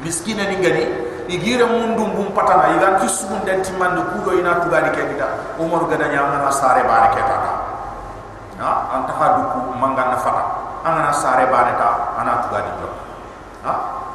miskina 0.00 0.48
ni 0.48 0.56
ngani 0.64 0.84
igira 1.28 1.68
mundu 1.68 2.08
bum 2.08 2.32
patana 2.32 2.72
igan 2.72 2.96
ki 3.04 3.08
sugun 3.10 3.44
den 3.44 3.60
timande 3.60 4.00
kudo 4.16 4.32
ina 4.40 4.64
tuga 4.64 4.88
di 4.88 4.96
kekita 4.96 5.60
Umar 5.60 5.84
gada 5.92 6.08
nya 6.08 6.24
na 6.24 6.48
sare 6.48 6.88
bare 6.88 7.12
ketata 7.12 7.52
ha 8.56 8.70
anta 8.96 9.12
hadu 9.12 9.42
ku 9.52 9.58
manga 9.76 10.08
na 10.08 10.16
fata 10.16 10.44
ana 10.88 11.12
sare 11.12 11.44
bare 11.52 11.76
ta 11.76 12.16
ana 12.16 12.40
tuga 12.48 12.58
di 12.64 12.72
jo 12.80 12.88
ha 13.60 13.72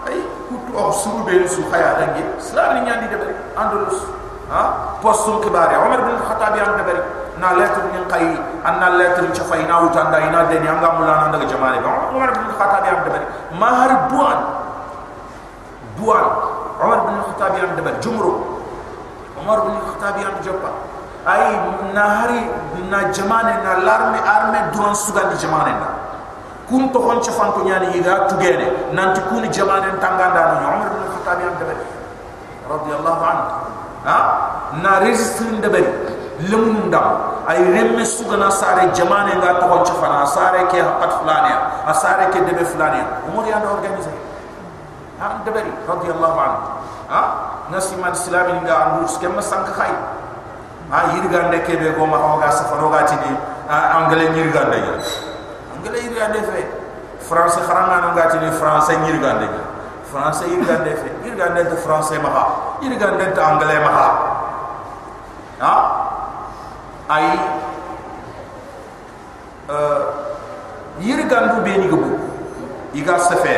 ay 0.10 0.26
kutu 0.50 0.74
o 0.74 0.90
suru 0.90 1.22
be 1.22 1.46
su 1.46 1.62
khaya 1.70 2.02
dangi 2.02 2.26
sala 2.42 2.82
ni 2.82 2.90
nyandi 2.90 3.14
de 3.14 3.18
bare 3.22 3.34
andalus 3.54 4.10
ha 4.50 4.98
postum 5.06 5.38
kibare 5.46 5.78
Umar 5.78 6.02
bin 6.02 6.18
Khattab 6.18 6.58
yang 6.58 6.82
de 6.82 6.84
bare 6.90 7.21
na 7.42 7.58
lettre 7.58 7.82
ni 7.90 7.98
kay 8.06 8.26
anna 8.64 8.94
lettre 9.02 9.26
ci 9.34 9.42
fay 9.42 9.66
na 9.66 9.82
wutanda 9.82 10.22
ina 10.22 10.46
de 10.46 10.60
ni 10.62 10.68
anga 10.70 10.94
mulana 10.94 11.34
daga 11.34 11.46
jamaale 11.50 11.82
ba 11.82 12.14
umar 12.14 12.30
bin 12.38 12.46
khattab 12.54 12.86
yam 12.86 13.02
debari 13.04 13.26
ma 13.58 13.70
har 13.82 13.92
duan 14.14 14.40
duan 15.98 16.26
umar 16.78 17.00
bin 17.10 17.18
khattab 17.26 17.58
yam 17.58 17.74
debari 17.76 17.98
jumru 18.00 18.32
umar 19.42 19.58
bin 19.66 19.74
khattab 19.90 20.22
yam 20.22 20.38
joppa 20.46 20.70
ay 21.26 21.58
na 21.98 22.06
hari 22.22 22.46
na 22.94 23.10
jamaane 23.10 23.58
na 23.66 23.74
l'arme 23.90 24.22
arme 24.22 24.60
duan 24.78 24.94
sugal 24.94 25.26
di 25.34 25.38
jamaane 25.42 25.74
na 25.82 25.90
kun 26.70 26.94
to 26.94 27.00
kon 27.02 27.18
ci 27.26 27.32
fanto 27.34 27.66
nyani 27.66 27.90
yiga 27.98 28.30
tugene 28.30 28.94
nanti 28.94 29.20
kun 29.34 29.50
jamaane 29.50 29.98
tanganda 29.98 30.62
no 30.62 30.78
umar 30.78 30.94
bin 30.94 31.10
khattab 31.18 31.42
yam 31.42 31.58
debari 31.58 31.86
radiyallahu 32.70 33.24
anhu 33.26 33.46
ha 34.06 34.18
na 34.78 35.00
registre 35.02 35.50
debari 35.58 36.21
lemun 36.50 36.88
ndam 36.88 37.44
ay 37.48 37.60
remme 37.62 38.06
sugana 38.06 38.50
sare 38.50 38.90
jamane 38.96 39.36
nga 39.38 39.60
to 39.60 39.66
hon 39.68 39.86
chafana. 39.86 40.26
Sare 40.26 40.66
ke 40.72 40.82
hakat 40.82 41.12
fulania. 41.22 41.58
A 41.86 41.94
sare 41.94 42.32
ke 42.32 42.40
debe 42.46 42.66
fulania. 42.66 43.22
Umur 43.28 43.46
ya 43.46 43.62
organiser 43.62 44.14
ha? 45.20 45.42
Debari 45.46 45.70
radiyallahu 45.86 46.38
anhu. 46.40 46.60
Ha? 47.12 47.22
Nasiman 47.70 48.16
islami 48.16 48.58
nga 48.66 48.98
andu 48.98 49.08
skem 49.08 49.36
sank 49.42 49.70
khay 49.76 49.94
ha? 50.90 50.98
Yirga 51.14 51.48
ndeke 51.48 51.78
be 51.78 51.94
go 51.94 52.06
ma 52.06 52.18
hoga 52.18 52.52
safaro 52.52 52.90
ga 52.90 53.04
tini 53.04 53.32
anglais 53.72 54.36
yirga 54.36 54.68
ndeke 54.68 54.92
anglais 55.78 56.04
yirga 56.04 56.28
ndeke 56.28 56.68
français 57.24 57.64
kharanga 57.64 58.02
no 58.04 58.14
ga 58.16 58.28
tini 58.28 58.52
français 58.52 59.00
yirga 59.08 59.34
ndeke 59.40 59.62
français 60.12 60.48
yirga 60.52 60.84
ndeke 60.84 61.08
yirga 61.24 61.46
ndeke 61.50 61.76
français 61.80 62.20
ma 62.20 62.30
ha 62.30 62.44
yirga 62.82 63.08
ndeke 63.16 63.40
anglais 63.40 63.80
ma 63.80 63.92
ha 63.96 64.08
ha 65.60 66.01
ay 67.16 67.28
euh 69.70 70.02
yirgandu 71.08 71.62
be 71.66 71.78
ni 71.82 71.88
gobu 71.92 72.12
iga 72.94 73.18
safe 73.20 73.56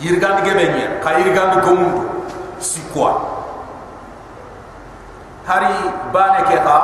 yirgandu 0.00 0.44
ge 0.46 0.54
be 0.58 0.64
ni 0.74 0.82
ka 1.04 1.18
yirgandu 1.18 1.60
gomu 1.66 1.88
si 2.58 2.80
hari 5.46 5.72
bane 6.12 6.40
ke 6.50 6.56
ha 6.66 6.76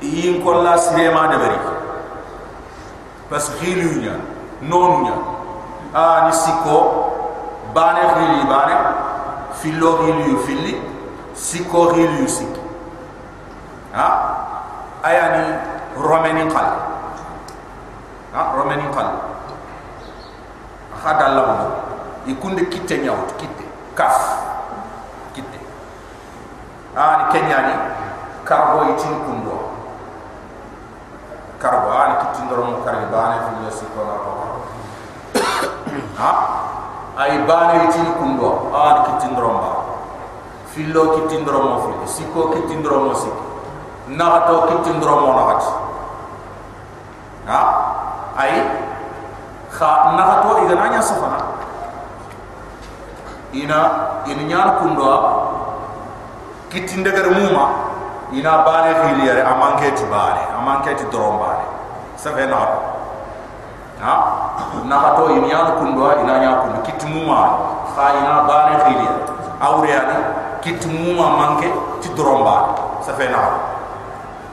yin 0.00 0.42
ko 0.44 0.62
la 0.62 0.76
sirema 0.78 1.26
de 1.32 1.36
bari 1.42 1.58
parce 3.30 3.50
que 3.58 3.74
nya 4.04 4.14
a 5.94 6.26
ni 6.26 6.32
siko 6.32 6.78
bane 7.74 8.02
khili 8.14 8.46
bane. 8.54 8.76
Filo 9.62 9.96
khilu 9.98 10.38
fili 10.46 10.76
siko 11.34 11.86
khilu 11.92 12.28
siko 12.28 12.65
ha? 13.96 14.08
Ayani 15.02 15.44
romeni 15.96 16.44
qal 16.52 16.68
ha? 18.36 18.40
Romeni 18.52 18.84
qal 18.92 19.08
khada 21.00 21.28
lawo 21.32 21.56
ikunde 22.28 22.68
kitte 22.68 22.98
nyawt 23.00 23.32
kitte 23.40 23.64
kaf. 23.96 24.20
Kitte 25.32 25.60
ani 26.96 27.24
kenyani 27.32 27.74
karbo 28.44 28.88
itin 28.92 29.14
kundo 29.24 29.56
karbo 31.60 31.88
ani 31.92 32.14
kitti 32.24 32.40
ndoro 32.48 32.80
kari 32.84 33.04
bane 33.12 33.36
fi 33.44 33.52
yasiko 33.68 34.00
na 34.04 34.14
ko 34.24 34.30
ha? 36.20 36.30
Ay 37.16 37.44
bane 37.48 37.84
itin 37.88 38.12
kundo 38.20 38.72
ani 38.72 39.00
kitti 39.08 39.26
ndoro 39.32 39.48
ba 39.60 39.70
fillo 40.72 41.02
kitti 41.16 41.36
ndoro 41.40 41.58
mo 41.64 41.76
fi 41.84 41.92
siko 42.20 42.48
kitti 42.52 42.74
ndoro 42.80 42.98
mo 43.08 43.14
siko 44.06 44.14
nagato 44.14 44.66
kitin 44.70 45.00
dro 45.00 45.20
mo 45.20 45.34
nagat. 45.34 45.62
Ha? 47.46 47.60
Ay 48.38 48.62
kha 49.70 50.14
nagato 50.14 50.62
igana 50.62 50.90
nya 50.90 51.02
safana. 51.02 51.38
Ina 53.52 53.78
ina 54.26 54.42
nyar 54.42 54.78
kundo 54.78 55.10
kitin 56.70 57.02
degar 57.02 57.30
muma. 57.34 57.82
Ina 58.32 58.62
bane 58.66 58.94
khiliyare 58.94 59.42
amanke 59.42 59.94
ti 59.94 60.04
bane 60.10 60.42
amanke 60.58 60.94
ti 60.94 61.04
dro 61.10 61.38
bane. 61.38 61.66
Safe 62.16 62.46
na 62.46 62.58
ha? 64.02 64.14
Nagato 64.86 65.30
ina 65.30 65.46
nyar 65.46 65.78
kundo 65.78 66.14
ina 66.22 66.38
nya 66.38 66.50
kundo 66.62 66.78
kitin 66.82 67.10
muma. 67.10 67.58
Kha 67.94 68.14
ina 68.22 68.46
bane 68.46 68.74
khiliyare 68.86 69.20
awriyani 69.58 70.18
kitin 70.62 70.94
muma 70.94 71.26
manke 71.38 71.70
ti 72.02 72.08
dro 72.14 72.42
bane. 72.44 72.70
Safe 73.02 73.30
na 73.30 73.38
ha 73.38 73.65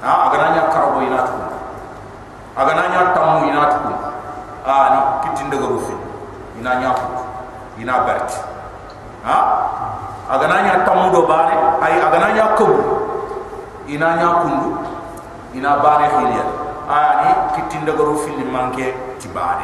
agana 0.04 0.52
nya 0.52 0.62
karabo 0.68 1.00
ina 1.00 1.24
tu 1.24 1.34
agana 2.60 2.84
nya 2.92 3.02
tamu 3.16 3.48
ina 3.48 3.64
tu 3.72 3.88
a 4.68 4.76
ni 4.92 5.00
kitin 5.24 5.48
daga 5.48 5.68
rufi 5.72 5.96
ina 6.60 6.76
nya 6.84 6.92
ku 6.92 7.08
ina 7.80 8.04
berti 8.04 8.40
ha 9.24 9.38
agana 10.28 10.60
nya 10.68 10.84
tamu 10.84 11.08
do 11.08 11.24
bane 11.24 11.56
ay 11.80 12.04
agana 12.04 12.36
nya 12.36 12.46
ko 12.60 12.68
ina 13.88 14.20
nya 14.20 14.30
kundu 14.44 14.70
ina 15.56 15.80
bane 15.80 16.06
khiliya 16.12 16.46
a 16.92 17.00
ni 17.24 17.30
kitin 17.56 17.88
daga 17.88 18.04
rufi 18.04 18.36
ni 18.36 18.44
manke 18.44 18.92
ti 19.24 19.32
bane 19.32 19.64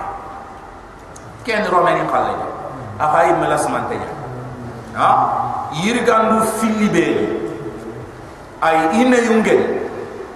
ken 1.44 1.68
romeni 1.68 2.08
khalle 2.08 2.32
a 2.96 3.06
fay 3.12 3.36
melas 3.36 3.68
mantenya 3.68 4.08
ha 4.96 5.10
yirgandu 5.76 6.48
fili 6.64 6.88
be 6.88 7.06
ay 8.64 9.04
ina 9.04 9.20
yungen 9.20 9.79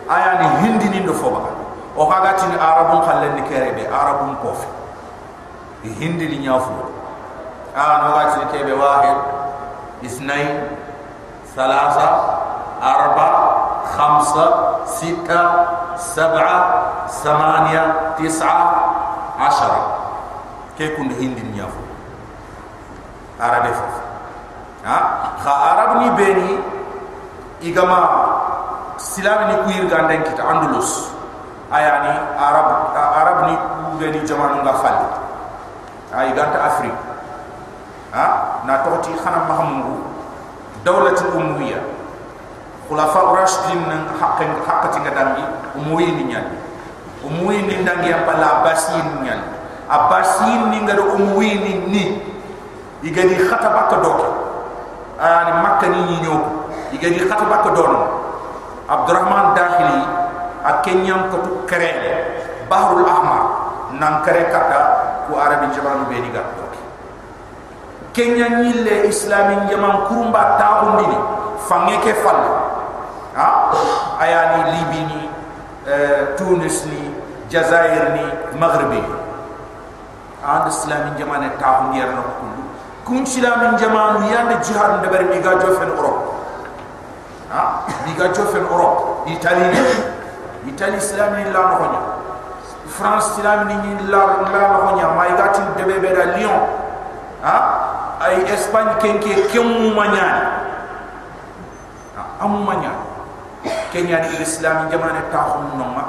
aya 0.10 0.32
ni 0.39 0.47
hindi 0.66 0.88
ni 0.89 0.99
ndo 1.04 1.14
ah, 1.14 1.20
foba. 1.20 1.41
O 1.95 2.08
ka 2.10 2.18
gati 2.26 2.45
ni 2.49 2.58
arabun 2.58 3.06
khallen 3.06 3.38
kerebe 3.47 3.86
arabun 3.88 4.36
kof 4.41 4.66
hindi 5.84 6.26
ni 6.28 6.38
nyafu. 6.47 6.74
A 7.76 7.84
no 8.01 8.08
gati 8.18 8.36
ni 8.39 8.45
kebe 8.51 8.74
wahid 8.74 9.18
isnay 10.04 10.45
salasa 11.56 12.08
arba 12.82 13.28
khamsa 13.93 14.45
sita 14.89 15.41
sab'a 15.95 16.58
samania 17.08 18.16
tis'a 18.18 18.54
ashara. 19.38 19.82
Ke 20.76 20.97
kun 20.97 21.14
hindi 21.14 21.41
ni 21.41 21.62
nyafu. 21.62 21.82
Arabe 23.39 23.72
fof 23.74 23.95
ha 24.84 24.97
ah, 24.99 25.04
kha 25.39 25.54
arab 25.72 25.89
ni 26.04 26.08
beni 26.20 26.49
igama 27.64 27.99
silam 28.97 29.49
ni 29.49 29.55
kuir 29.67 29.85
ganden 29.89 30.21
kita 30.25 30.43
andalus. 30.43 31.09
Ayani 31.73 32.13
arab 32.37 32.93
arab 32.93 33.37
ni 33.49 33.55
beni 33.97 34.21
jamanu 34.27 34.61
nga 34.61 34.77
fal 34.77 34.97
ay 36.13 36.29
ganta 36.37 36.59
afrique 36.69 37.01
ha? 38.13 38.61
Na 38.61 38.85
toti 38.85 39.09
khana 39.17 39.49
mahmudu 39.49 40.05
dawlatul 40.85 41.33
umwiya 41.33 41.81
khulafa 42.85 43.33
rashidin 43.41 43.89
haqqin 44.21 44.53
haqqati 44.61 45.01
ngadami 45.01 45.43
umwi 45.73 46.13
ni 46.13 46.23
nyal. 46.29 46.45
Umwi 47.25 47.65
ni 47.65 47.81
ndangi 47.81 48.13
apa 48.13 48.33
la 48.37 48.61
basin 48.61 49.25
nyal. 49.25 49.41
Abasin 49.89 50.69
ni 50.69 50.77
ngado 50.85 51.17
umwi 51.17 51.57
ni 51.57 51.73
ni. 51.89 52.05
Igadi 53.03 53.35
khata 53.35 53.67
bakka 53.67 53.97
doke 53.99 54.43
ani 55.19 55.51
makka 55.63 55.87
ni 55.91 55.99
ni 56.07 56.15
ñoo 56.23 56.39
igadi 56.91 57.19
khata 57.27 57.45
bakka 57.47 57.69
dono 57.75 58.22
abdurrahman 58.93 59.57
dakhili 59.57 60.01
ak 60.63 60.85
kenyam 60.85 61.27
ko 61.33 61.37
tu 61.41 61.51
kere 61.65 61.91
bahrul 62.69 63.03
ahmar 63.05 63.43
nan 63.97 64.21
kere 64.21 64.47
kata 64.53 64.79
ku 65.27 65.35
arabi 65.37 65.73
jaman 65.73 66.05
be 66.07 66.17
ni 66.21 66.29
gat 66.29 66.47
doke 66.57 66.79
kenya 68.13 68.47
ñille 68.61 69.09
islami 69.09 69.65
jaman 69.69 70.05
kurumba 70.07 70.55
taawundini 70.61 71.17
fange 71.67 71.95
ke 72.03 72.13
fal. 72.23 72.39
Ha? 73.33 73.47
Ayani 74.21 74.61
libi 74.77 74.99
ni 75.09 75.21
uh, 75.89 76.35
tunis 76.37 76.85
ni 76.85 77.09
jazair 77.49 78.13
ni 78.13 78.23
maghribi. 78.59 79.01
And 80.43 80.67
islami 80.69 81.15
jaman 81.17 81.47
taawundi 81.57 81.97
yarno 82.03 82.21
kullu 82.37 82.61
kun 83.07 83.23
sila 83.27 83.57
min 83.63 83.79
jamanu 83.79 84.27
yande 84.31 84.59
jihad 84.63 85.03
de 85.03 85.07
bari 85.11 85.27
diga 85.31 85.55
jofen 85.59 85.87
europe 85.91 86.42
ha? 87.54 87.86
Diga 88.10 88.34
jofen 88.34 88.66
europe 88.66 89.30
italy 89.30 89.70
italy 90.66 90.97
islam 90.97 91.38
ni 91.38 91.45
la 91.54 91.62
no 91.62 91.76
honya. 91.78 92.01
France 92.89 93.38
islam 93.38 93.70
ni 93.70 93.76
ni 93.78 93.91
la 94.10 94.41
la 94.49 94.62
no 94.74 94.78
honya. 94.89 95.14
May 95.14 95.32
gatin 95.38 95.70
de 95.78 95.86
da 95.86 96.26
lyon. 96.34 96.60
Ha? 97.45 97.56
Ay 98.24 98.41
espagne 98.49 98.97
kenke 98.97 99.54
kemu 99.54 99.93
manya 99.93 100.60
amu 102.43 102.60
manya 102.68 102.91
kenya 103.95 104.20
ni 104.28 104.43
islam 104.43 104.91
jamane 104.91 105.24
ta 105.32 105.64
ma 105.64 106.04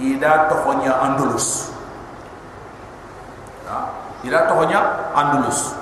ida 0.00 0.48
to 0.48 0.54
honya 0.64 0.92
andalus. 1.04 1.76
Ha? 3.68 3.76
Ida 4.24 4.48
to 4.48 4.52
honya 4.56 4.80
andalus. 5.12 5.76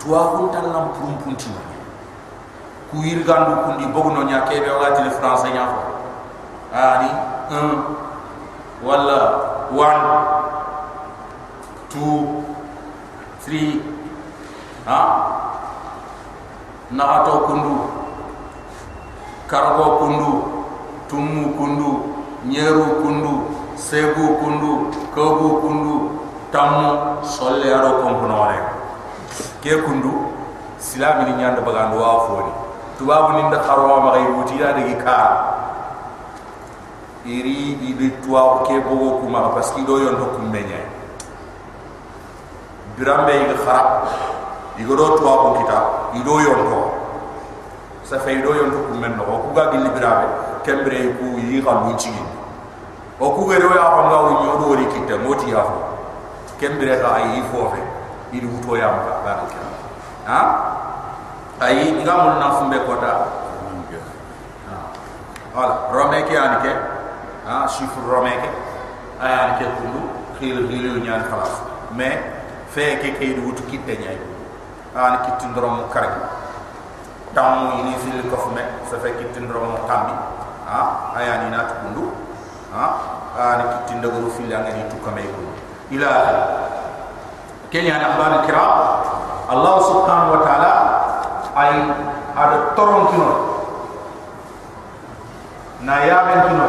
Tuwa 0.00 0.36
kun 0.36 0.52
tan 0.52 0.68
lam 0.72 0.92
pum 0.96 1.16
ma 1.16 1.73
ku 2.94 3.02
yir 3.02 3.26
gandu 3.26 3.66
kundi 3.66 3.90
bogno 3.90 4.22
nya 4.22 4.46
kebe 4.46 4.70
wati 4.70 5.02
le 5.02 5.10
français 5.10 5.50
nya 5.50 5.66
fo 5.66 5.80
ani 6.70 7.10
un 7.50 7.68
wala 8.86 9.18
one 9.74 10.06
two 11.90 12.44
three. 13.42 13.82
Ha? 14.86 15.00
Na 16.90 17.04
ato 17.18 17.50
kundu? 17.50 17.74
Kargo 19.50 19.98
kundu 19.98 20.30
tumu 21.08 21.52
kundu 21.58 22.14
nyeru 22.46 23.02
kundu 23.02 23.50
segu 23.76 24.38
kundu 24.38 24.94
kobu 25.14 25.60
kundu 25.60 25.94
tamu 26.52 27.18
solle 27.26 27.66
aro 27.74 28.02
komponore 28.02 28.58
ke 29.62 29.82
kundu 29.82 30.30
silami 30.78 31.24
ni 31.30 31.42
nyanda 31.42 31.60
bagando 31.60 31.96
wa 31.98 32.28
foni 32.28 32.63
tubabu 32.98 33.32
ni 33.36 33.42
nda 33.42 33.58
kharwa 33.58 34.00
ma 34.00 34.10
gay 34.12 34.26
wuti 34.26 34.60
ya 34.60 34.72
ka 35.04 35.18
iri 37.24 37.72
ibi 37.80 38.10
tuwa 38.20 38.62
ke 38.68 38.76
bogo 38.84 39.24
kuma 39.24 39.48
parce 39.56 39.72
que 39.72 39.80
do 39.82 39.96
yon 39.98 40.16
to 40.20 40.26
kum 40.36 40.52
menya 40.52 40.76
birambe 42.96 43.32
yi 43.32 43.54
khara 43.64 44.04
igo 44.76 44.92
do 44.94 45.16
tuwa 45.16 45.32
ko 45.40 45.48
kita 45.56 45.78
ido 46.20 46.36
yon 46.40 46.60
to 46.68 46.80
sa 48.04 48.20
fe 48.20 48.36
ido 48.36 48.52
yon 48.52 48.68
to 48.70 48.78
kum 48.92 49.00
men 49.00 49.16
no 49.16 49.24
ku 49.24 49.56
ga 49.56 49.72
gilli 49.72 49.88
birabe 49.88 50.28
kembre 50.68 51.16
ku 51.16 51.40
yi 51.40 51.64
ga 51.64 51.80
ci 51.96 52.12
o 53.18 53.30
ku 53.32 53.48
do 53.48 53.68
ya 53.72 53.84
ko 53.88 54.00
ngaw 54.04 54.24
nyodo 54.44 54.76
ri 54.76 54.86
kita 54.92 55.16
moti 55.24 55.48
ya 55.48 55.64
fo 55.64 55.80
kembre 56.60 56.92
ga 57.00 57.24
ay 57.24 57.40
fo 57.48 57.72
fe 57.72 57.80
ili 58.36 58.46
wuto 58.46 58.76
ya 58.76 58.92
ba 59.24 59.32
ko 59.40 59.46
ha 60.28 60.73
ayi 61.64 61.96
nga 62.04 62.14
mun 62.20 62.36
na 62.38 62.48
fumbe 62.60 62.78
kota. 62.84 63.12
Wala 65.54 65.86
rome 65.94 66.18
ke 66.26 66.34
an 66.34 66.58
ke 66.60 66.72
ha 67.46 67.62
chiffre 67.70 68.02
rome 68.04 68.34
ke 68.42 68.50
aya 69.22 69.38
an 69.46 69.50
ke 69.58 69.66
kundu. 69.78 70.02
Khil 70.34 70.66
khil 70.66 70.98
nyan 70.98 71.24
khalas. 71.30 71.62
Me 71.94 72.10
fe 72.74 72.98
ke 72.98 73.14
ke 73.14 73.38
du 73.38 73.46
wutu 73.46 73.62
kitte 73.70 73.94
nyay 74.02 74.18
an 74.98 75.22
kitte 75.22 75.46
ndrom 75.54 75.86
karagi 75.94 76.20
tam 77.34 77.78
ini 77.78 77.94
fil 78.02 78.18
ko 78.30 78.36
fume 78.50 78.62
sa 78.90 78.98
fe 78.98 79.14
kitte 79.14 79.38
ndrom 79.46 79.78
tambi. 79.86 80.14
Ha 80.66 81.14
aya 81.14 81.46
ni 81.46 81.54
nat 81.54 81.70
kundu. 81.86 82.10
Ha 82.74 82.84
an 83.38 83.60
kitte 83.72 84.02
ndogoro 84.02 84.28
fil 84.34 84.50
ngani 84.50 84.90
tu 84.90 84.98
kundu. 84.98 85.54
Ila 85.94 86.10
kenya 87.70 87.98
na 88.02 88.06
akhbar 88.10 88.42
kiram 88.42 88.72
Allah 89.44 89.74
subhanahu 89.86 90.34
wa 90.34 90.40
ta'ala 90.40 90.70
ay 91.54 91.74
ada 92.34 92.74
toron 92.74 93.08
kino. 93.14 93.30
Na 95.86 96.04
ya 96.06 96.26
men 96.26 96.40
kino. 96.50 96.66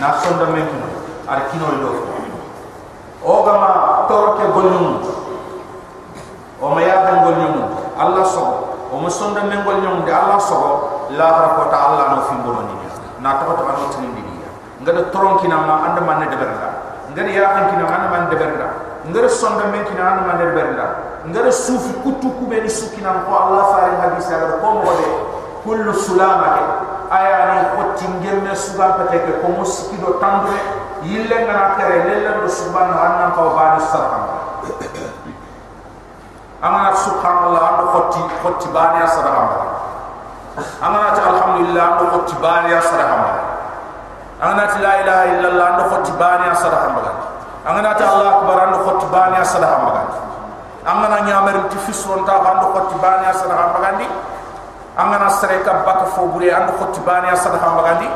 Na 0.00 0.08
sonda 0.20 0.46
men 0.52 0.68
kino. 0.68 0.88
Ar 1.24 1.48
kino 1.48 1.66
do 1.80 2.14
o 3.24 3.40
gama 3.42 4.04
toro 4.04 4.36
ke 4.36 4.44
golnum 4.52 5.00
o 6.60 6.66
ma 6.68 6.80
ya 6.84 7.08
ben 7.08 7.24
Allah 7.96 8.24
so 8.28 8.44
o 8.92 9.00
ma 9.00 9.08
sonda 9.08 9.48
men 9.48 9.64
golnum 9.64 10.04
de 10.04 10.12
Allah 10.12 10.36
so 10.36 11.08
la 11.16 11.24
ra 11.32 11.48
ko 11.56 11.62
ta 11.72 11.78
Allah 11.88 12.04
no 12.12 12.20
fi 12.28 12.36
bono 12.44 12.60
ni 12.68 12.74
na 13.24 13.40
tin 13.96 14.12
di 14.12 14.20
dia 14.20 14.50
ngada 14.84 15.08
toron 15.08 15.40
kina 15.40 15.56
ma 15.56 15.88
anda 15.88 16.04
man 16.04 16.20
de 16.20 16.36
berda 16.36 16.68
ngada 17.16 17.30
ya 17.32 17.48
ben 17.56 17.64
kina 17.72 17.84
man 18.12 18.28
de 18.28 18.36
berda 18.36 18.68
ngada 19.08 19.28
sonda 19.28 19.68
men 19.68 19.84
kina 19.84 20.02
anda 20.02 20.22
man 20.26 20.38
de 20.38 20.46
berda 20.56 20.86
ngara 21.28 21.52
sufi 21.52 21.92
kutu 22.04 22.28
kubeni 22.40 22.68
sukina 22.68 23.24
ko 23.24 23.32
Allah 23.32 23.62
faare 23.72 23.96
hadis 24.00 24.28
ala 24.28 24.60
ko 24.60 24.80
mo 24.80 24.92
de 24.96 25.08
kullu 25.64 25.92
sulama 25.96 26.48
ke. 26.56 26.64
Aya 27.08 27.36
ni 27.52 27.60
ko 27.76 27.82
tingemme 27.96 28.52
suba 28.56 29.00
pete 29.00 29.24
ke. 29.24 29.32
Ko 29.40 29.48
musiki 29.56 29.96
do 30.00 30.20
tandre 30.20 30.56
yille 31.04 31.36
ngana 31.48 31.76
tere 31.80 32.04
lelle 32.04 32.44
do 32.44 32.48
subhan 32.48 32.92
hanna 32.92 33.32
ko 33.32 33.56
baani 33.56 33.80
sarham. 33.88 34.24
Amana 36.64 36.96
subhanallah 36.96 37.60
ando 37.60 37.84
khotti 37.92 38.20
khotti 38.40 38.68
baani 38.72 39.04
sarham. 39.08 39.48
Amana 40.80 41.16
ta 41.16 41.22
alhamdulillah 41.32 41.84
ando 41.92 42.04
khotti 42.12 42.36
baani 42.40 42.72
sarham. 42.80 43.22
Amana 44.40 44.64
ta 44.68 44.78
la 44.80 44.92
ilaha 45.00 45.24
illallah 45.32 45.66
ando 45.72 45.84
khotti 45.92 46.12
baani 46.20 46.56
sarham 46.56 46.94
amana 47.66 47.94
ta 47.94 48.04
allah 48.12 48.28
akbar 48.38 48.58
ando 48.68 48.78
khotti 48.84 49.06
baani 49.12 49.44
sarham 49.44 49.82
angana 50.84 51.24
nyamere 51.24 51.64
ti 51.72 51.78
fisron 51.88 52.24
ta 52.28 52.36
ando 52.44 52.76
xotti 52.76 52.96
bani 53.00 53.24
asana 53.24 53.56
ha 53.56 53.72
bagandi 53.72 54.04
angana 54.96 55.28
sere 55.32 55.64
ka 55.64 55.80
bak 55.80 56.12
fo 56.12 56.28
bure 56.28 56.52
ando 56.52 56.76
xotti 56.76 57.00
bani 57.00 57.28
asana 57.32 57.56
ha 57.56 57.72
bagandi 57.72 58.08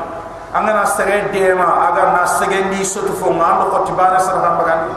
angana 0.53 0.85
sere 0.85 1.33
dema 1.33 1.89
aga 1.89 2.13
na 2.13 2.23
segendi 2.29 2.85
sotu 2.85 3.13
fo 3.17 3.33
ando 3.33 3.73
xotti 3.73 3.93
bani 3.97 4.17
asana 4.21 4.41
ha 4.45 4.51
bagandi 4.61 4.93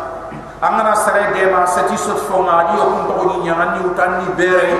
angana 0.60 0.96
sere 1.00 1.32
dema 1.32 1.66
seti 1.66 1.96
sotu 1.96 2.20
fo 2.28 2.44
ma 2.44 2.76
dio 2.76 2.84
kun 2.84 3.08
to 3.08 3.24
ni 3.32 3.48
nyanga 3.48 3.66
ni 3.72 3.80
utani 3.88 4.28
bere 4.36 4.76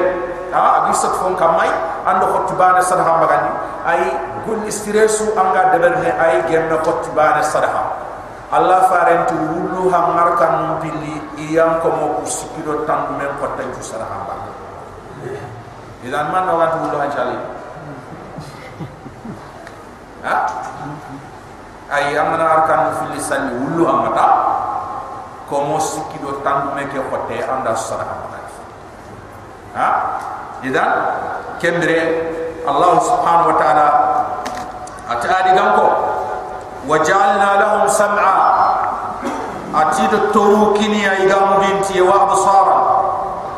ha 0.52 0.84
agi 0.84 0.94
sotu 0.94 1.16
fo 1.16 1.32
kamai 1.40 1.72
ando 2.04 2.28
xotti 2.28 2.54
bani 2.60 2.78
asana 2.84 3.08
ha 3.08 3.24
bagandi 3.24 3.52
ay 3.88 4.02
gol 4.44 4.60
istiresu 4.68 5.32
anga 5.40 5.72
deberne 5.72 6.12
ay 6.20 6.44
gemme 6.52 6.76
xotti 6.84 7.08
bani 7.16 7.40
asana 7.40 7.72
ha 7.72 8.11
Allah 8.52 8.92
farenti 8.92 9.32
wulu 9.32 9.88
ha 9.88 10.12
markan 10.12 10.52
num 10.60 10.74
pilli 10.84 11.16
iyam 11.40 11.80
ko 11.80 11.88
mo 11.88 12.08
ku 12.20 12.28
sikido 12.28 12.84
tan 12.84 13.16
men 13.16 13.32
ko 13.40 13.48
tan 13.56 13.72
ju 13.72 13.80
sara 13.80 14.04
hamba. 14.04 14.36
Idan 16.04 16.36
man 16.36 16.44
no 16.52 16.60
wat 16.60 16.76
wulu 16.84 17.00
ha 17.00 17.08
chali 17.08 17.40
ha? 20.28 20.36
Ay 21.96 22.12
amana 22.20 22.60
arkan 22.60 23.00
fil 23.00 23.16
lisan 23.16 23.56
wulu 23.56 23.88
ha 23.88 23.94
mata 24.04 24.28
ko 25.48 25.72
mo 25.72 25.80
sikki 25.80 26.20
do 26.20 26.44
tan 26.44 26.76
me 26.76 26.84
ke 26.92 27.00
xote 27.00 27.38
anda 27.48 27.72
sadaqa 27.72 28.36
ha? 29.80 29.88
Idan 30.60 30.92
kendre 31.64 31.98
allah 32.68 33.00
subhanahu 33.00 33.56
wa 33.56 33.58
ta'ala 33.58 33.88
atadi 35.08 35.56
ganko 35.56 36.11
wajalna 36.88 37.50
lahum 37.62 37.86
sam'a 37.90 38.38
atido 39.74 40.34
toru 40.34 40.74
kini 40.74 41.06
ay 41.06 41.30
gamu 41.30 41.62
binti 41.62 42.02
wa 42.02 42.26
absara 42.26 42.80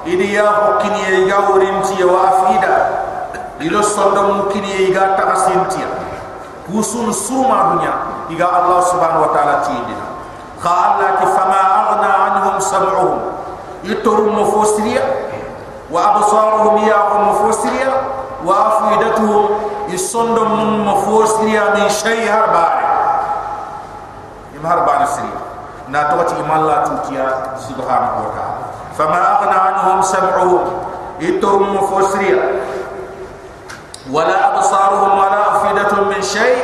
idi 0.05 0.35
ya 0.35 0.43
hokini 0.51 0.99
ay 1.07 1.25
gawrinti 1.25 2.03
wa 2.03 2.19
afida 2.27 2.75
ilo 3.59 3.83
sondo 3.83 4.21
mukini 4.23 4.67
ay 4.73 4.91
ga 4.91 5.15
takasinti 5.15 5.79
kusun 6.67 7.13
suma 7.13 7.73
dunya 7.73 7.93
iga 8.29 8.47
allah 8.51 8.83
subhanahu 8.83 9.25
wa 9.25 9.31
ta'ala 9.31 9.55
tidina 9.63 10.05
khala 10.59 11.23
ki 11.23 11.25
fama 11.31 11.61
aghna 11.79 12.11
anhum 12.27 12.55
sam'uhum 12.59 13.19
yitoru 13.87 14.27
mufosiriya 14.31 15.03
wa 15.87 16.19
مهر 24.63 24.79
بان 24.87 25.05
سري 25.05 25.33
ناتوتي 25.91 26.39
إما 26.39 26.55
الله 26.55 26.75
سبحانه 27.59 28.13
وتعالى. 28.23 28.63
فما 28.97 29.21
أغنى 29.35 29.57
عنهم 29.67 30.01
سمعهم 30.01 30.63
إتهم 31.21 31.75
مفسريا 31.75 32.41
ولا 34.11 34.37
أبصارهم 34.53 35.11
ولا 35.19 35.41
أفئدة 35.51 35.91
من 36.07 36.21
شيء. 36.21 36.63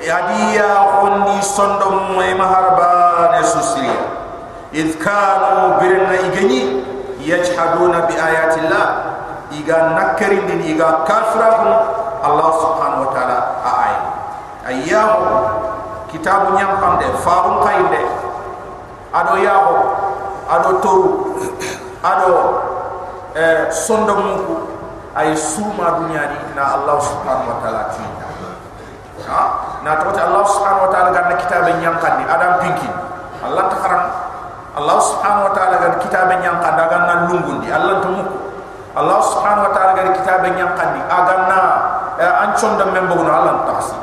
يديا 0.00 0.70
غني 1.00 1.42
صندم 1.42 2.16
مهر 2.16 2.64
بان 2.78 3.34
إذ 4.74 4.88
كانوا 5.04 5.80
برنا 5.80 6.14
إجني 6.14 6.62
يجحدون 7.20 7.94
بآيات 8.00 8.54
الله. 8.58 8.86
إيغا 9.52 9.78
نكرين 9.98 10.46
دين 10.46 10.60
إيغا 10.60 11.04
كافرهم. 11.08 11.70
الله 12.24 12.50
سبحانه 12.64 12.98
وتعالى 13.04 13.38
آي 13.64 13.94
أيام 14.66 15.10
kitabu 16.14 16.54
nyampande 16.54 17.10
farun 17.26 17.58
kainde 17.66 18.00
ado 19.10 19.34
yaho 19.42 19.74
ado 20.46 20.70
toru 20.78 21.10
ado 22.10 22.32
eh, 23.34 23.66
sondo 23.74 24.14
muku. 24.14 24.74
Ay 25.14 25.30
suma 25.38 26.02
dunyani 26.02 26.58
na 26.58 26.74
Allah 26.74 26.98
subhanahu 26.98 27.46
wa 27.54 27.58
ta'ala 27.62 27.86
tinda 27.94 28.26
ha? 29.30 29.42
Na 29.86 29.94
tawta 30.02 30.26
Allah 30.26 30.42
subhanahu 30.42 30.84
wa 30.84 30.90
ta'ala 30.90 31.10
ganna 31.14 31.38
kitabe 31.38 31.70
nyampande 31.78 32.26
adam 32.26 32.58
pinki 32.58 32.90
Allah 33.46 33.70
takaran 33.70 34.10
Allah 34.74 34.98
subhanahu 34.98 35.46
wa 35.46 35.52
ta'ala 35.54 35.74
ganna 35.78 35.98
kitabe 36.02 36.34
nyampande 36.42 36.82
ganna 36.90 37.14
lungundi 37.30 37.70
Allah 37.70 38.02
tumu 38.02 38.26
Allah 38.98 39.18
subhanahu 39.22 39.70
wa 39.70 39.72
ta'ala 39.72 39.92
ganna 39.94 40.12
kitabe 40.18 40.48
nyampande 40.50 40.98
aganna 41.06 41.60
eh, 42.18 42.42
ancho 42.50 42.74
ndam 42.74 42.90
membo 42.90 43.14
Allah 43.22 43.70
tasi 43.70 43.94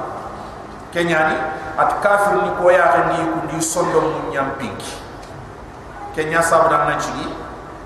kenyani 0.96 1.36
at 1.82 1.98
kafir 2.06 2.46
ni 2.46 2.52
ko 2.62 2.70
ya 2.70 2.94
tan 2.94 3.18
ni 3.18 3.26
ku 3.26 3.40
ni 3.50 3.58
sondo 3.58 4.00
mu 4.06 4.30
nyam 4.30 4.54
pinki 4.62 5.02
kenya 6.14 6.44
sabra 6.44 6.86
na 6.86 6.96
ci 7.02 7.10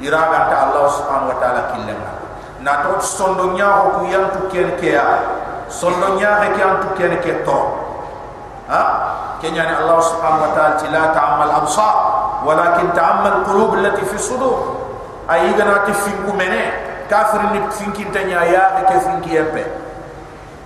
iraga 0.03 0.51
ta 0.51 0.55
allah 0.67 0.85
subhanahu 0.91 1.31
wa 1.31 1.37
taala 1.39 1.61
killa 1.71 1.95
na 2.65 2.81
to 2.83 2.97
sondo 2.99 3.53
nya 3.53 3.69
ho 3.69 4.01
ku 4.01 4.09
yam 4.09 4.33
tu 4.33 4.49
ken 4.51 4.75
ke 4.81 4.97
ya 4.97 5.05
sondo 5.69 6.17
nya 6.17 6.41
ke 6.41 6.57
yam 6.59 6.81
tu 6.81 6.87
ken 6.97 7.13
ke 7.21 7.45
to. 7.45 7.59
Ha? 8.65 8.81
Kenya 9.37 9.69
ni 9.69 9.73
allah 9.77 10.01
subhanahu 10.01 10.49
wa 10.49 10.51
taala 10.57 10.73
ti 10.81 10.89
la 10.89 11.13
ta'mal 11.13 11.51
absa 11.61 11.89
walakin 12.41 12.89
ta'mal 12.97 13.45
qulub 13.45 13.77
allati 13.77 14.01
fi 14.01 14.17
sudur. 14.17 14.81
Ayi 15.29 15.53
gana 15.53 15.85
ti 15.85 15.93
finku 15.93 16.33
mene 16.33 16.73
kafir 17.05 17.53
ni 17.53 17.61
finki 17.69 18.09
tanya 18.09 18.41
ya 18.49 18.81
ke 18.89 18.97
finki 18.97 19.37
yempe. 19.37 19.63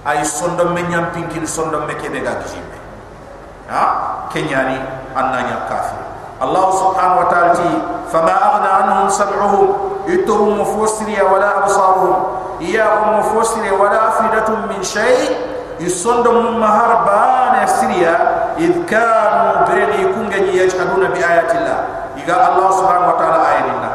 Ay 0.07 0.23
sondo 0.23 0.71
me 0.71 0.81
nyam 0.87 1.11
pinki 1.11 1.43
sondo 1.43 1.83
me 1.83 1.93
ke 1.99 2.07
be 2.07 2.23
ga 2.23 2.39
gijimbe 2.39 2.79
ha? 3.69 3.83
Kenyani 4.33 4.77
annanya 5.15 5.69
kafir. 5.69 6.01
Allah 6.39 6.65
subhanahu 6.71 7.21
wa 7.23 7.27
ta'ala 7.27 7.51
ti 7.55 7.69
fama 8.09 8.31
aghna 8.31 8.69
anhum 8.83 9.07
sam'uhum 9.11 9.65
yutuhum 10.07 10.59
mufusiri 10.63 11.19
wala 11.21 11.63
absaruhum. 11.63 12.15
Iyahum 12.59 13.23
mufusiri 13.23 13.71
wala 13.71 14.11
afidatum 14.11 14.67
min 14.67 14.83
shay 14.83 15.35
yusondum 15.79 16.59
mahar 16.59 17.07
bana 17.07 17.63
siriya 17.67 18.15
idh 18.59 18.83
kanu 18.87 19.67
bireni 19.67 20.11
kungeni 20.11 20.59
yajhaduna 20.59 21.11
bi 21.11 21.19
ayatillah. 21.23 21.79
Iga 22.19 22.35
Allah 22.35 22.67
subhanahu 22.75 23.11
wa 23.13 23.17
ta'ala 23.19 23.39
ayatina 23.47 23.89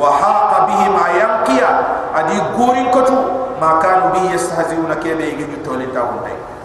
wa 0.00 0.16
haqa 0.16 0.58
bihim 0.64 0.94
ayamkiya 0.96 1.70
adi 2.16 2.40
gurin 2.56 2.88
kotu 2.88 3.16
ma 3.60 3.76
kanu 3.84 4.16
bihi 4.16 4.32
yastahziuna 4.32 4.96
kebe 4.96 5.36
yigi 5.36 5.60
tolita 5.60 6.08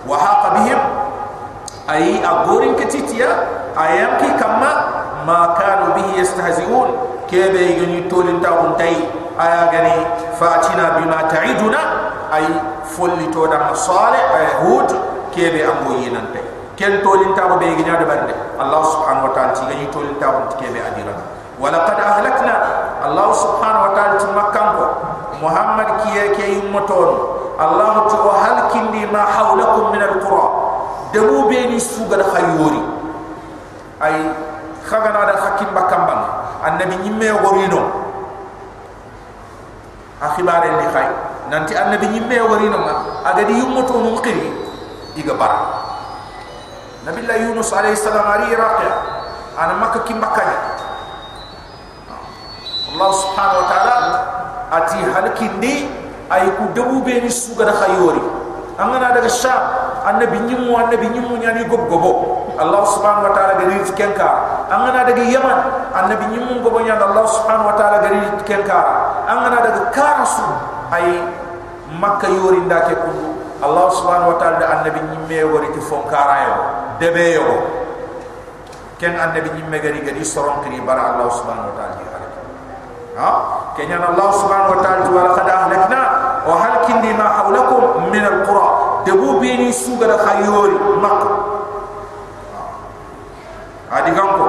wa 0.07 0.15
haqa 0.15 0.55
bihim 0.55 0.79
أي 1.90 2.26
أقورين 2.26 2.76
كتيتيا 2.76 3.28
آيام 3.78 4.18
كي 4.20 4.30
كما 4.40 4.70
ما 5.26 5.54
كانوا 5.58 5.94
به 5.94 6.20
يستهزئون 6.20 6.88
كيبه 7.30 7.61
يجي 7.61 8.08
تولين 8.08 8.40
تاون 8.40 8.74
تاي 8.78 8.96
آيا 9.40 9.70
غني 9.72 10.06
فأتنا 10.40 10.88
بما 10.98 11.22
تعيدنا 11.22 11.78
أي 12.34 12.44
فولي 12.96 13.26
تودا 13.26 13.58
مصالح 13.70 14.24
أي 14.36 14.46
هود 14.66 14.90
كيبه 15.34 15.64
أمو 15.64 15.92
ينانتي 15.98 16.40
ken 16.80 17.04
tolin 17.04 17.36
ta 17.36 17.44
be 17.61 17.68
ginya 17.76 17.92
de 18.00 18.08
bande 18.08 18.32
allah 18.56 18.80
subhanahu 18.88 19.28
wa 19.28 19.32
ta'ala 19.36 19.52
ti 19.52 19.68
gani 19.68 19.84
tolin 19.92 20.16
ta 20.16 20.32
on 20.32 20.48
tike 20.48 20.72
be 20.72 20.80
adira 20.80 21.12
wala 21.61 21.84
qad 21.84 22.00
ahlakna 22.00 22.54
allah 23.04 23.28
subhanahu 23.36 23.84
wa 23.84 23.92
ta'ala 23.92 24.16
ti 24.16 24.24
makkam 24.32 24.66
ko 24.80 24.84
muhammad 25.44 25.88
kiye 26.00 26.32
debu 31.16 31.47
be 31.47 31.72
ni 31.72 31.80
sugal 31.80 32.20
khayuri 32.20 32.84
ay 34.03 34.16
khagana 34.84 35.32
da 35.32 35.36
hakim 35.39 35.72
bakam 35.72 36.03
ban 36.03 36.20
annabi 36.68 36.99
nyimme 37.07 37.32
worino 37.39 37.82
akhibare 40.20 40.68
ni 40.76 40.86
khay 40.91 41.07
nanti 41.47 41.72
annabi 41.72 42.11
nyimme 42.11 42.36
worino 42.51 42.78
ma 42.84 42.93
agadi 43.32 43.55
yummaton 43.63 44.03
mo 44.03 44.20
khiri 44.20 44.51
iga 45.16 45.32
bara 45.39 45.88
Nabi 47.05 47.22
Allah 47.22 47.38
Yunus 47.38 47.70
alaihi 47.70 47.95
salam 48.01 48.26
ari 48.26 48.49
Iraq 48.49 48.76
ya 48.82 48.93
ana 49.61 49.78
makka 49.78 50.03
kim 50.09 50.18
bakkani 50.18 50.57
Allah 52.97 53.09
subhanahu 53.13 53.61
wa 53.61 53.68
ta'ala 53.70 53.95
ati 54.74 54.99
halkindi 55.05 55.86
ay 56.34 56.49
ku 56.57 56.66
debu 56.74 57.05
be 57.05 57.22
ni 57.24 57.30
suga 57.30 57.70
da 57.70 57.78
khayori 57.78 58.44
angana 58.76 59.15
daga 59.15 59.30
sha 59.30 59.53
annabi 60.05 60.39
nyimu 60.39 60.76
annabi 60.78 61.07
nyimu 61.07 61.38
nyani 61.39 61.63
gob 61.65 61.88
gobo 61.89 62.11
Allah 62.55 62.88
subhanahu 62.88 63.28
wa 63.28 63.34
ta'ala 63.36 63.59
gari 63.59 63.80
kenka 63.95 64.30
angana 64.71 65.03
daga 65.07 65.23
yaman 65.23 65.59
annabi 65.95 66.26
nyimu 66.36 66.59
gobo 66.63 66.80
nyani 66.84 67.03
Allah 67.03 67.26
subhanahu 67.28 67.71
wa 67.71 67.76
ta'ala 67.80 67.97
gari 68.03 68.19
kenka 68.43 68.80
angana 69.28 69.57
daga 69.63 69.82
karasu 69.95 70.45
ay 70.91 71.23
makka 71.99 72.28
yori 72.28 72.59
ndake 72.67 72.95
kundu 72.99 73.36
Allah 73.63 73.88
subhanahu 73.95 74.36
wa 74.36 74.38
ta'ala 74.38 74.65
annabi 74.80 74.99
nyimme 74.99 75.39
wori 75.47 75.71
ti 75.71 75.80
fonkara 75.80 76.36
yo 76.43 76.55
debe 76.99 77.26
yo. 77.39 77.47
Ken 78.99 79.15
annabi 79.15 79.51
nyimme 79.55 79.80
gari 79.80 79.99
gari 80.03 80.23
soron 80.23 80.59
kri 80.63 80.80
bara 80.84 81.15
allah 81.15 81.28
subhanahu 81.32 81.71
wa 81.71 81.76
ta'ala. 81.76 82.03
Ha? 83.15 83.30
Kenya 83.80 84.03
allah 84.03 84.28
subhanahu 84.36 84.76
wa 84.76 84.80
ta'ala 84.84 85.07
wa 85.07 85.21
laqad 85.32 85.47
ahlakna 85.47 86.01
kindi 86.85 87.13
ma 87.17 87.41
hawlakum 87.41 88.09
min 88.11 88.21
alqura 88.21 89.01
debu 89.05 89.39
bini 89.41 89.73
suga 89.73 90.07
da 90.07 90.17
khayori 90.21 90.77
mak. 91.01 91.21
Adi 93.89 94.11
ganko 94.11 94.47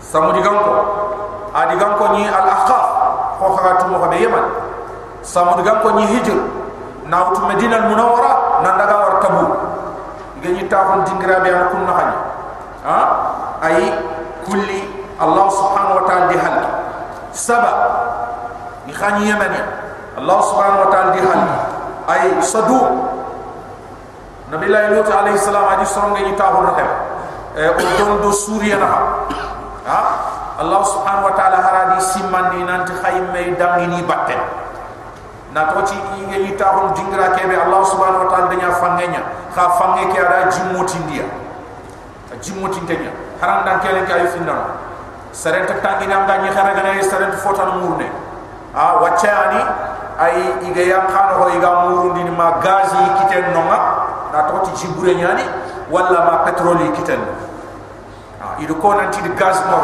samudi 0.00 0.40
ganko 0.42 0.74
adi 1.54 1.74
ganko 1.78 2.04
ni 2.16 2.26
al 2.26 2.48
ahqaf 2.48 2.84
ko 3.38 3.44
khagatu 3.54 3.84
mo 3.90 4.02
be 4.10 4.18
yaman. 4.18 4.46
Samudi 5.22 5.62
ganko 5.62 5.90
ni 5.94 6.06
hijr. 6.06 6.38
Nawtu 7.02 7.44
medina 7.50 7.76
al 7.82 7.90
munawwara 7.90 8.62
nandaga 8.62 8.94
war 8.94 9.14
tabuk 9.20 9.52
gani 10.40 10.64
ta 10.70 10.86
hon 10.86 11.04
dingira 11.04 11.42
be 11.42 11.50
an 11.50 11.66
kunna 11.68 11.92
hani 11.92 12.16
ha 12.86 12.98
ay 13.60 13.90
kulli 14.46 14.86
allah 15.18 15.46
subhanahu 15.50 15.98
wa 15.98 16.04
ta'ala 16.06 16.26
di 16.30 16.38
hal 16.38 16.56
saba 17.34 17.72
ni 18.86 18.92
khani 18.92 19.28
yamani 19.30 19.60
allah 20.18 20.38
subhanahu 20.42 20.84
wa 20.86 20.90
ta'ala 20.92 21.10
di 21.14 21.20
hal 21.24 21.40
ay 22.08 22.42
sadu 22.42 22.78
nabi 24.50 24.66
la 24.68 24.90
lut 24.92 25.08
alayhi 25.08 25.38
salam 25.38 25.64
adi 25.72 25.86
songa 25.86 26.20
ni 26.20 26.34
ta 26.36 26.52
hon 26.52 26.66
rahem 26.68 26.90
e 27.56 27.68
o 27.68 27.84
don 27.98 28.20
do 28.20 28.30
suriya 28.32 28.76
na 28.80 28.88
ha? 29.88 30.00
Allah 30.62 30.84
subhanahu 30.84 31.32
wa 31.32 31.34
ta'ala 31.34 31.58
haradi 31.64 31.98
simandi 32.00 32.60
nanti 32.62 32.92
khayme 33.00 33.56
dangini 33.56 34.04
batte 34.04 34.36
na 35.52 35.72
to 35.72 35.80
ci 35.84 35.96
ngi 35.96 36.38
ni 36.48 36.52
ta 36.56 36.76
hon 36.76 36.92
dingira 36.96 37.32
kebe 37.36 37.56
allah 37.56 37.80
subhanahu 37.84 38.24
wa 38.24 38.28
ta'ala 38.30 38.46
danya 38.52 38.70
fangenya 38.76 39.20
kha 39.52 39.68
fange 39.80 40.04
ke 40.12 40.16
ada 40.20 40.48
jimmoti 40.52 40.96
ndia 41.08 41.24
jimmoti 42.40 42.80
ntenya 42.84 43.12
haran 43.40 43.64
dan 43.68 43.76
kele 43.84 44.04
kay 44.08 44.24
finna 44.32 44.76
saren 45.32 45.64
ta 45.68 45.76
tangi 45.80 46.06
nam 46.08 46.24
ga 46.28 46.40
ni 46.40 46.48
khara 46.52 46.72
ga 46.76 46.82
ne 46.88 47.02
saren 47.04 47.32
fotan 47.40 47.80
murne 47.84 48.08
a 48.72 48.96
wachani 49.04 49.60
ay 50.16 50.64
iga 50.68 50.82
yang 50.96 51.06
khano 51.08 51.44
ho 51.44 51.46
iga 51.52 51.70
murundi 51.88 52.24
ma 52.32 52.56
gazi 52.60 52.96
kiten 53.20 53.52
nonga 53.52 53.78
na 54.32 54.48
to 54.48 54.64
ti 54.64 54.70
jibure 54.80 55.12
nyani 55.14 55.44
wala 55.92 56.24
ma 56.24 56.34
petroli 56.48 56.88
kiten 56.96 57.20
a 58.40 58.56
ido 58.60 58.74
ko 58.80 58.96
nanti 58.96 59.20
di 59.20 59.28
gaz 59.36 59.60
mo 59.68 59.80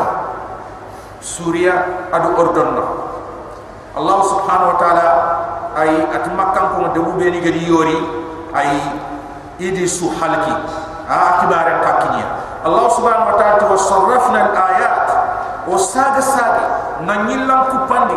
suria 1.21 2.09
adu 2.13 2.33
ordon 2.33 2.69
no 2.81 2.85
allah 3.93 4.19
subhanahu 4.25 4.73
wa 4.73 4.79
taala 4.81 5.09
ay 5.77 5.93
at 6.09 6.25
makkan 6.33 6.67
ko 6.73 6.89
de 6.97 7.01
bu 7.05 7.13
beni 7.21 7.45
gadi 7.45 7.69
yori 7.69 7.99
ay 8.57 8.73
idi 9.61 9.85
su 9.85 10.09
halki 10.17 10.55
a 11.09 11.15
akibare 11.37 11.77
kakinya 11.85 12.27
allah 12.65 12.89
subhanahu 12.89 13.33
wa 13.33 13.37
taala 13.37 13.65
wasarrafna 13.69 14.39
al 14.49 14.53
ayat 14.57 15.07
wa 15.69 15.77
saga 15.77 16.23
saga 16.25 16.65
na 17.05 17.29
nyillam 17.29 17.69
kupandi 17.69 18.17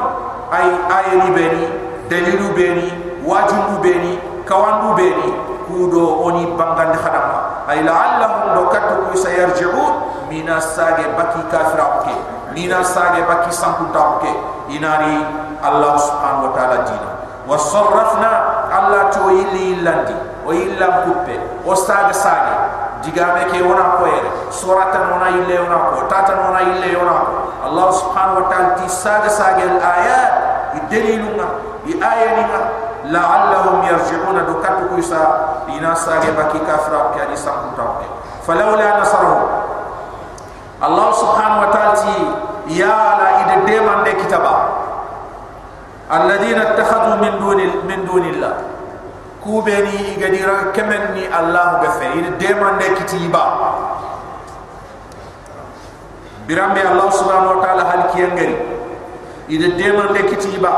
ay 0.52 0.68
ayeli 0.92 1.30
beni 1.32 1.66
dalilu 2.12 2.52
beni 2.52 2.88
wajibu 3.24 3.80
beni 3.80 4.20
kawandu 4.44 5.00
beni 5.00 5.28
kudo 5.68 6.28
oni 6.28 6.44
bangande 6.60 7.00
khadama 7.00 7.64
ay 7.72 7.80
la'allahum 7.88 8.44
law 8.60 8.66
katu 8.68 9.16
sayarji'un 9.16 10.28
mina 10.28 10.60
sage 10.60 11.08
baki 11.16 11.40
kafira 11.48 12.04
ke 12.04 12.16
mina 12.52 12.84
sage 12.84 13.24
baki 13.24 13.52
sankuta 13.56 14.20
ke 14.20 14.32
inari 14.76 15.24
allah 15.64 15.96
subhanahu 15.96 16.52
wa 16.52 16.54
ta'ala 16.56 16.78
dina 16.84 17.10
wa 17.48 17.56
sarrafna 17.56 18.32
allah 18.68 19.08
to 19.08 19.32
illi 19.32 19.80
illandi 19.80 20.16
o 20.44 20.52
illam 20.52 20.94
kuppe 21.08 21.40
o 21.64 21.72
sage 21.76 22.12
sage 22.12 22.56
digame 23.02 23.50
ke 23.50 23.60
wona 23.66 23.98
ko 23.98 24.06
ere 24.08 24.30
surata 24.54 25.10
wona 25.10 25.28
ille 25.42 25.56
wona 25.62 25.78
ko 25.92 26.06
tata 26.10 26.34
wona 26.38 26.62
ille 26.62 26.90
wona 26.98 27.14
ko 27.26 27.34
allah 27.66 27.88
subhanahu 27.94 28.42
wa 28.42 28.46
ta'ala 28.50 28.70
ti 28.78 28.88
sage 28.90 29.30
sage 29.30 29.62
al 29.66 29.78
ayat 29.82 30.32
idaliluna 30.82 31.48
bi 31.86 31.98
ayatina 31.98 32.60
la'allahum 33.10 33.82
yarji'una 33.86 34.46
do 34.46 34.62
katu 34.62 34.90
ko 34.94 34.96
isa 35.02 35.22
ina 35.74 35.98
sage 35.98 36.30
baki 36.38 36.62
kafira 36.62 37.10
ke 37.14 37.20
ani 37.26 37.38
sakku 37.38 37.74
tawke 37.74 38.06
falawla 38.46 39.02
nasruhu 39.02 39.46
allah 40.82 41.08
subhanahu 41.14 41.62
wa 41.66 41.70
ta'ala 41.74 41.94
ti 41.98 42.16
ya 42.78 43.18
la 43.18 43.28
ide 43.46 43.56
demande 43.66 44.12
kitaba 44.22 44.54
alladhina 46.10 46.74
ittakhadhu 46.74 47.18
min 47.22 47.34
duni 47.42 47.66
min 47.88 48.00
dunillah 48.06 48.54
كوبني 49.44 49.98
غديرا 50.24 50.62
كمني 50.76 51.40
الله 51.40 51.68
بفي 51.82 52.08
إلى 52.14 52.30
ديمان 52.38 52.80
كتيبا 53.00 53.46
برامي 56.50 56.82
الله 56.92 57.10
سبحانه 57.10 57.50
وتعالى 57.52 57.82
هل 57.82 58.02
كيانغري 58.14 58.58
إلى 59.50 59.68
ديمان 59.82 60.14
كتيبا 60.32 60.74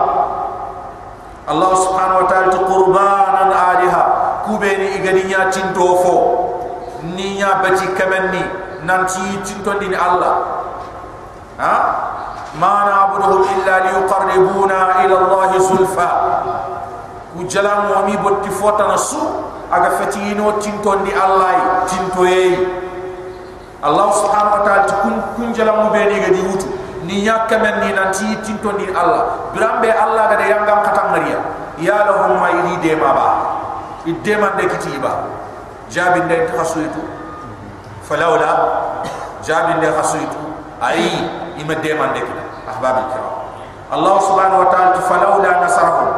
الله 1.52 1.72
سبحانه 1.76 2.16
وتعالى 2.18 2.56
قربانا 2.56 3.44
آلها 3.72 4.04
كوبني 4.48 4.88
إغنيا 4.96 5.50
تنتوفو 5.52 6.16
نيا 7.04 7.52
بتي 7.64 7.88
كمني 8.00 8.44
نانتي 8.88 9.28
تنتو 9.46 9.72
دين 9.80 9.92
الله 9.96 10.36
ها 11.60 11.76
ما 12.62 12.74
نعبدهم 12.88 13.42
إلا 13.56 13.76
ليقربونا 13.86 15.06
إلى 15.06 15.16
الله 15.18 15.50
زلفا 15.58 16.12
ku 17.34 17.42
jalam 17.50 17.90
wa 17.90 18.06
mi 18.06 18.14
botti 18.22 18.50
fota 18.54 18.86
nasu 18.86 19.18
aga 19.74 19.98
fatino 19.98 20.62
tinto 20.62 21.02
di 21.02 21.10
Allah 21.18 21.82
tinto 21.90 22.22
yi 22.30 22.54
Allah 23.84 24.08
subhanahu 24.16 24.56
wa 24.56 24.64
ta'ala 24.64 24.86
kun 25.04 25.16
kun 25.36 25.50
jalam 25.52 25.76
mo 25.84 25.88
beni 25.92 26.22
gadi 26.22 26.40
wutu 26.46 26.70
ni 27.04 27.26
nyaka 27.26 27.60
men 27.60 27.84
ni 27.84 27.92
tinto 28.46 28.72
ni 28.80 28.88
Allah. 28.96 29.52
Birambe 29.52 29.92
Allah 29.92 30.32
gade 30.32 30.46
yangam 30.48 30.80
katam 30.88 31.12
maria 31.12 31.42
ya 31.82 32.06
lahum 32.08 32.38
ma 32.40 32.48
yidi 32.54 32.80
de 32.80 32.96
ma 32.96 33.10
ba 33.12 33.28
idde 34.08 34.34
man 34.40 34.56
de 34.56 34.70
kitiba 34.72 35.26
jabin 35.90 36.30
de 36.32 36.48
khasuitu 36.54 37.02
falawla 38.08 38.52
jabin 39.44 39.82
de 39.84 39.90
khasuitu 39.90 40.40
ai 40.80 41.28
ima 41.60 41.76
de 41.76 41.92
man 41.98 42.14
de 42.14 42.22
kita 42.24 42.44
ahbab 42.72 43.10
kiram. 43.12 43.36
Allah 43.92 44.16
subhanahu 44.22 44.64
wa 44.64 44.70
ta'ala 44.72 45.02
falawla 45.02 45.52
nasarhum 45.66 46.10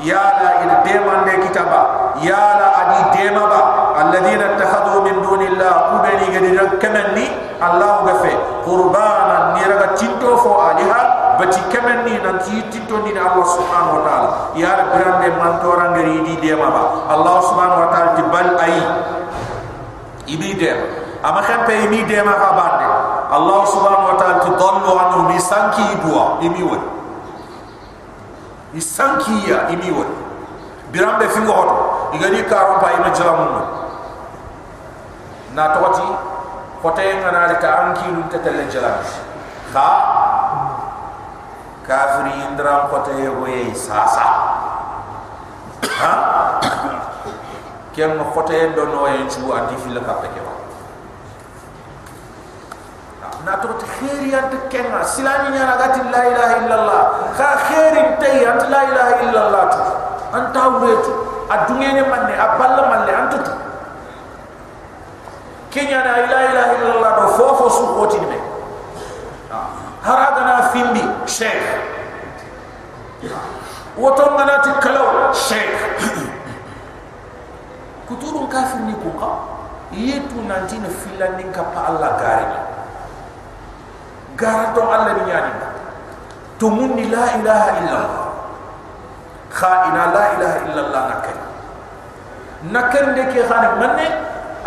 ya 0.00 0.22
la 0.42 0.50
idde 0.64 0.94
man 1.04 1.24
de 1.24 1.34
kitaba. 1.46 2.12
Ya 2.20 2.42
la 2.60 2.68
adi 2.80 3.00
de 3.16 3.30
ma 3.32 3.44
ba 3.48 3.60
alladhina 4.00 4.56
ittakhadhu 4.56 5.04
min 5.04 5.20
dunillah. 5.22 5.74
Kubeni 5.92 6.26
gade 6.32 6.50
kamanni 6.80 7.26
Allah 7.60 8.04
gafe. 8.04 8.32
Qurbana 8.64 9.56
ni 9.56 9.62
raga 9.64 9.96
tinto 9.96 10.36
fo 10.40 10.60
aliha. 10.60 11.36
Bati 11.36 11.60
kemenni 11.68 12.16
nan 12.24 12.40
ti 12.40 12.64
tinto 12.72 13.04
ni 13.04 13.12
Allah 13.12 13.44
subhanahu 13.44 14.00
wa 14.00 14.02
ta'ala. 14.08 14.28
Ya 14.56 14.72
rab 14.72 14.88
grande 14.96 15.28
mantora 15.36 15.92
ngari 15.92 16.24
di 16.24 16.34
de 16.40 16.56
maba 16.56 17.04
Allah 17.12 17.36
subhanahu 17.44 17.84
wa 17.84 17.88
ta'ala 17.92 18.10
ti 18.16 18.22
bal 18.32 18.48
ibi 20.26 20.58
de 20.58 20.72
ama 21.22 21.38
khampe 21.44 21.86
imi 21.86 22.02
de 22.08 22.18
ma 22.24 22.34
ha 22.34 22.50
Allah 23.36 23.60
subhanahu 23.68 24.10
wa 24.12 24.16
ta'ala 24.16 24.40
ti 24.42 24.50
dallu 24.56 24.92
anhu. 24.96 25.20
Mi 25.28 25.36
sanki 25.36 25.84
ibwa 26.00 26.40
imi 26.40 26.64
won 26.64 26.95
mi 28.72 28.80
sanki 28.80 29.50
ya 29.50 29.68
imi 29.68 29.90
won 29.90 30.10
birambe 30.92 31.28
fingo 31.28 31.52
hoto 31.52 31.76
igani 32.16 32.42
karon 32.48 32.80
pa 32.80 32.92
ima 32.92 33.10
jalamun 33.10 33.62
na 35.54 35.68
tawati 35.68 36.06
kote 36.82 37.16
ngana 37.16 37.46
ri 37.48 37.56
ka 37.56 37.70
anki 37.82 38.06
lu 38.12 38.22
tetele 38.30 38.66
jalan 38.70 39.00
kha 39.72 39.88
kafiri 41.86 42.34
indra 42.50 42.90
kote 42.90 43.14
yoye 43.14 43.74
sasa. 43.74 44.26
Ha? 45.98 46.12
Kem 47.94 48.16
no 48.18 48.24
kote 48.34 48.74
do 48.74 48.84
no 48.84 49.06
en 49.06 49.30
chu 49.30 49.48
andi 49.54 49.76
fil 49.80 49.96
ka 50.02 50.14
na 53.46 53.54
to 53.62 53.68
te 53.78 53.86
khairi 53.86 54.34
ant 54.34 54.50
kenna 54.70 55.06
silami 55.06 55.54
nyana 55.54 55.78
gati 55.78 56.02
la 56.10 56.20
ilaha 56.30 56.54
illallah 56.60 57.02
kha 57.38 57.48
khairi 57.70 58.02
tay 58.18 58.42
ant 58.42 58.62
la 58.74 58.80
ilaha 58.90 59.12
illallah 59.22 59.62
tu 59.70 59.80
anta 60.34 60.62
wuretu 60.74 61.12
adungene 61.54 62.02
manne 62.10 62.34
aballa 62.34 62.82
manne 62.90 63.12
antu 63.14 63.38
kenya 65.70 66.02
na 66.02 66.12
ila 66.26 66.38
ila 66.50 66.62
illa 66.74 66.88
allah 66.98 67.12
do 67.20 67.26
fofo 67.38 67.66
su 67.70 67.84
koti 67.94 68.18
me 68.26 68.38
haraga 70.02 70.42
na 70.48 70.54
fimbi 70.74 71.04
sheikh 71.30 71.62
woto 73.94 74.24
ngana 74.34 74.58
ti 74.66 74.70
kalaw 74.82 75.30
sheikh 75.30 75.78
kuturu 78.10 78.48
kafir 78.50 78.80
ni 78.90 78.94
ko 78.98 79.10
ka 79.20 79.30
yetu 79.94 80.42
nanti 80.50 80.82
na 80.82 80.90
filan 80.90 81.38
nin 81.38 81.52
ka 81.54 81.62
pa 81.70 81.94
allah 81.94 82.10
gari 82.18 82.48
كارتو 84.38 84.82
على 84.90 85.14
بنياني 85.14 85.52
تمني 86.60 87.04
لا 87.04 87.24
إله 87.34 87.64
إلا 87.78 87.96
الله 88.04 88.24
خائنا 89.52 90.02
لا 90.14 90.24
إله 90.34 90.52
إلا 90.66 90.80
الله 90.86 91.02
نكن 91.12 91.36
نكن 92.72 93.04
ديك 93.14 93.34
خان 93.48 93.64
مني 93.80 94.08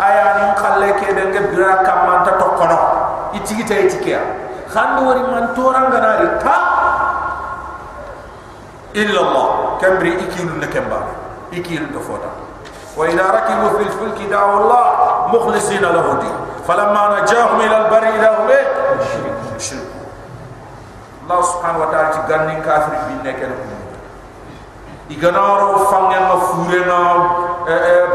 أيان 0.00 0.38
قال 0.62 0.80
لك 0.80 1.00
بنك 1.16 1.36
برا 1.54 1.72
كم 1.86 2.06
أنت 2.14 2.28
تقنع 2.40 2.80
يتيجي 3.34 3.62
تيجي 3.62 3.98
كيا 4.04 4.20
خان 4.74 4.96
دوري 4.96 5.22
من 5.22 5.54
توران 5.56 5.84
غناري 5.92 6.28
تا 6.42 6.56
إلا 8.96 9.20
الله 9.20 9.78
كم 9.82 9.98
بري 9.98 10.12
إكين 10.14 10.60
نكن 10.60 10.84
بار 10.90 11.04
إكين 11.52 11.90
تفوتا 11.94 12.30
وإذا 12.96 13.24
ركبوا 13.30 13.70
في 13.78 13.82
الفلك 13.82 14.18
دعوا 14.30 14.60
الله 14.60 14.84
مخلصين 15.34 15.82
له 15.82 16.06
الدين 16.12 16.36
فلما 16.68 17.20
نجاهم 17.20 17.60
إلى 17.60 17.76
البر 17.76 18.04
إذا 18.18 18.30
هم 18.38 18.50
allah 21.30 21.46
subhanahu 21.46 21.86
wa 21.86 21.88
ta'ala 21.94 22.10
ti 22.10 22.20
ganni 22.26 22.58
kafir 22.58 23.06
bin 23.06 23.22
ne 23.22 23.32
ken 23.38 23.54
iganaro 25.06 25.86
fangen 25.86 26.22
ma 26.26 26.36
fure 26.50 26.80
na 26.90 26.98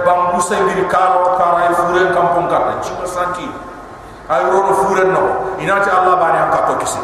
bambu 0.03 0.39
sengiri 0.43 0.83
karo 0.91 1.39
kara 1.39 1.71
e 1.71 1.75
fure 1.79 2.11
kampung 2.11 2.51
kata 2.51 2.83
cima 2.83 3.07
santi 3.07 3.47
ay 4.27 4.43
rono 4.51 4.73
fure 4.83 5.07
no. 5.07 5.55
Inati 5.63 5.87
allah 5.87 6.17
bani 6.19 6.37
an 6.43 6.49
kato 6.51 6.75
kisi. 6.81 6.99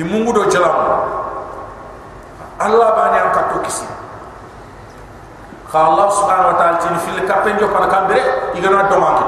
Imungu 0.00 0.32
do 0.32 0.48
jalam 0.48 0.72
allah 2.56 2.88
bani 2.96 3.18
an 3.20 3.28
kato 3.36 3.60
kisi. 3.60 3.84
Kha 5.68 5.78
allah 5.92 6.08
subhanahu 6.08 6.52
wa 6.52 6.56
ta'ala 6.56 6.76
tin 6.80 6.96
fil 7.04 7.20
kapenjo 7.28 7.68
para 7.68 7.88
kambere 7.88 8.52
igana 8.56 8.88
do 8.88 8.96
manki 8.96 9.24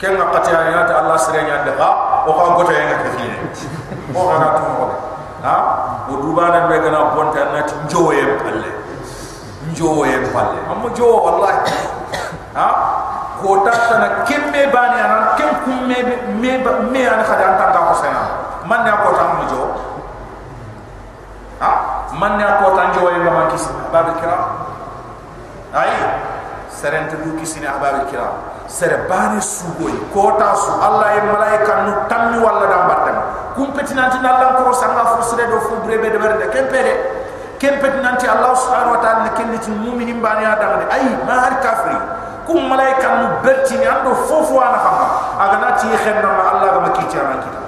ken 0.00 0.16
na 0.16 0.28
qati 0.32 0.52
ayati 0.52 0.92
allah 0.92 1.16
sirenya 1.20 1.64
de 1.64 1.72
ha 1.80 2.24
o 2.28 2.32
ka 2.32 2.44
goto 2.56 2.72
yenga 2.72 3.00
kefine 3.04 3.36
o 4.16 4.20
ka 4.28 4.36
na 4.40 4.48
tumo 4.56 4.86
ha 5.44 5.56
o 6.08 6.14
dubana 6.24 6.66
be 6.68 6.80
gana 6.80 7.12
bonta 7.12 7.44
na 7.52 7.60
njoye 7.84 8.24
palle 8.40 8.70
njoye 9.70 10.16
palle 10.32 10.58
amma 10.70 10.88
jo 10.96 11.06
wallahi. 11.24 11.60
Ha? 12.56 12.68
Kota 13.36 13.68
tana 13.68 14.24
kemme 14.24 14.72
bani 14.72 14.96
ana 14.96 15.36
kem 15.36 15.52
kum 15.60 15.84
me 15.84 16.00
me 16.40 16.56
me 16.88 17.00
ana 17.04 17.20
khada 17.20 17.52
anta 17.52 17.68
ta 17.68 17.80
hosena 17.92 18.22
man 18.64 18.80
ya 18.88 18.96
kota 19.04 19.24
mo 19.36 19.44
jo 19.44 19.60
ha? 21.60 21.70
Man 22.16 22.40
ya 22.40 22.56
kota 22.64 22.96
jo 22.96 23.12
e 23.12 23.18
ma 23.28 23.44
kisi 23.52 23.68
babu 23.92 24.16
kira 24.16 24.40
ay 25.76 25.92
serente 26.72 27.20
du 27.20 27.36
kisi 27.36 27.60
ni 27.60 27.66
ababu 27.68 28.08
kira 28.08 28.55
sere 28.66 29.06
bani 29.08 29.40
sugoy 29.40 29.94
kota 30.12 30.54
su 30.54 30.70
allah 30.82 31.14
e 31.16 31.20
malaika 31.22 31.72
nu 31.86 31.92
tammi 32.10 32.38
walla 32.42 32.66
da 32.66 32.78
batam 32.90 33.16
kum 33.54 33.72
petinanti 33.72 34.18
nallan 34.18 34.58
ko 34.62 34.72
sanga 34.74 35.04
fu 35.16 35.22
sere 35.22 35.46
do 35.48 35.60
fu 35.60 35.74
brebe 35.86 36.10
de 36.10 36.18
berde 36.18 36.46
kempere 36.50 36.92
kempetinanti 37.58 38.26
allah 38.28 38.52
subhanahu 38.56 38.96
wa 38.96 39.00
ta'ala 39.00 39.20
ne 39.24 39.30
kenni 39.38 39.58
mu'minin 39.80 40.20
bani 40.20 40.44
adam 40.44 40.84
ay 40.92 41.04
ma 41.24 41.34
har 41.46 41.54
kafiri 41.64 41.98
kum 42.46 42.68
malaika 42.68 43.08
nu 43.22 43.26
berti 43.42 43.78
ni 43.80 43.86
ando 43.86 44.14
fofu 44.28 44.60
ana 44.60 44.78
khama 44.78 45.06
aga 45.40 45.56
na 45.62 45.68
ti 45.80 45.88
khen 46.02 46.20
na 46.22 46.30
allah 46.52 46.68
ga 46.74 46.80
maki 46.84 47.04
ti 47.10 47.16
ana 47.18 47.34
kita 47.42 47.60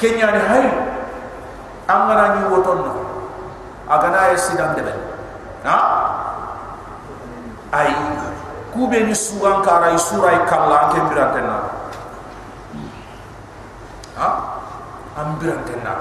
kenya 0.00 0.26
ni 0.32 0.40
hay 0.48 0.66
angana 1.88 2.34
ni 2.38 2.40
woton 2.50 2.78
no 2.82 2.92
aga 3.90 4.08
na 4.10 4.20
e 4.32 4.36
sidan 4.38 4.74
debe 4.74 4.92
ha 5.66 5.78
ay 7.74 7.90
kube 8.74 8.98
ni 9.06 9.14
suran 9.14 9.62
kara 9.62 9.94
i 9.94 9.98
sura 9.98 10.34
i 10.34 10.40
kala 10.50 10.90
ke 10.90 10.98
birantenna 11.06 11.56
ha? 14.18 14.28
Am 15.14 15.38
birantenna 15.38 15.94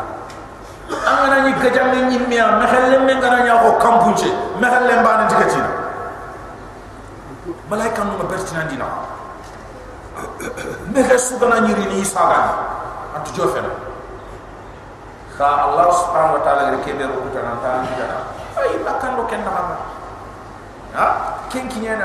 angana 0.89 1.45
ni 1.45 1.53
gajam 1.61 1.93
ni 1.93 2.17
nyimya 2.17 2.57
mahelle 2.57 2.97
men 3.05 3.21
ngana 3.21 3.45
nya 3.45 3.61
ko 3.61 3.78
kampunche 3.78 4.30
mahelle 4.57 4.93
mbana 5.05 5.30
tikatina 5.30 5.69
malaika 7.69 8.01
nu 8.03 8.17
ma 8.17 8.26
bertina 8.26 8.65
dina 8.65 8.89
me 10.89 11.01
ga 11.05 11.17
su 11.17 11.38
gana 11.38 11.61
nyiri 11.61 11.86
ni 11.86 12.01
antu 13.13 13.30
jofena 13.38 13.69
kha 15.38 15.47
allah 15.69 15.88
subhanahu 15.93 16.38
wa 16.38 16.41
ta'ala 16.41 16.74
re 16.74 16.80
kebe 16.82 17.05
ro 17.05 17.21
kutana 17.21 17.53
ta 17.61 17.86
ni 17.86 17.89
dana 17.97 18.17
ay 18.57 18.82
ken 19.30 19.41
na 19.45 19.51
ha? 20.93 21.05
Ken 21.49 21.69
kinya 21.69 21.97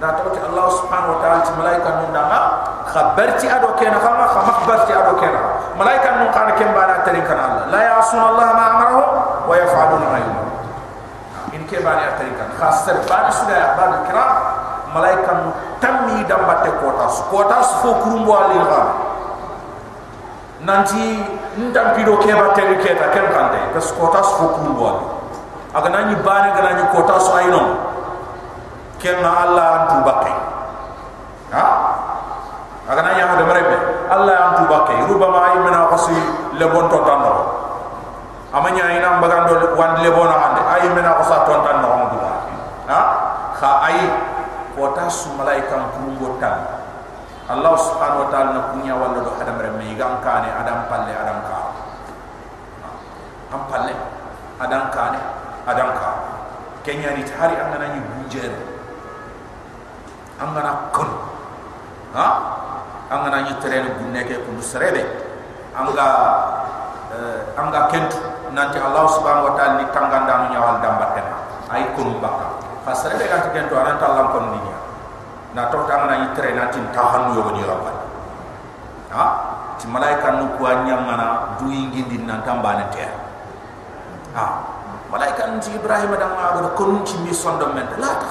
نعطوك 0.00 0.36
الله 0.52 0.66
سبحانه 0.70 1.08
وتعالى 1.16 1.42
ملايكة 1.58 1.90
من 2.00 2.12
دعما 2.12 2.40
خبرتي 2.94 3.56
أدو 3.56 3.68
كينا 3.80 3.98
خلما 3.98 4.26
فمخبرتي 4.26 4.92
أدو 4.92 5.16
كينا 5.20 5.40
ملايكة 5.80 6.10
من 6.10 6.28
قانا 6.28 6.50
كم 6.50 6.68
بانا 6.76 6.96
ترين 7.06 7.24
كان 7.24 7.40
الله 7.40 7.64
لا 7.72 7.80
يعصون 7.82 8.20
الله 8.20 8.44
ما 8.44 8.66
أمره 8.70 9.04
ويفعلون 9.48 10.00
ما 10.12 10.18
يمر 10.18 10.46
إن 11.54 11.62
كم 11.64 11.80
بانا 11.84 12.10
ترين 12.18 12.34
كان 12.36 12.50
خاصة 12.60 12.92
بانا 12.92 13.30
سنة 13.30 13.56
بانا 13.76 13.98
كرا 14.12 14.26
ملايكة 14.96 15.32
من 15.32 15.50
تمي 15.80 16.22
دمبت 16.28 16.64
كوتاس 16.80 17.22
كوتاس 17.30 17.68
فو 17.80 17.94
كروم 18.04 18.28
والي 18.28 18.56
الغام 18.60 18.88
نانتي 20.60 21.24
ندم 21.58 21.88
بيدو 21.96 22.18
كيبا 22.18 22.52
تلي 22.52 22.74
كم 22.84 23.26
كان 23.32 23.48
دي 23.50 23.60
بس 23.76 23.92
فو 23.92 24.46
كروم 24.56 24.76
والي 24.82 25.04
أغناني 25.76 26.14
بانا 26.14 26.52
غناني 26.56 26.82
كوتاس 26.92 27.30
أينو 27.30 27.60
ken 29.06 29.22
na 29.22 29.30
allah 29.46 29.66
antu 29.86 30.02
bakke 30.02 30.32
ha? 31.54 31.64
Aga 32.90 33.00
nani 33.06 33.22
hada 33.22 33.44
marebe 33.46 33.76
allah 34.10 34.34
antu 34.50 34.62
bakke 34.66 34.94
rubama 35.06 35.54
ay 35.54 35.62
mena 35.62 35.86
qasi 35.94 36.18
le 36.58 36.66
bon 36.66 36.90
to 36.90 36.98
tanno 37.06 37.34
amanya 38.50 38.90
ina 38.98 39.22
mbagando 39.22 39.78
wan 39.78 40.02
le 40.02 40.10
bona 40.10 40.34
ande 40.50 40.62
ay 40.66 40.90
mena 40.90 41.14
qasa 41.22 41.46
ton 41.46 41.62
tanno 41.62 41.86
ha? 42.90 43.00
Kha 43.54 43.70
ay 43.86 43.98
kota 44.74 45.06
su 45.06 45.30
malaika 45.38 45.86
kurungo 45.94 46.34
tan 46.42 46.58
Allah 47.46 47.78
subhanahu 47.78 48.26
wa 48.26 48.28
ta'ala 48.34 48.50
na 48.58 48.62
kunya 48.74 48.90
wala 48.98 49.22
do 49.22 49.30
hadam 49.38 49.62
remme 49.62 49.86
igam 49.86 50.18
kane 50.18 50.50
adam 50.50 50.90
palle 50.90 51.14
adam 51.14 51.38
ka 51.46 51.58
am 53.54 53.62
palle 53.70 53.94
adam 54.58 54.90
kane 54.90 55.20
adam 55.62 55.88
ka 55.94 56.10
kenya 56.82 57.14
ni 57.14 57.22
tari 57.22 57.54
angana 57.54 57.94
ni 57.94 58.02
bunjer 58.02 58.75
angana 60.40 60.90
kon 60.92 61.10
ha? 62.12 62.26
Angana 63.10 63.46
ni 63.46 63.52
terene 63.62 63.94
bunne 63.96 64.20
ke 64.26 64.42
kundu 64.44 64.62
serebe. 64.62 65.02
Anga 65.76 66.08
uh, 67.12 67.38
anga 67.60 67.86
kentu 67.92 68.18
nanti 68.56 68.80
Allah 68.80 69.04
subhanahu 69.12 69.52
wa 69.52 69.54
ta'ala 69.58 69.82
ni 69.82 69.86
tanganda 69.92 70.32
no 70.40 70.46
nyawal 70.54 70.80
dambaten 70.80 71.26
ay 71.68 71.92
kun 71.92 72.16
bakka 72.22 72.56
fasare 72.86 73.20
be 73.20 73.28
ganti 73.28 73.52
kento 73.52 73.74
anan 73.76 74.00
ta 74.00 74.16
lam 74.16 74.32
kon 74.32 74.46
ninya 74.54 74.78
na 75.52 75.68
to 75.68 75.82
ta 75.84 76.00
ngana 76.00 76.14
yitre 76.24 76.56
na 76.56 76.70
tin 76.72 76.86
ta 76.94 77.02
hanu 77.10 77.36
yo 77.36 77.44
ni 77.52 77.62
rabba 77.66 77.92
ha? 79.12 79.26
Ti 79.76 79.84
malaika 79.92 80.40
nu 80.40 80.56
ko 80.56 80.64
anya 80.64 80.96
mana 80.96 81.52
du 81.60 81.68
yingi 81.68 82.08
din 82.08 82.24
nan 82.24 82.40
tamba 82.46 82.80
ne 82.80 82.84
te 82.94 83.04
ha 84.32 84.46
malaika 85.12 85.52
ibrahim 85.60 86.12
da 86.16 86.26
ma 86.32 86.56
ko 86.72 87.04
ci 87.04 87.20
mi 87.20 87.32
sondo 87.34 87.68
men 87.76 87.84
la 88.00 88.10
ta 88.16 88.26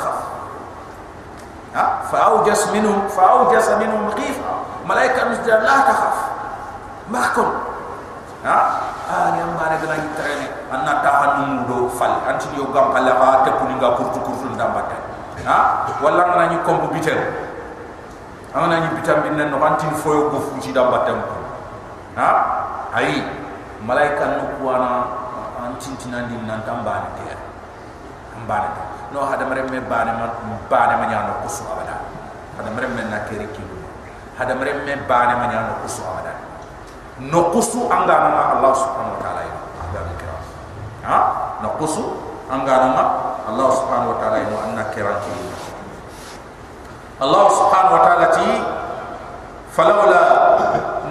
ma 7.10 7.22
kon 7.38 7.49
ha 8.41 8.58
ah 9.06 9.26
ni 9.34 9.39
ambare 9.41 9.78
gana 9.78 9.95
yitre 10.01 10.32
ne 10.41 10.47
anna 10.74 11.01
ta 11.06 11.12
hanu 11.22 11.66
do 11.70 11.89
fal. 11.93 12.10
Anti 12.26 12.49
yo 12.58 12.66
gam 12.74 12.89
kala 12.93 13.14
ha 13.14 13.45
te 13.45 13.51
puninga 13.53 13.93
kurtu 13.97 14.20
kurtu 14.26 14.49
ndambata 14.53 14.97
ha? 15.45 15.86
Walla 16.01 16.26
ngana 16.26 16.45
ni 16.49 16.58
kombu 16.66 16.89
bitel 16.93 17.18
ngana 18.53 18.80
ni 18.82 18.88
bitam 18.97 19.22
bin 19.22 19.38
nan 19.38 19.53
anti 19.53 19.86
foyo 20.01 20.30
go 20.30 20.39
fuji 20.41 20.74
ndambata 20.74 21.14
ha? 22.18 22.30
Ai 22.93 23.22
malaika 23.86 24.26
no 24.38 24.43
kuana 24.58 24.89
anti 25.66 25.93
tinandi 26.01 26.38
nan 26.45 26.62
tambane 26.66 27.10
te 27.18 27.38
ambane 28.34 28.70
te 28.74 28.82
no 29.14 29.26
hada 29.26 29.45
mare 29.45 29.62
me 29.70 29.80
bane 29.82 30.12
ma 30.18 30.26
bane 30.70 30.93
ma 30.97 31.06
nyano 31.06 31.34
kusu 31.45 31.64
abada 31.70 31.95
hada 32.58 32.70
mare 32.72 32.88
me 32.88 33.03
na 33.12 33.28
kere 33.28 33.47
ki 33.51 33.64
hada 34.39 34.56
mare 34.56 34.74
me 34.86 34.93
bane 35.08 35.34
ma 35.39 35.45
nyano 35.47 35.80
kusu 35.84 36.01
abada 36.03 36.34
no 37.20 37.51
kusu 37.56 37.88
angana 37.88 38.60
Allah 38.60 38.72
subhanahu 38.76 39.16
wa 39.16 39.22
ta'ala 39.24 39.36
ha? 41.06 41.17
Na 41.62 41.70
kusu 41.79 42.04
angana 42.51 42.88
ma 42.92 43.04
Allah 43.46 43.67
subhanahu 43.71 44.12
wa 44.12 44.17
ta'ala 44.20 44.38
ino. 44.42 44.58
Anna 44.58 44.89
kiranki 44.92 45.32
Allah 47.21 47.43
subhanahu 47.47 47.96
wa 47.96 48.01
ta'ala 48.04 48.28
ti 48.36 48.50
falawla 49.71 50.21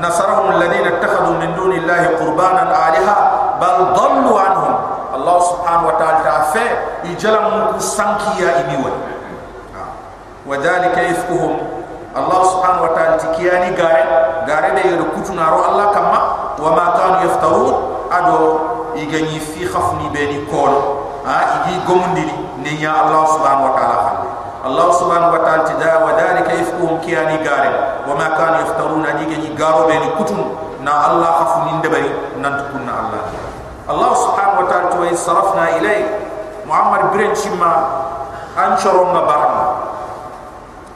nasarahum 0.02 0.58
alladhina 0.58 0.98
ittakhadhu 0.98 1.38
min 1.40 1.54
duni 1.56 1.80
Allah 1.86 2.18
qurbanan 2.20 2.68
alaha 2.68 3.14
bal 3.56 3.94
dallu 3.96 4.32
anhum. 4.36 4.74
Allah 5.14 5.36
subhanahu 5.40 5.88
wa 5.88 5.96
ta'ala 5.96 6.20
ta 6.26 6.34
fa 6.52 6.66
ijalam 7.06 7.72
ku 7.72 7.78
sankiya 7.80 8.66
imiwa 8.66 9.13
wadhalika 10.46 11.00
ifkuhum 11.02 11.56
Allah 12.14 12.40
subhanahu 12.46 12.86
wa 12.86 12.92
ta'ala 12.94 13.16
tikiyani 13.18 13.74
gare 13.74 14.04
gare 14.46 14.70
de 14.78 14.82
yoro 14.92 15.04
kutuna 15.18 15.50
ro 15.50 15.66
Allah 15.66 15.90
kamma 15.90 16.20
wa 16.62 16.70
ma 16.76 16.86
kanu 16.94 17.16
yaftarun 17.26 17.74
ado 18.12 18.38
igani 18.94 19.40
fi 19.40 19.66
khafni 19.66 20.06
beni 20.14 20.46
kol 20.46 21.00
ha 21.26 21.64
igi 21.66 21.80
gomundi 21.88 22.28
ni 22.62 22.78
nya 22.78 22.92
Allah 22.92 23.24
subhanahu 23.34 23.66
wa 23.66 23.74
ta'ala 23.74 23.96
halle 24.06 24.28
Allah 24.64 24.86
subhanahu 24.94 25.32
wa 25.34 25.40
ta'ala 25.42 25.62
tida 25.66 25.90
wa 26.06 26.12
dalika 26.14 26.52
ifkuhum 26.54 27.00
kiyani 27.02 27.40
gare 27.42 28.04
wa 28.06 28.14
ma 28.14 28.28
kanu 28.38 28.62
yaftaruna 28.62 29.10
igani 29.26 29.48
garo 29.58 29.88
beni 29.90 30.06
kutun 30.20 30.44
na 30.86 31.08
Allah 31.10 31.30
khafni 31.40 31.82
ndebari 31.82 32.12
nan 32.38 32.52
tukunna 32.62 32.92
Allah 32.94 33.20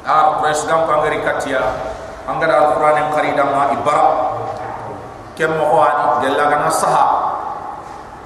A 0.08 0.40
president 0.40 0.88
ko 0.88 1.04
ngari 1.04 1.20
katia 1.20 1.60
angara 2.24 2.72
alquran 2.72 2.96
en 2.96 3.08
qarida 3.12 3.44
ma 3.44 3.68
ibara 3.76 4.08
kem 5.36 5.52
mo 5.52 5.68
wani 5.76 6.24
de 6.24 6.28
la 6.32 6.44
gana 6.48 6.72
saha. 6.72 7.04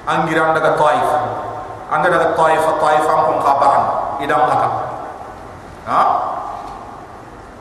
Angira 0.06 0.54
daga 0.54 0.78
taif. 0.78 1.08
Anga 1.90 2.08
daga 2.08 2.28
taif 2.38 2.62
taif 2.78 3.04
am 3.10 3.20
ko 3.26 3.32
khabaran 3.42 3.84
idam 4.22 4.46
haka 4.46 4.68
ha? 5.90 6.00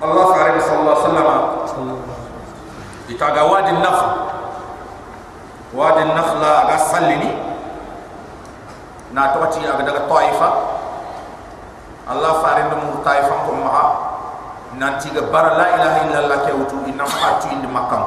Allah 0.06 0.26
farid 0.38 0.58
sallallahu 0.62 0.98
alaihi 1.02 1.26
wasallam. 1.66 2.00
Itaga 3.10 3.42
wadi 3.50 3.74
nafl. 3.82 4.10
Wadi 5.74 6.04
nafla 6.14 6.68
aga 6.70 6.78
sallini 6.94 7.32
na 9.16 9.32
tawati 9.36 9.66
aga 9.66 9.84
daga 9.84 10.02
taifa 10.08 10.50
Allah 12.12 12.32
farid 12.44 12.68
mu 12.76 13.00
taifa 13.04 13.34
ko 13.48 13.52
ma 13.56 14.11
nanti 14.80 15.12
ga 15.12 15.22
bara 15.28 15.58
la 15.60 15.66
ilaha 15.76 15.98
illallah 16.08 16.38
ke 16.48 16.52
wutu 16.56 16.80
inna 16.88 17.04
fatu 17.04 17.52
indi 17.52 17.68
makam 17.68 18.04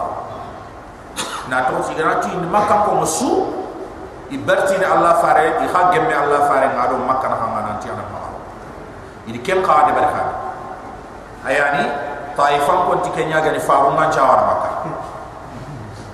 na 1.53 1.69
to 1.69 1.77
ci 1.85 1.93
gana 1.93 2.21
tu 2.25 2.33
indi 2.33 2.49
makam 2.49 2.89
ko 2.89 2.91
musu 3.05 3.31
iberti 4.33 4.81
ni 4.81 4.87
allah 4.89 5.21
fare 5.21 5.61
i 5.61 5.67
ha 5.69 5.81
gemme 5.93 6.15
allah 6.15 6.49
fare 6.49 6.73
ngado 6.73 6.97
na 7.05 7.15
hanga 7.21 7.61
nanti 7.69 7.87
ana 7.93 8.05
ma 8.09 8.21
idi 9.29 9.41
kem 9.45 9.61
ka 9.61 9.85
de 9.89 9.93
barka 9.93 10.23
ayani 11.45 11.85
taifan 12.33 12.79
ko 12.89 12.93
ti 13.05 13.11
kenya 13.13 13.45
ga 13.45 13.53
ni 13.53 13.61
faru 13.61 13.93
man 13.93 14.09
jawar 14.09 14.41
makka 14.49 14.71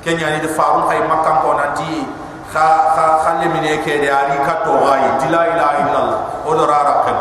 kenya 0.02 0.34
ni 0.34 0.38
de 0.42 0.50
faru 0.50 0.82
hay 0.90 0.98
makka 1.06 1.46
ko 1.46 1.54
nanti 1.54 2.02
kha 2.50 2.66
kha 2.98 3.06
khalle 3.22 3.46
mine 3.54 3.78
ke 3.86 4.02
de 4.02 4.10
ari 4.10 4.34
ka 4.42 4.66
to 4.66 4.74
ay 4.90 5.06
dila 5.22 5.40
ilaha 5.54 5.74
illallah. 5.86 6.20
O 6.42 6.50
do 6.58 6.66
rara 6.66 6.94
kan. 7.06 7.18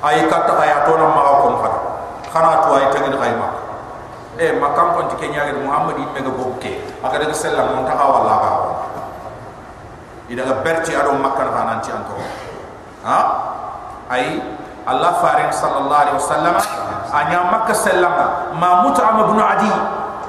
Ay 0.00 0.24
ka 0.32 0.48
ta 0.48 0.56
ay 0.64 0.72
to 0.88 0.96
na 0.96 1.12
ma 1.12 1.44
ko 1.44 1.46
khana 2.36 2.60
to 2.68 2.70
ay 2.76 2.84
tagi 2.92 3.08
de 3.08 3.16
khayma 3.16 3.48
e 4.36 4.52
makka 4.60 4.92
ko 4.92 5.00
ti 5.08 5.16
kenya 5.16 5.48
ga 5.48 5.56
muhammad 5.56 5.96
ibn 5.96 6.20
ga 6.28 6.32
bokke 6.36 6.72
aga 7.00 7.16
de 7.24 7.32
sallam 7.32 7.72
mon 7.72 7.88
ta 7.88 7.96
wala 7.96 8.34
ga 8.44 8.50
ida 10.28 10.44
ga 10.44 10.54
berti 10.60 10.92
ado 10.92 11.16
makka 11.16 11.48
na 11.48 11.62
nanti 11.72 11.88
anto 11.88 12.12
ha? 13.08 13.18
Ay 14.12 14.36
allah 14.84 15.18
faring 15.24 15.48
sallallahu 15.50 16.02
alaihi 16.04 16.18
wasallam 16.20 16.54
anya 17.16 17.40
makka 17.48 17.72
sallama 17.72 18.52
ma 18.54 18.84
mut'am 18.84 19.16
ibn 19.24 19.38
adi. 19.40 19.72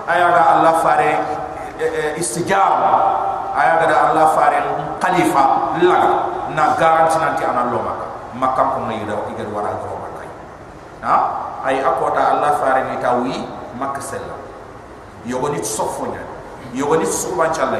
Ayaga 0.07 0.41
allah 0.55 0.73
fare 0.79 1.11
istijab. 2.15 2.79
Ayaga 3.51 3.85
da 3.91 3.95
allah 4.07 4.25
fare 4.31 4.59
khalifa 5.03 5.75
laga 5.83 6.09
na 6.55 6.73
garanti 6.79 7.19
nanti 7.19 7.43
ana 7.43 7.67
lo 7.67 7.83
makka 7.83 8.07
makka 8.33 8.61
ko 8.71 8.77
ngi 8.87 9.03
do 9.03 9.17
igar 9.35 9.49
wara 9.51 9.75
ha 11.05 11.46
ay 11.67 11.83
akota 11.83 12.39
allah 12.39 12.55
fare 12.63 12.87
ni 12.87 12.95
tawi 13.03 13.43
makka 13.75 13.99
sallam 13.99 14.39
yogoni 15.27 15.59
sofonya. 15.59 16.23
Yogoni 16.71 17.03
suban 17.03 17.51
challa 17.51 17.79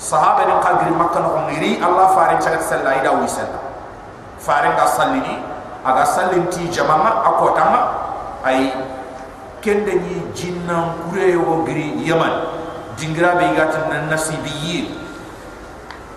sahaba 0.00 0.48
ni 0.48 0.54
qadri 0.64 0.92
makka 0.96 1.20
no 1.20 1.44
ngiri 1.48 1.76
allah 1.84 2.08
fare 2.16 2.40
chagat 2.40 2.64
sallallahu 2.64 3.04
alaihi 3.04 3.24
wasallam 3.28 3.62
fare 4.40 4.72
ga 4.72 4.86
sallini 4.88 5.36
aga 5.84 6.04
sallinti 6.08 6.64
jamama 6.72 7.20
akotama 7.28 7.80
ay 8.44 8.72
kende 9.60 10.00
ni 10.00 10.24
jinna 10.32 10.96
kure 11.04 11.36
yo 11.36 11.64
giri 11.68 12.00
yaman 12.00 12.32
dingra 12.96 13.36
be 13.36 13.52
gat 13.52 13.76
na 13.92 14.08
nasibiyi 14.08 14.96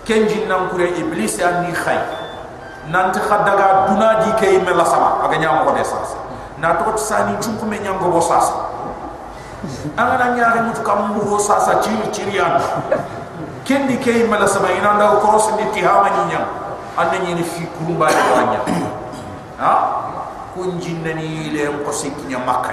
ken 0.08 0.24
jinna 0.24 0.72
kure 0.72 0.88
iblis 0.96 1.36
an 1.44 1.68
ni 1.68 1.72
khay 1.76 2.00
nant 2.88 3.12
khadaga 3.16 3.88
duna 3.88 4.24
di 4.24 4.30
kay 4.40 4.60
mela 4.60 4.84
sama. 4.84 5.24
Aga 5.24 5.36
nyam 5.40 5.64
ko 5.64 5.72
desas 5.76 6.16
na 6.64 6.80
to 6.80 6.96
sani 6.96 7.36
chunku 7.44 7.68
me 7.68 7.76
nyam 7.84 8.00
go 8.00 8.08
bo 8.08 8.20
sasa 8.24 8.72
anga 10.00 10.16
na 10.16 10.26
nyaare 10.32 10.60
mutu 10.64 10.80
kam 10.80 11.12
mu 11.12 11.20
go 11.20 11.36
sasa 11.36 11.76
ci 11.84 11.92
ci 12.08 12.24
riyan 12.24 12.56
ken 13.68 13.84
di 13.84 14.00
kay 14.00 14.24
mela 14.24 14.48
sama 14.48 14.72
ina 14.72 14.96
nda 14.96 15.20
ko 15.20 15.28
ros 15.36 15.52
ni 15.60 15.68
tihama 15.76 16.08
ni 16.08 16.32
nyam 16.32 16.44
an 16.96 17.12
ni 17.20 17.36
ni 17.36 17.44
fi 17.44 17.68
kurumba 17.76 18.08
ni 18.08 18.22
wanya 18.32 18.60
ha? 19.60 19.72
Kun 20.54 20.78
jinnani 20.80 21.50
le 21.52 21.66
ko 21.84 21.90
siknya 21.92 22.38
makka 22.40 22.72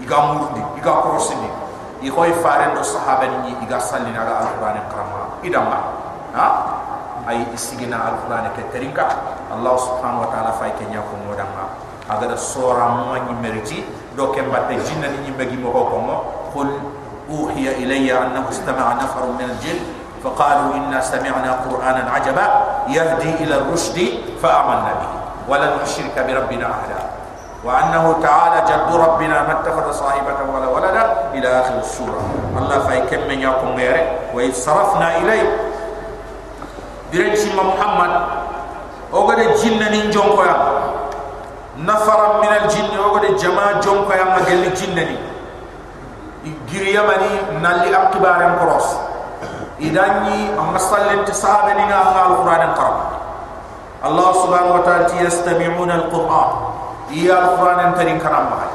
iga 0.00 0.18
murdi 0.32 0.62
iga 0.80 0.92
korosini 1.04 1.50
i 2.00 2.08
koy 2.08 2.32
fare 2.40 2.72
do 2.72 2.80
sahaba 2.80 3.28
ni 3.44 3.52
iga 3.66 3.76
sallina 3.82 4.24
ga 4.24 4.34
alquran 4.48 4.80
karama 4.88 5.20
idama 5.44 5.78
ha? 6.32 6.46
Ay 7.28 7.44
isigina 7.54 8.00
alquran 8.16 8.48
ke 8.56 8.62
terinka 8.72 9.04
allah 9.52 9.74
subhanahu 9.76 10.24
wa 10.24 10.28
taala 10.32 10.56
fay 10.56 10.72
ke 10.78 10.86
nyako 10.88 11.18
modama 11.26 11.91
aga 12.08 12.26
da 12.26 12.36
sora 12.36 12.88
mo 12.88 13.14
ni 13.14 13.34
meriti 13.42 13.84
do 14.16 14.30
ke 14.32 14.42
mbatte 14.42 14.74
jinnani 14.82 15.18
ni 15.26 15.30
bagi 15.36 15.56
mo 15.56 15.70
ko 15.70 15.98
mo 16.02 16.16
qul 16.54 16.68
uhiya 17.30 17.78
ilayya 17.78 18.26
annahu 18.28 18.50
istama'a 18.50 18.98
nafarun 18.98 19.36
min 19.38 19.50
al-jinn 19.50 20.02
فقالوا 20.22 20.74
إنا 20.78 21.00
سمعنا 21.02 21.66
قرآنا 21.66 22.10
عجبا 22.10 22.46
يهدي 22.94 23.42
إلى 23.42 23.54
الرشد 23.58 23.98
فآمنا 24.42 24.92
به 25.02 25.10
ولن 25.50 25.70
نشرك 25.82 26.14
بربنا 26.14 26.66
أحدا 26.70 26.98
وأنه 27.64 28.04
تعالى 28.22 28.58
جد 28.70 28.94
ربنا 28.94 29.42
ما 29.42 29.52
اتخذ 29.60 29.92
صاحبة 29.92 30.38
ولا 30.54 30.68
ولدا 30.68 31.04
إلى 31.34 31.48
آخر 31.60 31.74
السورة 31.78 32.22
الله 32.58 32.78
فايكم 32.78 33.20
من 33.28 33.38
يقوم 33.42 33.74
غيره 33.76 34.06
وإذ 34.34 34.52
صرفنا 34.54 35.16
إليه 35.18 35.56
برنش 37.12 37.42
محمد 37.58 38.12
وقد 39.12 39.36
جنة 39.58 40.06
نجون 40.06 40.22
قيام 40.38 40.62
nafaran 41.80 42.40
min 42.40 42.50
aljinni 42.52 42.98
o 43.00 43.16
gode 43.16 43.32
jama 43.40 43.80
jom 43.80 44.04
ko 44.04 44.12
yamma 44.12 44.44
gelli 44.44 44.68
jinnani. 44.76 45.16
I 46.44 46.50
giriya 46.68 47.06
mani 47.06 47.60
nalli 47.62 47.94
akibaren 47.94 48.58
koros. 48.58 48.98
Idanni 49.78 50.52
amassalle 50.58 51.24
ti 51.24 51.32
sahabe 51.32 51.74
ni 51.74 51.84
nga 51.88 52.02
alquran 52.28 52.74
qara 52.76 53.02
allah 54.02 54.30
subhanahu 54.34 54.78
wa 54.78 54.82
ta'ala 54.82 55.06
ti 55.10 55.22
yastami'una 55.22 56.06
alquran. 56.06 56.50
Iya 57.10 57.34
alquran 57.38 57.78
en 57.86 57.92
tarin 57.94 58.18
karam 58.20 58.50
ba 58.50 58.66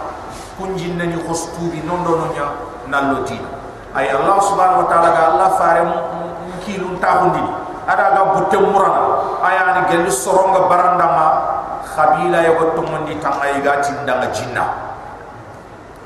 kun 0.57 0.74
jinnani 0.76 1.15
khustubi 1.28 1.86
non 1.86 2.03
do 2.03 2.18
non 2.18 2.34
nallo 2.90 3.24
ti 3.24 3.38
ay 3.94 4.10
allah 4.10 4.36
subhanahu 4.41 4.84
wa 4.84 4.88
ta'ala 4.90 5.10
ga 5.14 5.24
allah 5.32 5.49
fare 5.56 5.84
ki 6.65 6.82
lu 6.82 6.98
ta 6.99 7.24
hundi 7.24 7.44
ada 7.88 8.11
ga 8.11 8.24
butte 8.36 8.57
murana. 8.60 9.03
Ayani 9.48 9.88
gelli 9.88 10.11
soronga 10.11 10.68
barandama 10.68 11.26
khabila 11.95 12.39
ya 12.43 12.51
gotto 12.59 12.81
mondi 12.84 13.15
tanga 13.23 13.47
iga 13.55 13.80
tinda 13.80 14.19
jinna 14.35 14.65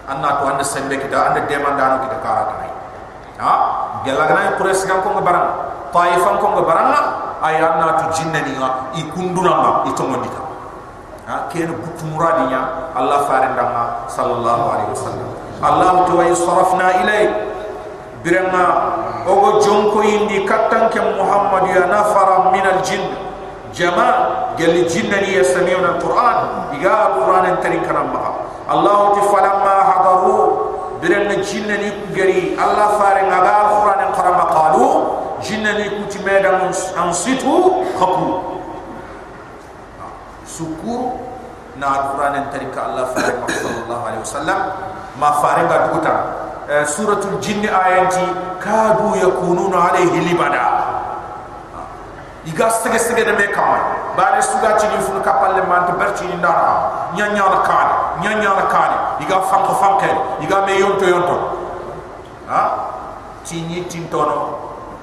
anna 0.05 0.29
to 0.37 0.43
anda 0.49 0.65
sembe 0.65 0.97
kita 0.99 1.31
anda 1.31 1.41
demanda 1.47 1.95
no 1.95 1.97
kita 2.05 2.17
nai 2.21 2.71
ha? 3.39 3.53
Gelagana 4.05 4.57
quraish 4.57 4.83
gam 4.85 5.01
ko 5.01 5.17
barang 5.21 5.47
taifan 5.93 6.35
ko 6.41 6.61
baranga 6.61 7.01
aya 7.41 7.77
na 7.81 7.97
tu 8.01 8.05
jinna 8.21 8.39
ni 8.43 8.53
nga 8.57 8.91
ikunduna 8.97 9.51
ma 9.57 9.69
itomondita 9.89 10.41
ha? 11.25 11.47
Ken 11.49 11.71
butu 11.71 12.03
muradinya 12.11 12.91
allah 12.93 13.25
farendama 13.25 14.05
sallallahu 14.11 14.65
alaihi 14.75 14.91
wasallam. 14.93 15.29
Allah 15.61 16.09
tu 16.09 16.17
wa 16.17 16.25
yusrafna 16.25 16.87
ilay 17.05 17.23
birama 18.25 18.65
ogo 19.29 19.61
jonko 19.61 20.01
indi 20.01 20.45
kattan 20.45 20.89
ke 20.89 20.97
muhammad 20.97 21.69
ya 21.69 21.85
nafara 21.85 22.49
min 22.49 22.65
al 22.65 22.81
jinn 22.81 23.05
jama 23.73 24.07
gel 24.59 24.75
jinnani 24.87 25.39
yastami'una 25.39 25.95
al 25.95 25.99
qur'an 26.03 26.37
iga 26.75 26.91
al 27.07 27.13
qur'an 27.23 27.45
tarin 27.63 27.81
karam 27.87 28.11
ma 28.11 28.35
allah 28.67 29.15
ti 29.15 29.21
falamma 29.31 29.75
hadaru 29.89 30.35
birama 31.01 31.35
jinnani 31.39 31.89
gari 32.15 32.53
allah 32.59 32.99
fare 32.99 33.23
ngaga 33.31 33.53
al 33.63 33.69
qur'an 33.79 34.01
karam 34.17 34.37
qalu 34.51 34.85
jinnani 35.41 35.87
kuti 35.97 36.19
medam 36.27 36.67
ansitu 36.99 37.81
khapu 37.95 38.29
sukuru 40.45 41.15
na 41.79 41.87
al 41.95 42.03
qur'an 42.13 42.35
tarin 42.51 42.69
ka 42.75 42.91
allah 42.91 43.07
fare 43.15 43.31
sallallahu 43.47 44.03
alaihi 44.03 44.23
wasallam 44.27 44.59
ma 45.15 45.29
fare 45.39 45.63
ga 45.71 45.77
dukutan 45.87 46.19
suratul 46.87 47.39
jinni 47.39 47.67
ayanti 47.67 48.23
kadu 48.59 49.15
yakununa 49.19 49.91
alayhi 49.91 50.19
libada 50.27 50.91
iga 52.45 52.69
sege 52.69 52.97
sege 52.99 53.23
de 53.25 53.33
meka 53.37 53.61
bare 54.17 54.41
suga 54.41 54.77
ci 54.79 54.87
ni 54.87 54.97
fu 54.97 55.13
ka 55.21 55.33
palle 55.37 55.61
man 55.67 55.85
to 55.85 55.93
berci 55.93 56.25
ni 56.25 56.35
ndara 56.41 57.09
nya 57.13 57.29
nya 57.33 57.45
la 57.45 57.61
kan 57.61 57.87
nya 58.21 58.33
nya 58.41 58.51
la 58.53 58.65
kan. 58.65 58.91
Iga 59.21 59.37
fank 59.45 59.69
fanke 59.77 60.09
iga 60.41 60.65
me 60.65 60.73
yonto 60.79 61.05
yonto 61.05 61.37
ha 62.49 62.61
ci 63.45 63.61
ni 63.61 63.85
tin 63.85 64.09
tono 64.09 64.57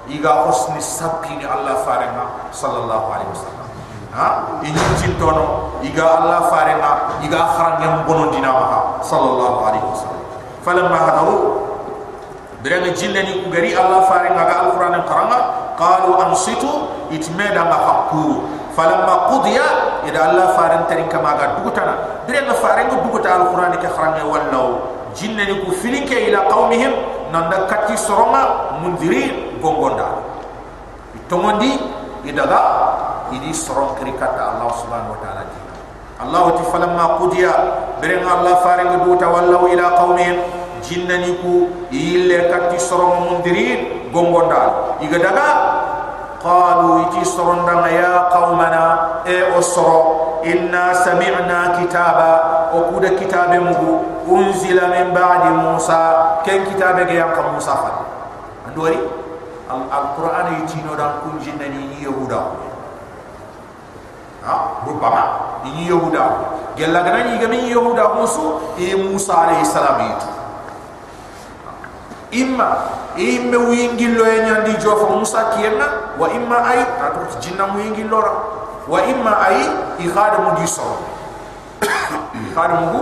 iga 0.08 0.48
osni 0.50 0.80
sabbi 0.80 1.36
ni 1.38 1.44
allah 1.44 1.78
farema 1.86 2.50
sallallahu 2.50 3.06
alaihi 3.14 3.30
wasallam. 3.30 3.66
Ha? 4.08 4.26
Ini 4.64 4.80
tin 4.98 5.14
tono 5.20 5.78
iga 5.82 6.18
allah 6.18 6.50
farema 6.50 7.20
iga 7.22 7.38
haram 7.54 7.82
yang 7.82 8.02
bono 8.02 8.34
dinama 8.34 8.98
sallallahu 9.04 9.58
alaihi 9.62 9.86
wasallam. 9.86 10.22
Falamma 10.66 10.98
hadaru 10.98 11.68
Berani 12.58 12.90
jilani 12.90 13.46
ugari 13.46 13.70
Allah 13.70 14.02
faringa 14.10 14.42
ga 14.42 14.54
Al-Quran 14.66 14.98
yang 14.98 15.06
karanga 15.06 15.38
kalau 15.78 16.18
ansitu 16.18 16.90
itu 17.14 17.30
mana 17.38 17.62
makapu? 17.70 18.42
Kalau 18.74 19.06
makudia, 19.06 19.66
itu 20.02 20.18
Allah 20.18 20.54
faring 20.58 20.90
tering 20.90 21.06
kemaga. 21.06 21.58
Buku 21.58 21.70
tana. 21.70 22.22
Dari 22.26 22.42
Allah 22.42 22.58
faring 22.58 22.90
buku 22.94 23.18
tana 23.22 23.46
Quran 23.50 23.74
yang 23.78 23.86
kerangnya 23.86 24.24
walau 24.26 24.98
jin 25.18 25.34
yang 25.34 25.66
ku 25.66 25.74
feeling 25.74 26.06
ke 26.06 26.30
ilah 26.30 26.46
kaum 26.46 26.70
nanda 27.30 27.66
kati 27.66 27.98
seronga 27.98 28.74
mundiri 28.78 29.54
gonggonda. 29.58 30.22
Itu 31.14 31.38
mandi, 31.42 31.74
itu 32.22 32.38
ada, 32.38 32.62
ini 33.34 33.50
serong 33.50 33.98
kiri 33.98 34.14
kata 34.14 34.58
Allah 34.58 34.70
subhanahu 34.78 35.14
wa 35.14 35.20
taala. 35.22 35.42
Allah 36.18 36.42
itu 36.54 36.62
kalau 36.70 36.90
makudia, 36.94 37.54
dari 37.98 38.22
Allah 38.22 38.62
faring 38.62 38.94
buku 39.02 39.18
tana 39.18 39.30
walau 39.42 39.66
ila 39.66 39.86
kaum 39.98 40.18
him, 40.18 40.38
jin 40.86 41.10
yang 41.10 41.26
ku 41.42 41.66
ilah 41.90 42.46
kati 42.46 42.78
seronga 42.78 43.26
mundiri 43.26 43.97
gongonda 44.12 44.96
iga 45.00 45.18
daga? 45.18 45.48
Qalu 46.38 47.10
iti 47.10 47.26
soronda 47.26 47.82
ya 47.90 48.30
qaumana 48.30 49.18
e 49.26 49.42
osoro 49.58 50.38
inna 50.46 50.94
sami'na 50.94 51.74
kitaba 51.82 52.70
o 52.70 52.94
kuda 52.94 53.18
kitabe 53.18 53.58
mugu 53.58 54.06
unzila 54.22 54.86
min 54.86 55.10
ba'di 55.10 55.50
musa 55.50 56.38
ken 56.46 56.62
kitabe 56.62 57.10
ge 57.10 57.18
yakka 57.18 57.42
musa 57.50 57.74
fa. 57.74 57.90
Andori 58.70 59.02
al 59.66 60.14
qur'an 60.14 60.54
e 60.54 60.62
iti 60.62 60.78
no 60.86 60.94
dan 60.94 61.26
kunjinna 61.26 61.66
ni 61.74 62.06
yahuda 62.06 62.40
ha? 64.46 64.54
Bu 64.86 64.94
pama 65.02 65.58
ni 65.66 65.90
yahuda 65.90 66.54
gelagna 66.78 67.34
ni 67.34 67.42
gami 67.42 67.66
yahuda 67.66 68.14
musu 68.14 68.62
e 68.78 68.94
musa 68.94 69.34
alayhi 69.34 69.66
salam 69.66 70.06
itu 70.06 70.37
imma 72.30 72.76
imme 73.16 73.56
wingillo 73.56 74.24
e 74.26 74.36
nyandi 74.44 74.72
jofa 74.82 75.06
musa 75.16 75.44
kiyena 75.56 76.16
wa 76.18 76.28
imma 76.32 76.64
ay 76.64 76.80
atu 76.80 77.38
jinna 77.40 77.64
wingillo 77.74 78.20
ra 78.20 78.32
wa 78.88 78.98
imma 79.06 79.32
ay 79.40 79.58
i 79.98 80.06
khadamu 80.08 80.56
di 80.60 80.66
so 80.66 80.98
khadamu 82.54 82.86
bu 82.92 83.00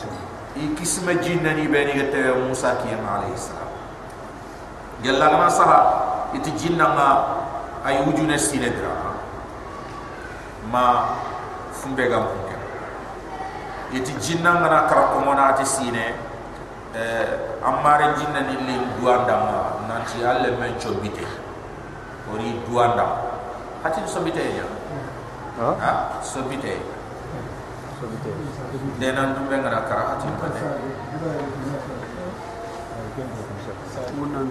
i 0.60 0.74
kisma 0.74 1.14
jinna 1.14 1.52
ni 1.54 1.68
beni 1.68 1.92
gete 1.92 2.32
musa 2.48 2.74
kiyena 2.80 3.20
alayhi 3.20 3.36
salam. 3.36 3.68
Gella 5.02 5.28
gana 5.28 5.50
saha 5.52 5.78
iti 6.32 6.50
jinna 6.56 6.88
nga 6.96 7.08
ay 7.84 8.02
wujune 8.02 8.34
sinedra 8.38 9.14
ma 10.72 11.14
fumbe 11.70 12.08
gam 12.08 12.26
funke 12.26 12.56
iti 13.94 14.12
jinna 14.18 14.58
nga 14.58 14.68
na 14.68 14.80
karako 14.88 15.20
mona 15.22 15.54
ati 15.54 15.62
sine 15.62 16.25
eh 16.96 17.60
amare 17.60 18.16
jinna 18.16 18.40
ni 18.48 18.56
li 18.64 18.76
duanda 18.96 19.36
ma 19.36 19.58
nanti 19.84 20.24
alle 20.24 20.56
men 20.56 20.72
chobite 20.80 21.24
ori 22.32 22.56
duanda 22.64 23.04
hati 23.82 24.00
sobite 24.08 24.40
ya 24.56 24.64
ha? 25.60 26.20
Sobite 26.24 26.80
sobite 28.00 28.30
de 28.98 29.12
nan 29.12 29.34
dum 29.34 29.44
be 29.48 29.56
ngara 29.60 29.84
kara 29.84 30.16
hati 30.16 30.28
pade 30.40 30.60
munan 34.16 34.48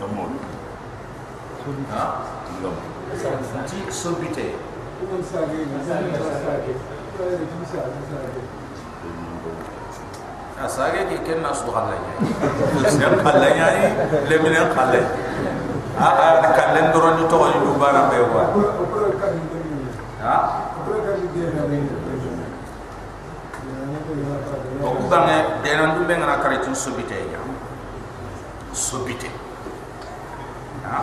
tomon 0.00 0.32
ha? 1.92 2.04
Lom 2.62 2.76
ti 3.68 3.78
sobite 3.92 4.46
asage 10.61 11.05
ki 11.09 11.17
ken 11.25 11.39
nas 11.45 11.61
do 11.61 11.71
halla 11.71 11.93
ni 12.81 12.89
sen 12.89 13.13
halla 13.21 13.47
ni 13.53 13.85
le 14.29 14.35
min 14.41 14.53
halla 14.57 15.01
a 16.01 16.07
a 16.45 16.49
kan 16.57 16.69
len 16.73 16.89
do 16.93 16.99
ron 16.99 17.17
to 17.29 17.37
ni 17.53 17.57
du 17.61 17.71
bara 17.77 18.09
be 18.09 18.17
wa 18.33 18.43
ha 20.25 20.35
o 24.81 24.89
ku 24.97 25.03
bange 25.11 25.37
de 25.63 25.71
nan 25.77 25.89
du 25.95 26.01
be 26.09 26.13
ngana 26.17 26.41
kare 26.41 26.57
tin 26.65 26.73
sobite 26.73 27.17
ya 27.33 27.41
sobite 28.73 29.29
ha 30.89 30.99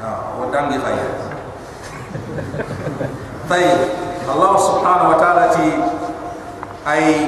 ha 0.00 0.08
o 0.38 0.50
dangi 0.54 0.78
khaya 0.78 1.06
طيب 3.50 3.78
الله 4.32 4.52
سبحانه 4.56 5.04
وتعالى 5.10 5.44
أي 6.88 7.26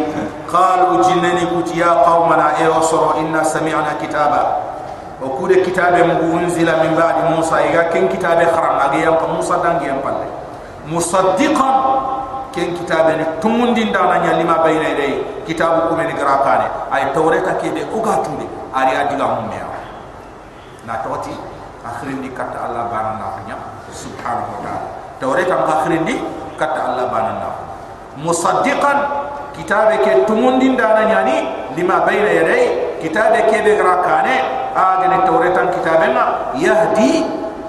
قالوا 0.53 1.03
جنني 1.03 1.45
كت 1.53 1.77
يا 1.77 1.91
قومنا 2.07 2.59
اي 2.59 2.69
وصروا 2.69 3.19
إنا 3.21 3.43
سمعنا 3.43 3.93
كتابا 4.03 4.43
وكود 5.23 5.53
كتاب 5.53 5.95
منزل 6.23 6.69
من 6.83 6.93
بعد 7.01 7.17
موسى 7.37 7.55
إذا 7.55 7.83
كان 7.83 8.09
كتاب 8.09 8.39
خرم 8.57 8.77
أجيام 8.87 9.17
موسى 9.37 9.55
دانجي 9.65 9.87
ينقل 9.89 10.17
مصدقا 10.93 11.71
كان 12.57 12.69
كتاب 12.77 13.07
تمون 13.43 13.75
دين 13.75 13.93
دانا 13.93 14.33
لما 14.43 14.57
بين 14.65 14.83
يديه 14.83 15.17
كتاب 15.49 15.89
كومن 15.89 16.09
غراقاني 16.21 16.69
أي 16.95 17.05
توريتا 17.15 17.53
كيدي 17.61 17.83
أغاتوني 17.97 18.47
أري 18.77 18.93
أدلا 19.01 19.27
مميا 19.27 19.67
ناتوتي 20.87 21.35
أخرين 21.87 22.21
دي 22.23 22.29
كتا 22.29 22.59
الله 22.67 22.83
بانا 22.93 23.11
نافنيا 23.21 23.57
سبحانه 23.93 24.45
وتعالى 24.53 24.89
توريتا 25.21 25.57
أخرين 25.69 26.05
دي 26.05 26.17
كتا 26.61 26.83
الله 26.89 27.05
بانا 27.13 27.33
نافنيا 27.43 27.67
مصدقا 28.25 28.93
kitabe 29.62 30.02
ke 30.02 30.26
tumundin 30.26 30.74
dana 30.74 31.06
nyani 31.06 31.46
lima 31.78 32.02
bayna 32.02 32.34
yaday 32.34 32.98
kitabe 32.98 33.46
ke 33.46 33.62
be 33.62 33.78
grakane 33.78 34.42
agene 34.74 35.22
tawretan 35.22 35.70
kitabe 35.70 36.10
ma 36.10 36.50
yahdi 36.58 37.22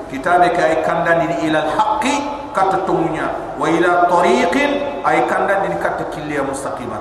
kitabe 0.08 0.56
ke 0.56 0.60
ay 0.64 0.76
kandan 0.80 1.28
ni 1.28 1.52
ila 1.52 1.68
al 1.68 1.70
haqqi 1.76 2.16
kat 2.52 2.84
tumunya. 2.84 3.56
Wa 3.56 3.64
ila 3.64 4.08
tariqin 4.08 5.04
ay 5.04 5.28
kandan 5.28 5.68
ni 5.68 5.76
kat 5.76 6.00
killiya 6.08 6.40
mustaqima 6.48 6.96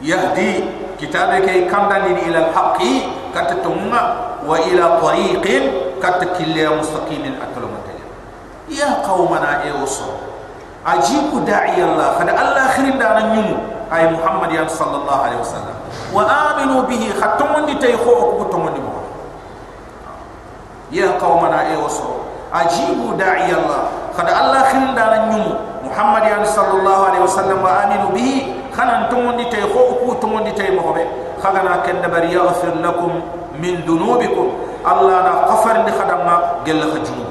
yahdi 0.00 0.64
kitabe 0.96 1.44
ke 1.44 1.68
kandan 1.68 2.16
ni 2.16 2.32
ila 2.32 2.48
al 2.48 2.50
haqqi 2.56 2.92
kat 3.36 3.60
tumunya 3.60 4.40
wa 4.40 4.56
ila 4.56 5.04
tariqin 5.04 5.96
kat 6.00 6.20
killiya 6.36 6.76
mustaqimin 6.76 7.40
atawante 7.40 7.92
ya 8.68 9.00
qaumana 9.04 9.64
e 9.64 9.72
usul 9.72 10.33
ajibu 10.84 11.40
da'i 11.48 11.80
Allah. 11.80 12.16
Kada 12.20 12.32
Allah 12.36 12.68
akhirin 12.72 12.96
da 13.00 13.16
nan 13.20 13.36
yumu. 13.36 13.56
Ay 13.92 14.08
Muhammad 14.12 14.52
ya 14.52 14.64
sallallahu 14.68 15.20
alaihi 15.24 15.40
wasallam. 15.40 15.76
Wa 16.12 16.22
aminu 16.28 16.84
bihi. 16.88 17.12
Khatum 17.16 17.64
ni 17.68 17.74
tay 17.80 17.92
kho 17.96 18.12
ko 18.40 18.44
to 18.52 18.58
ni 18.72 18.80
mo 18.80 18.92
ya 20.94 21.10
qaumana 21.18 21.66
ay 21.66 21.74
waso 21.80 22.28
ajibu 22.52 23.16
da'i 23.18 23.50
Allah. 23.50 23.90
Kada 24.14 24.30
Allah 24.30 24.60
akhirin 24.68 24.92
da 24.94 25.04
nan 25.10 25.22
yumu. 25.32 25.52
Muhammad 25.84 26.22
ya 26.28 26.38
sallallahu 26.44 27.02
alaihi 27.12 27.24
wasallam 27.24 27.58
wa 27.64 27.72
aminu 27.88 28.08
bihi. 28.14 28.52
Khanan 28.74 29.08
to 29.10 29.18
ni 29.36 29.44
tay 29.50 29.64
kho 29.66 29.80
ko 30.04 30.14
to 30.20 30.28
ni 30.44 30.52
tay 30.54 30.70
mo 30.76 30.92
be. 30.94 31.02
Khagana 31.42 31.82
ken 31.84 32.00
da 32.00 32.08
bari 32.08 32.32
yaghfir 32.32 32.72
lakum 32.80 33.20
min 33.60 33.82
dunubikum. 33.84 34.64
Allah 34.84 35.24
na 35.24 35.32
qafar 35.48 35.80
ni 35.84 35.92
khadama 35.96 36.60
gel 36.68 36.76
khajunu 36.92 37.24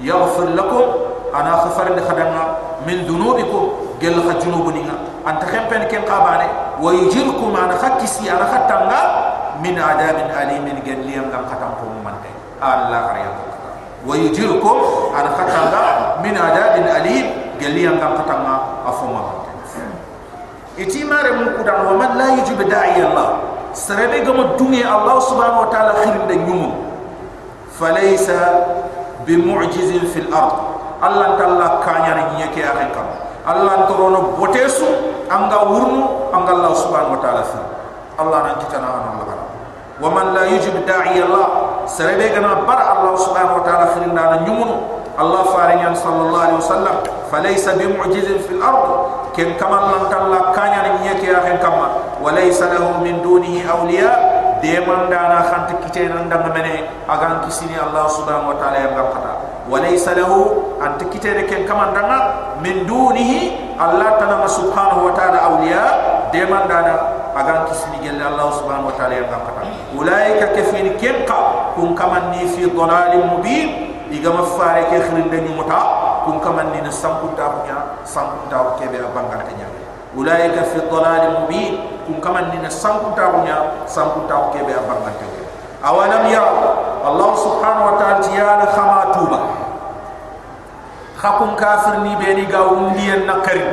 yaghfir 0.00 0.56
lakum 0.56 0.88
ana 1.36 1.60
khafar 1.68 1.92
ni 1.92 2.00
khadama 2.00 2.57
من 2.88 2.96
ذنوبكم. 3.08 3.64
قال 4.02 4.14
لك 4.18 4.36
جنوبنا 4.44 4.94
أنت 5.28 5.42
خمبين 5.52 5.82
كن 5.90 6.02
قاباني؟ 6.10 6.48
ويجركم 6.82 7.50
أنا 7.64 7.74
خكسي 7.82 8.30
أنا 8.30 8.46
ختمنا 8.52 9.00
من 9.64 9.74
عذاب 9.78 10.16
أليم. 10.40 10.64
قال 10.86 11.00
لي 11.06 11.14
أنك 11.20 11.34
ختمكم 11.50 11.88
من 12.06 12.14
دي 12.22 12.32
الله 12.62 13.00
غريب 13.08 13.34
ويجركم 14.06 14.76
أنا 15.18 15.30
ختمنا 15.38 15.82
من 16.24 16.34
عذاب 16.44 16.74
أليم. 16.96 17.26
قال 17.60 17.70
لي 17.76 17.88
أنك 17.88 18.04
ختمنا 18.18 18.54
أفهم 18.86 19.12
من 19.14 19.26
إتي 20.78 21.04
ماري 21.04 21.30
مكودا 21.30 21.74
ومن 21.90 22.10
لا 22.18 22.28
يجب 22.38 22.68
داعي 22.68 23.02
الله. 23.06 23.28
سربي 23.74 24.20
قم 24.26 24.40
الدنيا 24.40 24.88
الله 24.96 25.16
سبحانه 25.20 25.60
وتعالى 25.60 25.92
خير 26.02 26.14
من 26.30 26.72
فليس 27.80 28.30
بمعجز 29.26 29.90
في 30.12 30.18
الأرض. 30.24 30.77
Allah 30.98 31.38
talla 31.38 31.78
kanya 31.82 32.12
ni 32.18 32.42
nyeke 32.42 32.60
ya 32.62 32.74
rekam 32.74 33.06
Allah 33.48 33.88
ntorono 33.88 34.36
botesu 34.36 34.84
anga 35.30 35.64
wurnu 35.72 36.28
anga 36.36 36.52
Allah 36.52 36.72
subhanahu 36.76 37.16
wa 37.16 37.20
ta'ala 37.24 37.42
fi 37.48 37.56
Allah 38.20 38.38
nan 38.44 38.54
kita 38.60 38.76
na 38.82 38.88
Allah. 39.08 39.40
Wa 40.02 40.10
man 40.10 40.36
la 40.36 40.44
yujib 40.52 40.74
da'i 40.84 41.22
Allah 41.22 41.80
sarebe 41.88 42.28
gana 42.34 42.66
bar 42.68 42.76
Allah 42.76 43.16
subhanahu 43.16 43.62
wa 43.62 43.64
ta'ala 43.64 43.96
fi 43.96 44.04
ndana 44.04 44.44
nyumunu. 44.44 45.00
Allah 45.16 45.42
farinyan 45.50 45.96
sallallahu 45.96 46.44
alaihi 46.44 46.60
wasallam 46.60 46.96
falaysa 47.32 47.78
bimu'jizin 47.80 48.42
fil 48.44 48.60
ard. 48.60 49.32
Ken 49.32 49.56
kamal 49.56 49.96
lan 49.96 50.12
talla 50.12 50.52
kanya 50.52 50.84
ni 50.84 51.08
nyeke 51.08 51.32
ya 51.32 51.40
rekam 51.40 51.72
wa 52.20 52.28
laysa 52.34 52.68
lahu 52.68 53.00
min 53.00 53.24
dunihi 53.24 53.64
awliya. 53.64 54.12
De 54.60 54.76
man 54.82 55.06
dana 55.08 55.46
khant 55.46 55.70
kite 55.86 56.10
nan 56.10 56.26
danga 56.28 56.50
mene 56.50 56.84
agan 57.06 57.46
kisini 57.46 57.78
Allah 57.78 58.10
subhanahu 58.10 58.52
wa 58.52 58.56
ta'ala 58.60 58.90
anta 60.78 61.04
kite 61.10 61.30
de 61.34 61.42
ken 61.50 61.66
kamandanga 61.66 62.54
min 62.62 62.86
dunihi 62.86 63.74
allah 63.78 64.18
ta'ala 64.18 64.46
subhanahu 64.46 65.10
wa 65.10 65.12
ta'ala 65.14 65.38
awliya 65.38 65.84
de 66.30 66.42
mandana 66.46 67.18
agan 67.34 67.66
kisni 67.70 67.98
gelle 68.02 68.22
allah 68.22 68.50
subhanahu 68.54 68.90
wa 68.90 68.94
ta'ala 68.98 69.14
yang 69.14 69.30
kata. 69.30 69.62
Ulaika 69.94 70.54
kafin 70.54 70.94
kenqa 70.98 71.74
kun 71.74 71.94
kamanni 71.94 72.46
fi 72.54 72.66
dhalalin 72.66 73.24
mubin 73.30 73.68
diga 74.10 74.30
mafare 74.34 74.86
ke 74.90 75.02
khirinde 75.06 75.38
ni 75.46 75.50
muta 75.54 75.80
kun 76.26 76.38
kamanni 76.38 76.82
na 76.82 76.90
sambuta 76.92 77.60
punya 77.60 77.78
sambuta 78.04 78.76
ke 78.78 78.86
be 78.92 78.98
abangatnya 79.02 79.66
ulaika 80.16 80.64
fi 80.68 80.78
dhalalin 80.86 81.44
mubin 81.44 81.72
kun 82.06 82.20
kamanni 82.22 82.58
na 82.62 82.70
sambuta 82.70 83.32
punya 83.34 83.56
sambuta 83.88 84.52
ke 84.54 84.62
be 84.62 84.72
abangatnya 84.76 85.26
awalam 85.82 86.26
ya 86.30 86.42
allah 87.02 87.30
subhanahu 87.38 87.88
wa 87.90 87.94
ta'ala 87.98 88.18
tiyana 88.22 88.66
khama 88.70 89.14
tuba. 89.14 89.38
سبحانه 91.23 91.53
وتعالى 91.53 91.53
تيانا 91.53 91.53
خما 91.53 91.53
توبا 91.53 91.53
خكم 91.53 91.55
كافر 91.55 91.95
ني 91.99 92.15
بيني 92.15 92.55
غاوم 92.55 92.93
لين 92.93 93.27
نكري 93.27 93.65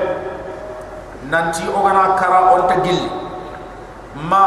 نانتي 1.31 1.65
اوغنا 1.77 2.17
كرا 2.21 2.39
اونتا 2.51 2.75
جيل 2.85 3.11
ما 4.31 4.47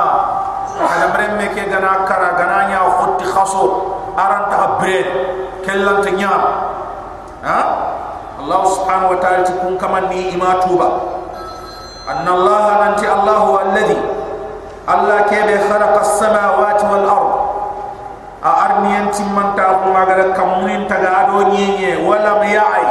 على 0.79 1.05
مرمي 1.13 1.47
كي 1.55 1.61
غنا 1.75 1.93
كرا 2.07 2.29
غنا 2.39 2.67
نيا 2.67 2.79
خوتي 2.79 3.25
خاصو 3.25 3.81
ارانتا 4.19 4.77
برين 4.81 5.05
كلانت 5.65 6.07
نيام 6.07 6.43
ها 7.43 7.59
الله 8.39 8.65
سبحانه 8.65 9.09
وتعالى 9.09 9.43
تكون 9.43 9.77
كمان 9.77 10.03
ني 10.09 10.35
اما 10.35 10.53
توبا 10.63 10.89
ان 12.09 12.27
الله 12.27 12.87
انت 12.89 13.03
الله 13.03 13.37
هو 13.37 13.59
الذي 13.61 14.01
الله 14.89 15.21
كيف 15.21 15.73
خلق 15.73 15.99
السماوات 15.99 16.83
والارض 16.83 17.26
a 17.26 17.26
arniyan 17.26 17.26
timman 19.12 19.54
ta 19.56 19.82
ko 19.82 19.90
magara 19.94 20.30
kamunin 20.34 20.84
taga 20.90 21.26
ado 21.26 21.50
nyenye 21.50 22.02
wala 22.04 22.38
ma 22.42 22.46
ya'i. 22.46 22.86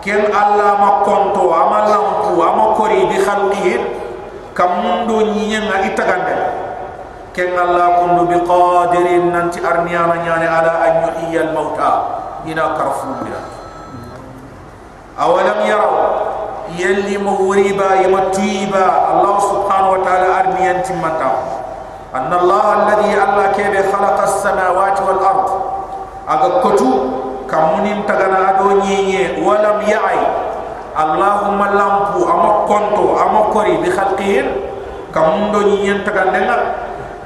Ken 0.00 0.32
alla 0.32 0.80
ma 0.80 0.90
konto 1.04 1.52
ama 1.52 1.84
lampu 1.84 2.40
ama 2.40 2.72
kori 2.74 3.04
bi 3.08 3.20
khalqihi 3.20 3.76
kamundo 4.56 5.28
nyenga 5.36 5.84
itagande 5.84 6.36
ken 7.36 7.52
alla 7.52 8.00
kundu 8.00 8.24
bi 8.26 8.36
qadirin 8.40 9.28
nanti 9.28 9.60
arniyana 9.60 10.24
nyane 10.24 10.46
ala 10.48 10.72
an 10.84 10.94
yuhyiya 11.04 11.40
al 11.48 11.50
mauta. 11.52 11.92
Ina 12.48 12.72
karfu 12.72 13.20
bila. 13.20 13.40
Awalam 15.20 15.60
yaraw 15.68 15.94
yalli 16.72 17.20
mawriba 17.20 18.00
yamatiba. 18.00 18.84
Allah 19.12 19.36
subhanahu 19.44 20.00
wa 20.00 20.00
ta'ala 20.00 20.28
arniyan 20.40 20.80
timata 20.80 21.59
anna 22.10 22.34
allah 22.42 22.64
alladhi 22.76 23.14
alla 23.14 23.54
kebe 23.54 23.86
khalaqa 23.90 24.26
as-samawati 24.26 25.00
wal 25.06 25.22
ard. 25.22 25.48
Aga 26.26 26.62
kotu 26.62 26.90
kamunin 27.50 28.06
tagana 28.06 28.54
ado 28.54 28.82
nyenye 28.82 29.42
walam 29.42 29.82
ya'i 29.82 30.22
allahumma 30.94 31.74
lampu 31.74 32.22
ama 32.26 32.66
konto 32.70 33.18
ama 33.18 33.50
kori 33.54 33.78
bi 33.82 33.90
khalqihin 33.90 34.46
kamundo 35.10 35.62
nyenye 35.66 36.02
tagandenga 36.06 36.58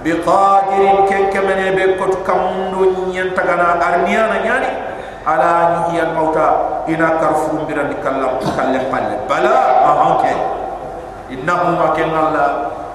biqadirin 0.04 1.04
ken 1.08 1.28
kemene 1.32 1.76
be 1.76 1.96
ko 2.00 2.08
kamundo 2.24 3.08
nyen 3.08 3.32
tagana 3.32 3.80
arniana 3.80 4.40
nyani. 4.40 4.72
Ala 5.24 5.88
nyuhi 5.88 6.04
al 6.04 6.12
mauta 6.12 6.84
ina 6.84 7.16
karfu 7.16 7.64
biran 7.64 7.88
kallam 8.04 8.36
kalle 8.44 8.76
palle 8.92 9.16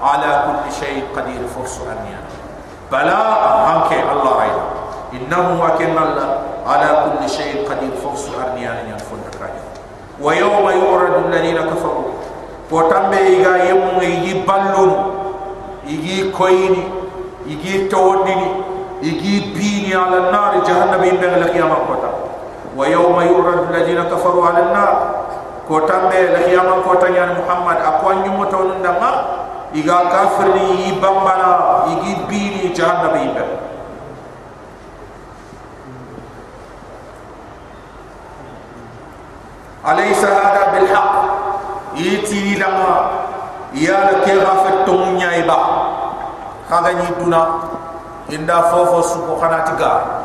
alla 0.04 0.18
ala 0.26 0.40
kulli 0.50 0.70
shay 0.72 1.04
qadir 1.14 1.44
fursu 1.54 1.86
arniana 1.86 2.26
bala 2.90 3.18
ahanke 3.50 3.98
allah 4.02 4.34
ayda 4.42 4.64
innahu 5.14 5.62
ma 5.62 5.70
ken 5.78 5.94
alla 5.94 6.26
ala 6.66 6.88
kulli 7.06 7.28
shay 7.30 7.62
qadir 7.62 7.94
fursu 8.02 8.34
arniana 8.34 8.82
nyan 8.82 8.98
fonta 8.98 9.30
kaje 9.38 9.62
wa 10.18 10.34
yawma 10.34 10.74
yuradu 10.74 11.22
alladhina 11.30 11.62
kafaru 11.70 12.18
potambe 12.66 13.18
iga 13.38 13.54
yemu 13.70 14.02
ngi 14.02 14.34
ballun 14.42 14.92
igi 15.86 16.34
koyini 16.34 16.82
igi 17.46 17.86
tawdini 17.86 18.50
igi 19.06 19.34
bini 19.54 19.94
ala 19.94 20.34
nar 20.34 20.58
jahannam 20.66 21.02
in 21.06 21.14
bel 21.22 21.46
qiyamah 21.54 21.86
kota 21.86 22.10
wa 22.74 22.84
yawma 22.90 23.22
yurad 23.30 23.70
alladhina 23.70 24.10
la 29.70 29.76
nya 29.76 29.82
iga 29.82 29.98
kafir 30.10 30.54
ni 30.54 30.88
ibambana 30.90 31.86
igi 31.94 32.14
bini 32.26 32.74
jahannam 32.74 33.14
in 33.22 33.34
bel 33.34 33.50
alaysa 39.84 40.28
hada 40.28 40.74
bil 40.74 40.88
haqq 40.90 41.14
yiti 41.94 42.58
lama 42.58 43.10
ya 43.74 44.22
ke 44.26 44.34
gafat 44.34 44.86
to 44.86 44.98
nya 45.14 45.30
iba. 45.38 45.58
Kaga 46.70 46.94
ni 46.94 47.06
duna 47.18 47.42
inda 48.30 48.70
fofo 48.70 49.02
su 49.02 49.18
ko 49.26 49.34
khana 49.38 49.62
tiga. 49.66 50.22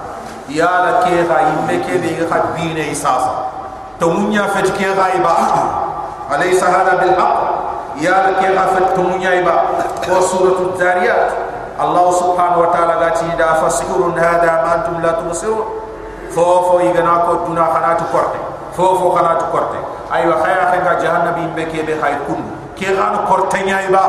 Ya 0.49 0.69
la 0.69 0.91
ke 1.01 1.25
ga 1.25 1.37
yimbe 1.49 1.81
ke 1.81 1.97
be 2.01 2.21
ga 2.21 2.53
bine 2.53 2.93
isasa 2.93 3.49
to 3.97 4.09
munya 4.09 4.45
fet 4.53 4.69
ke 4.77 4.93
ga 4.93 5.09
iba. 5.17 5.33
Alaysa 6.29 6.69
hada 6.69 6.97
bil 7.01 7.17
haqq 7.95 8.03
ya 8.03 8.11
la 8.27 8.31
ke 8.43 8.47
ga 8.51 8.65
fet 8.75 8.87
to 8.95 9.01
munya 9.01 9.31
iba 9.39 9.55
ko 10.03 10.19
suratul 10.19 10.75
zariyat 10.75 11.31
allah 11.79 12.07
subhanahu 12.11 12.67
wa 12.67 12.69
ta'ala 12.75 12.99
ga 12.99 13.09
ti 13.15 13.27
da 13.39 13.55
fasirun 13.63 14.15
hada 14.19 14.63
ma 14.63 14.69
antum 14.79 14.99
la 14.99 15.11
tumsirun 15.23 15.63
fofo 16.31 16.79
igana 16.83 17.23
ko 17.23 17.47
duna 17.47 17.71
khana 17.71 17.95
tu 17.95 18.05
korte 18.11 18.39
fofo 18.75 19.15
khana 19.15 19.39
tu 19.39 19.45
korte 19.51 19.79
aywa 20.11 20.35
khaya 20.43 20.71
khaga 20.75 20.93
jahannabi 20.99 21.41
yimbe 21.47 21.63
ke 21.71 21.79
be 21.87 21.93
khay 21.99 22.15
kun 22.27 22.43
ke 22.75 22.91
ga 22.95 23.05
no 23.15 23.19
korte 23.31 23.59
nya 23.63 23.79
iba 23.87 24.03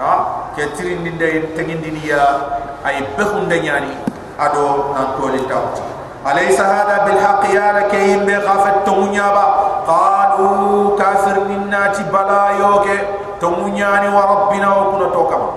ha 0.00 0.12
ke 0.52 0.68
tirin 0.76 1.04
din 1.04 1.16
day 1.16 1.40
tengin 1.56 1.80
din 1.80 1.96
ya 2.04 2.52
ay 2.84 3.00
behun 3.16 3.48
de 3.48 3.56
nyani 3.64 3.96
ado 4.36 4.92
nan 4.92 5.16
toli 5.16 5.40
tawti 5.48 5.82
alaysa 6.24 6.64
hada 6.64 7.08
bil 7.08 7.16
haqq 7.16 7.42
ya 7.48 7.72
lakayim 7.80 8.28
bi 8.28 8.32
ghafat 8.36 8.84
tumunya 8.84 9.24
ba 9.32 9.44
qalu 9.88 10.92
kafir 11.00 11.48
minna 11.48 11.88
ti 11.96 12.04
bala 12.12 12.52
yoke 12.60 12.96
tumunya 13.40 14.04
ni 14.04 14.08
wa 14.12 14.22
rabbina 14.28 14.68
wa 14.68 14.84
kuna 14.92 15.08
to 15.08 15.22
kama 15.32 15.48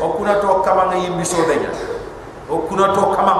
o 0.00 0.06
kuna 0.16 0.40
to 0.40 0.64
kama 0.64 0.88
ngi 0.88 1.12
miso 1.12 1.44
de 1.44 1.60
nya 1.60 1.72
o 2.48 2.64
kuna 2.64 2.88
to 2.96 3.04
kama 3.12 3.36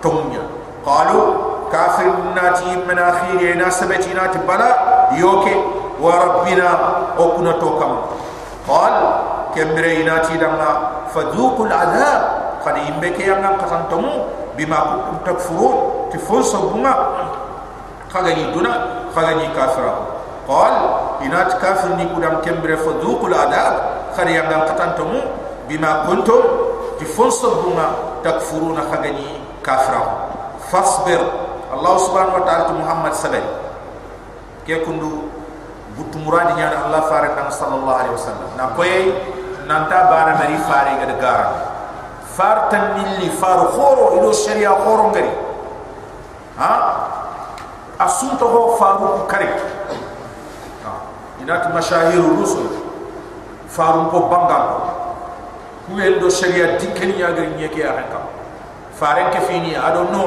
tumunya 0.00 0.40
qalu 0.80 1.20
kafir 1.68 2.08
minna 2.16 2.56
ti 2.56 2.64
min 2.88 2.96
akhiri 2.96 3.52
na 3.60 3.68
sabatina 3.68 4.32
ti 4.32 4.40
bala 4.48 4.72
yoke 5.20 5.52
wa 6.00 6.12
rabbina 6.16 6.68
o 7.20 7.36
kuna 7.36 7.52
to 7.60 7.76
kama 7.76 7.98
qal 8.64 8.94
kembere 9.52 10.00
inati 10.00 10.40
danga 10.40 11.04
fadhuqul 11.12 11.68
adhab 11.68 12.20
qad 12.64 12.88
imbeke 12.88 13.28
yang 13.28 13.44
qasantum 13.60 14.32
bima 14.56 14.80
kuntum 14.96 15.16
takfurun 15.28 16.08
ti 16.08 16.16
bunga 18.12 18.28
khagani 18.28 18.52
duna 18.52 18.72
khagani 19.14 19.48
kafira 19.56 19.92
qal 20.46 20.74
inat 21.24 21.56
kafir 21.60 21.96
ni 21.96 22.04
kudam 22.12 22.44
kembere 22.44 22.76
fadhuqul 22.76 23.32
adhab 23.32 23.74
qad 24.12 24.28
yang 24.28 24.48
qasantum 24.68 25.08
bima 25.68 26.04
kuntum 26.04 26.42
ti 27.00 27.04
fonso 27.08 27.64
bunga 27.64 28.20
takfuruna 28.20 28.84
khagani 28.92 29.40
kafira 29.64 30.28
fasbir 30.68 31.20
allah 31.72 31.94
subhanahu 32.04 32.36
wa 32.40 32.44
ta'ala 32.44 32.72
muhammad 32.76 33.12
sabai 33.16 33.40
ke 34.68 34.84
kundu 34.84 35.32
butu 35.96 36.20
muradi 36.20 36.60
nyana 36.60 36.84
allah 36.88 37.08
farak 37.08 37.36
sallallahu 37.48 37.96
alaihi 37.96 38.14
wasallam 38.16 38.50
na 38.60 38.64
koy 38.76 39.08
nanta 39.64 40.12
bana 40.12 40.36
mari 40.36 40.56
fare 40.68 41.00
ga 41.00 41.16
gara 41.16 41.48
far 42.36 42.68
tan 42.68 42.96
nilli 43.00 43.28
far 43.40 43.72
khoro 43.72 44.20
ido 44.20 44.32
sharia 44.36 44.72
khoro 44.84 45.12
ngari 45.12 45.32
ha 46.60 46.72
asunto 48.04 48.44
ho 48.48 48.76
faru 48.76 49.26
kare 49.30 49.48
ha 50.84 50.92
inat 51.42 51.70
mashahiru 51.74 52.36
rusul 52.38 52.68
faru 53.68 54.10
ko 54.10 54.26
banga 54.28 54.58
ku 55.86 55.98
endo 55.98 56.28
sharia 56.30 56.78
dikeni 56.78 57.18
ya 57.20 57.32
gari 57.34 57.54
nyeke 57.58 57.80
ya 57.82 57.92
hanka 57.96 58.20
fare 58.94 59.30
ke 59.34 59.40
fini 59.46 59.74
ado 59.74 60.06
no 60.10 60.24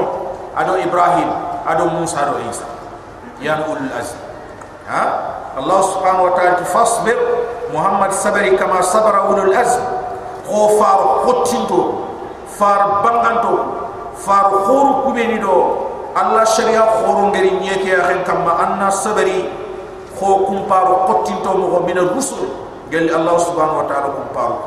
ado 0.56 0.76
ibrahim 0.80 1.30
ado 1.66 1.90
musa 1.96 2.22
ado 2.28 2.38
isa. 2.50 2.66
Ya 3.44 3.60
ulul 3.68 3.92
azm 3.92 4.16
ha? 4.88 5.04
Allah 5.60 5.80
subhanahu 5.92 6.32
wa 6.32 6.34
ta'ala 6.40 6.64
fasbir 6.64 7.16
muhammad 7.72 8.16
sabari 8.16 8.56
kama 8.56 8.80
sabara 8.80 9.28
ulul 9.28 9.52
azm 9.52 9.84
ko 10.48 10.80
far 10.80 11.28
khotinto 11.28 12.08
far 12.56 13.04
banganto 13.04 13.56
far 14.16 14.48
khuru 14.64 15.04
kubeni 15.04 15.36
do 15.40 15.56
allah 16.16 16.48
sharia 16.48 16.82
khuru 16.82 17.30
ngeri 17.36 17.52
nyeke 17.60 17.90
ya 17.92 18.08
hen 18.08 18.24
kama 18.24 18.56
anna 18.56 18.88
sabari 18.92 19.46
kho 20.16 20.48
kumparo 20.48 21.06
khotinto 21.12 21.52
mo 21.60 21.84
min 21.84 22.00
rusul 22.16 22.48
gel 22.88 23.12
allah 23.12 23.36
subhanahu 23.36 23.84
wa 23.84 23.88
ta'ala 23.92 24.10
kumparo 24.16 24.58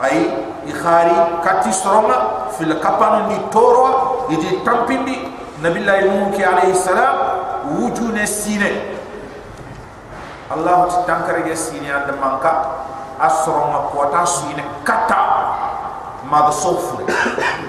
ay 0.00 0.32
ikhari 0.64 1.44
kati 1.44 1.68
soroma 1.68 2.48
fil 2.56 2.72
kapano 2.80 3.28
ni 3.28 3.36
toro 3.52 4.24
idi 4.32 4.64
tampindi 4.64 5.28
nabillahi 5.60 6.08
nuki 6.08 6.40
alayhi 6.40 6.72
salam 6.72 7.16
wujune 7.76 8.24
sine. 8.24 8.96
Allah 10.50 10.88
ti 10.90 10.96
tankare 11.06 11.46
ge 11.46 11.54
sini 11.54 11.86
anda 11.86 12.16
manka 12.16 12.50
asro 13.20 13.70
ma 13.70 13.86
kota 13.92 14.26
suine 14.26 14.64
kata. 14.82 15.20
Ma 16.26 16.46
do 16.50 16.52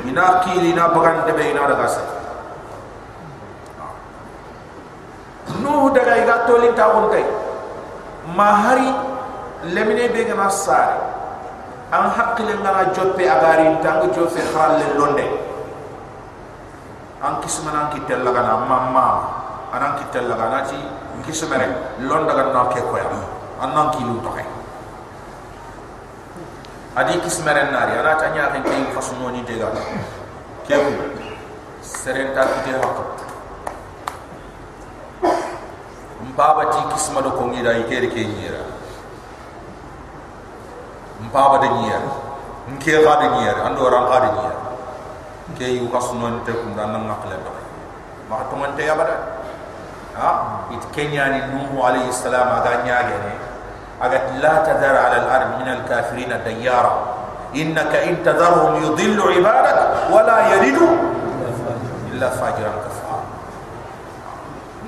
ina 0.05 0.41
kili 0.43 0.73
na 0.73 0.89
bagan 0.93 1.25
de 1.25 1.33
be 1.33 1.49
ina 1.51 1.65
daga 1.67 1.87
sa 1.87 2.20
no 5.61 5.89
daga 5.93 6.17
iga 6.17 6.35
toli 6.45 6.73
ta 6.73 6.89
on 6.97 7.09
tay 7.13 7.25
ma 8.35 8.49
hari 8.65 8.89
lemine 9.73 10.09
be 10.13 10.25
ga 10.25 10.35
nasare 10.35 10.97
an 11.91 12.09
hakkile 12.09 12.53
ngana 12.59 12.91
joppe 12.95 13.23
agari 13.27 13.69
tang 13.83 14.09
joppe 14.15 14.41
kharalle 14.51 14.85
londe 14.97 15.25
an 17.21 17.37
kismana 17.41 17.89
ki 17.93 17.99
tellaga 18.09 18.41
na 18.41 18.53
mamma 18.65 19.05
anan 19.73 19.97
ki 20.01 20.05
tellaga 20.11 20.49
na 20.49 20.59
ci 20.65 20.77
kismere 21.21 21.69
londa 22.01 22.33
ga 22.33 22.49
na 22.49 22.65
ke 22.73 22.81
ko 22.81 22.97
ya 22.97 23.05
anan 23.61 23.93
ki 23.93 24.01
lu 24.01 24.17
toke 24.25 24.43
adi 26.97 27.13
kismere 27.23 27.71
nari. 27.71 27.95
Ana 27.95 28.17
ta 28.17 28.33
nya 28.33 28.51
ken 28.51 28.63
ki 28.65 28.91
fasuno 28.91 29.29
ni 29.29 29.45
de 29.45 29.55
ga 29.61 29.69
ke 30.65 30.75
bu 30.75 30.91
serenta 31.81 32.41
ki 32.41 32.59
te 32.65 32.73
mbaba 36.29 36.69
ti 36.69 36.81
kisma 36.93 37.21
do 37.21 37.31
ko 37.33 37.49
ngi 37.49 37.61
da 37.65 37.73
ikere 37.81 38.07
ke 38.13 38.21
nyira. 38.21 38.61
Mbaba 41.25 41.57
de 41.57 41.69
nyira. 41.81 42.11
Nke 42.69 42.91
ga 43.01 43.13
de 43.17 43.27
nyira. 43.41 43.59
Ando 43.65 43.89
ran 43.89 44.05
ga 44.05 44.17
de 44.21 44.29
nyira. 44.37 44.59
Ke 45.57 45.65
yu 45.65 45.89
fasuno 45.89 46.29
ni 46.29 46.39
te 46.45 46.53
kun 46.53 46.75
dan 46.77 46.93
ngakle 46.93 47.35
do 47.41 47.51
ma 48.29 48.47
to 48.47 48.55
man 48.55 48.75
te 48.75 48.85
ya 48.85 48.95
bada 48.95 49.15
ha? 50.15 50.29
It 50.71 50.83
kenyani 50.95 51.51
nuhu 51.51 51.83
alayhi 51.83 52.13
salam 52.13 52.47
aga 52.61 52.83
nyaage 52.87 53.17
ne. 53.27 53.33
Agat 53.99 54.39
la 54.41 54.63
tadhar 54.63 54.95
ala 54.95 55.17
al 55.21 55.27
ard 55.29 55.47
min 55.59 55.67
al 55.67 55.83
kafirin 55.83 56.31
diyara 56.45 57.21
innaka 57.53 58.07
in 58.07 58.23
tadharhum 58.23 58.79
yudillu 58.79 59.27
ibadak 59.35 60.07
wala 60.07 60.47
yalidu 60.55 60.87
illa 62.15 62.31
fajiran 62.31 62.79
kafar 62.79 62.90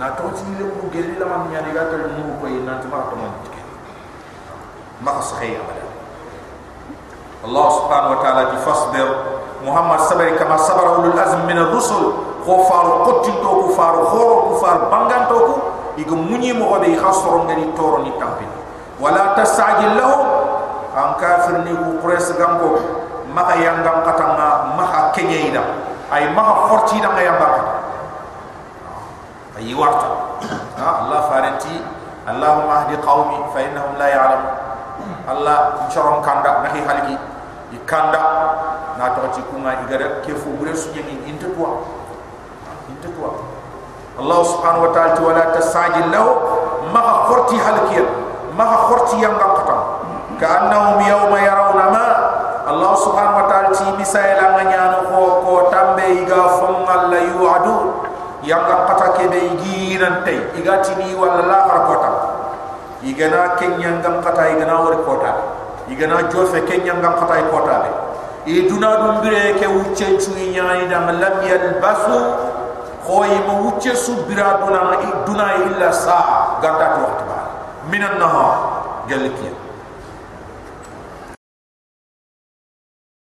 na 0.03 0.11
to 0.19 0.27
ti 0.35 0.43
le 0.59 0.67
mu 0.67 0.91
gelli 0.91 1.15
la 1.15 1.23
man 1.31 1.47
nyaani 1.47 1.71
gata 1.71 1.95
nu 2.11 2.35
ko 2.35 2.45
yin 2.51 2.67
nan 2.67 2.83
tuma 2.83 3.07
to 3.07 3.15
man 3.15 3.31
ma 4.99 5.15
sahih 5.23 5.63
abada 5.63 5.87
Allah 7.43 7.67
subhanahu 7.75 8.15
wa 8.15 8.19
ta'ala 8.23 8.41
ki 8.55 8.57
fasbir. 8.63 9.07
Muhammad 9.67 9.99
sabari 10.07 10.31
kama 10.39 10.55
sabara 10.63 10.95
ulul 10.95 11.11
azm 11.11 11.43
min 11.43 11.59
ar-rusul. 11.59 12.15
Ko 12.39 12.63
faru 12.71 13.03
qotti 13.03 13.35
to 13.35 13.47
ko 13.51 13.67
faru 13.75 13.99
khoro 14.07 14.35
ko 14.47 14.51
faru 14.63 14.87
bangan 14.87 15.27
to 15.27 15.35
ko 15.39 15.53
igo 15.99 16.15
munyi 16.15 16.55
mo 16.55 16.71
be 16.79 16.95
khasoro 16.95 17.43
ngani 17.47 17.67
toro 17.75 17.99
ni 18.03 18.11
tampi 18.15 18.47
wala 18.99 19.35
tasajil 19.35 19.91
lahum 19.99 20.23
an 20.95 21.19
kafir 21.19 21.67
ni 21.67 21.71
ko 21.75 21.99
pres 22.03 22.31
gambo. 22.39 22.79
Maka 23.35 23.59
yangam 23.59 24.03
katanga 24.07 24.71
maka 24.79 25.11
kenyeida 25.15 25.63
ay 26.15 26.31
maka 26.35 26.67
forti 26.71 26.99
da 27.03 27.11
ngayamba 27.11 27.82
ay 29.57 29.69
warta 29.77 30.39
Allah 30.81 31.19
faranti 31.29 31.75
Allahumma 32.23 32.87
ahdi 32.87 32.95
qaumi 33.03 33.51
fa 33.51 33.59
innahum 33.59 33.99
la 33.99 34.07
ya'lamun. 34.07 34.53
Allah 35.27 35.57
choron 35.91 36.23
kanda 36.23 36.63
nahi 36.63 36.79
halki 36.87 37.15
ikanda 37.75 38.23
na 38.95 39.11
to 39.13 39.27
ci 39.35 39.41
kuma 39.51 39.75
igara 39.83 40.23
ke 40.23 40.31
fu 40.31 40.55
gure 40.55 40.71
su 40.71 40.89
ngi 40.95 41.19
inte 41.27 41.51
tuwa 41.51 41.83
inte 42.87 43.11
tuwa 43.11 43.35
Allah 44.15 44.39
subhanahu 44.45 44.87
wa 44.87 44.91
ta'ala 44.95 45.19
wala 45.19 45.43
tasajil 45.57 46.07
lahu 46.13 46.31
ma 46.95 47.27
khorti 47.27 47.57
halkiya 47.59 48.05
ma 48.55 48.87
khorti 48.87 49.19
yang 49.19 49.35
ga 49.35 49.47
kata 49.59 49.77
ka 50.39 50.47
annahum 50.63 51.01
yawma 51.03 51.37
yarawna 51.43 51.85
ma. 51.91 52.05
Allah 52.63 52.95
subhanahu 52.95 53.43
iga 58.43 58.59
yang 58.59 58.83
kata 58.91 59.07
ke 59.15 59.23
be 59.31 59.39
ginan 59.63 60.23
tay 60.27 60.39
igati 60.59 60.93
ni 60.99 61.15
wala 61.15 61.41
la 61.47 61.59
kota. 61.87 62.11
Igana 63.03 63.55
kenya 63.59 63.99
ngam 63.99 64.23
kata 64.23 64.51
igana 64.55 64.79
wor 64.83 64.95
kota. 65.07 65.31
Igana 65.91 66.27
jofe 66.31 66.59
kenya 66.67 66.93
ngam 66.99 67.15
khata 67.19 67.39
ko 67.51 67.59
tabe 67.67 67.91
e 68.45 68.67
duna 68.67 68.97
dum 68.99 69.21
bire 69.23 69.55
ke 69.55 69.67
wucce 69.67 70.19
chuyi 70.19 70.51
nyaani 70.51 70.89
da 70.89 70.99
lam 71.11 71.35
yalbasu 71.47 72.19
khoy 73.07 73.31
mo 73.47 73.63
wucce 73.63 73.95
su 73.95 74.15
bira 74.27 74.59
duna 74.59 74.99
duna 75.25 75.47
illa 75.63 75.91
sa 75.91 76.59
gata 76.61 76.87
to 76.95 76.99
waxta 77.07 77.39
minan 77.91 78.19
nahar 78.19 78.55
galkiya 79.07 79.62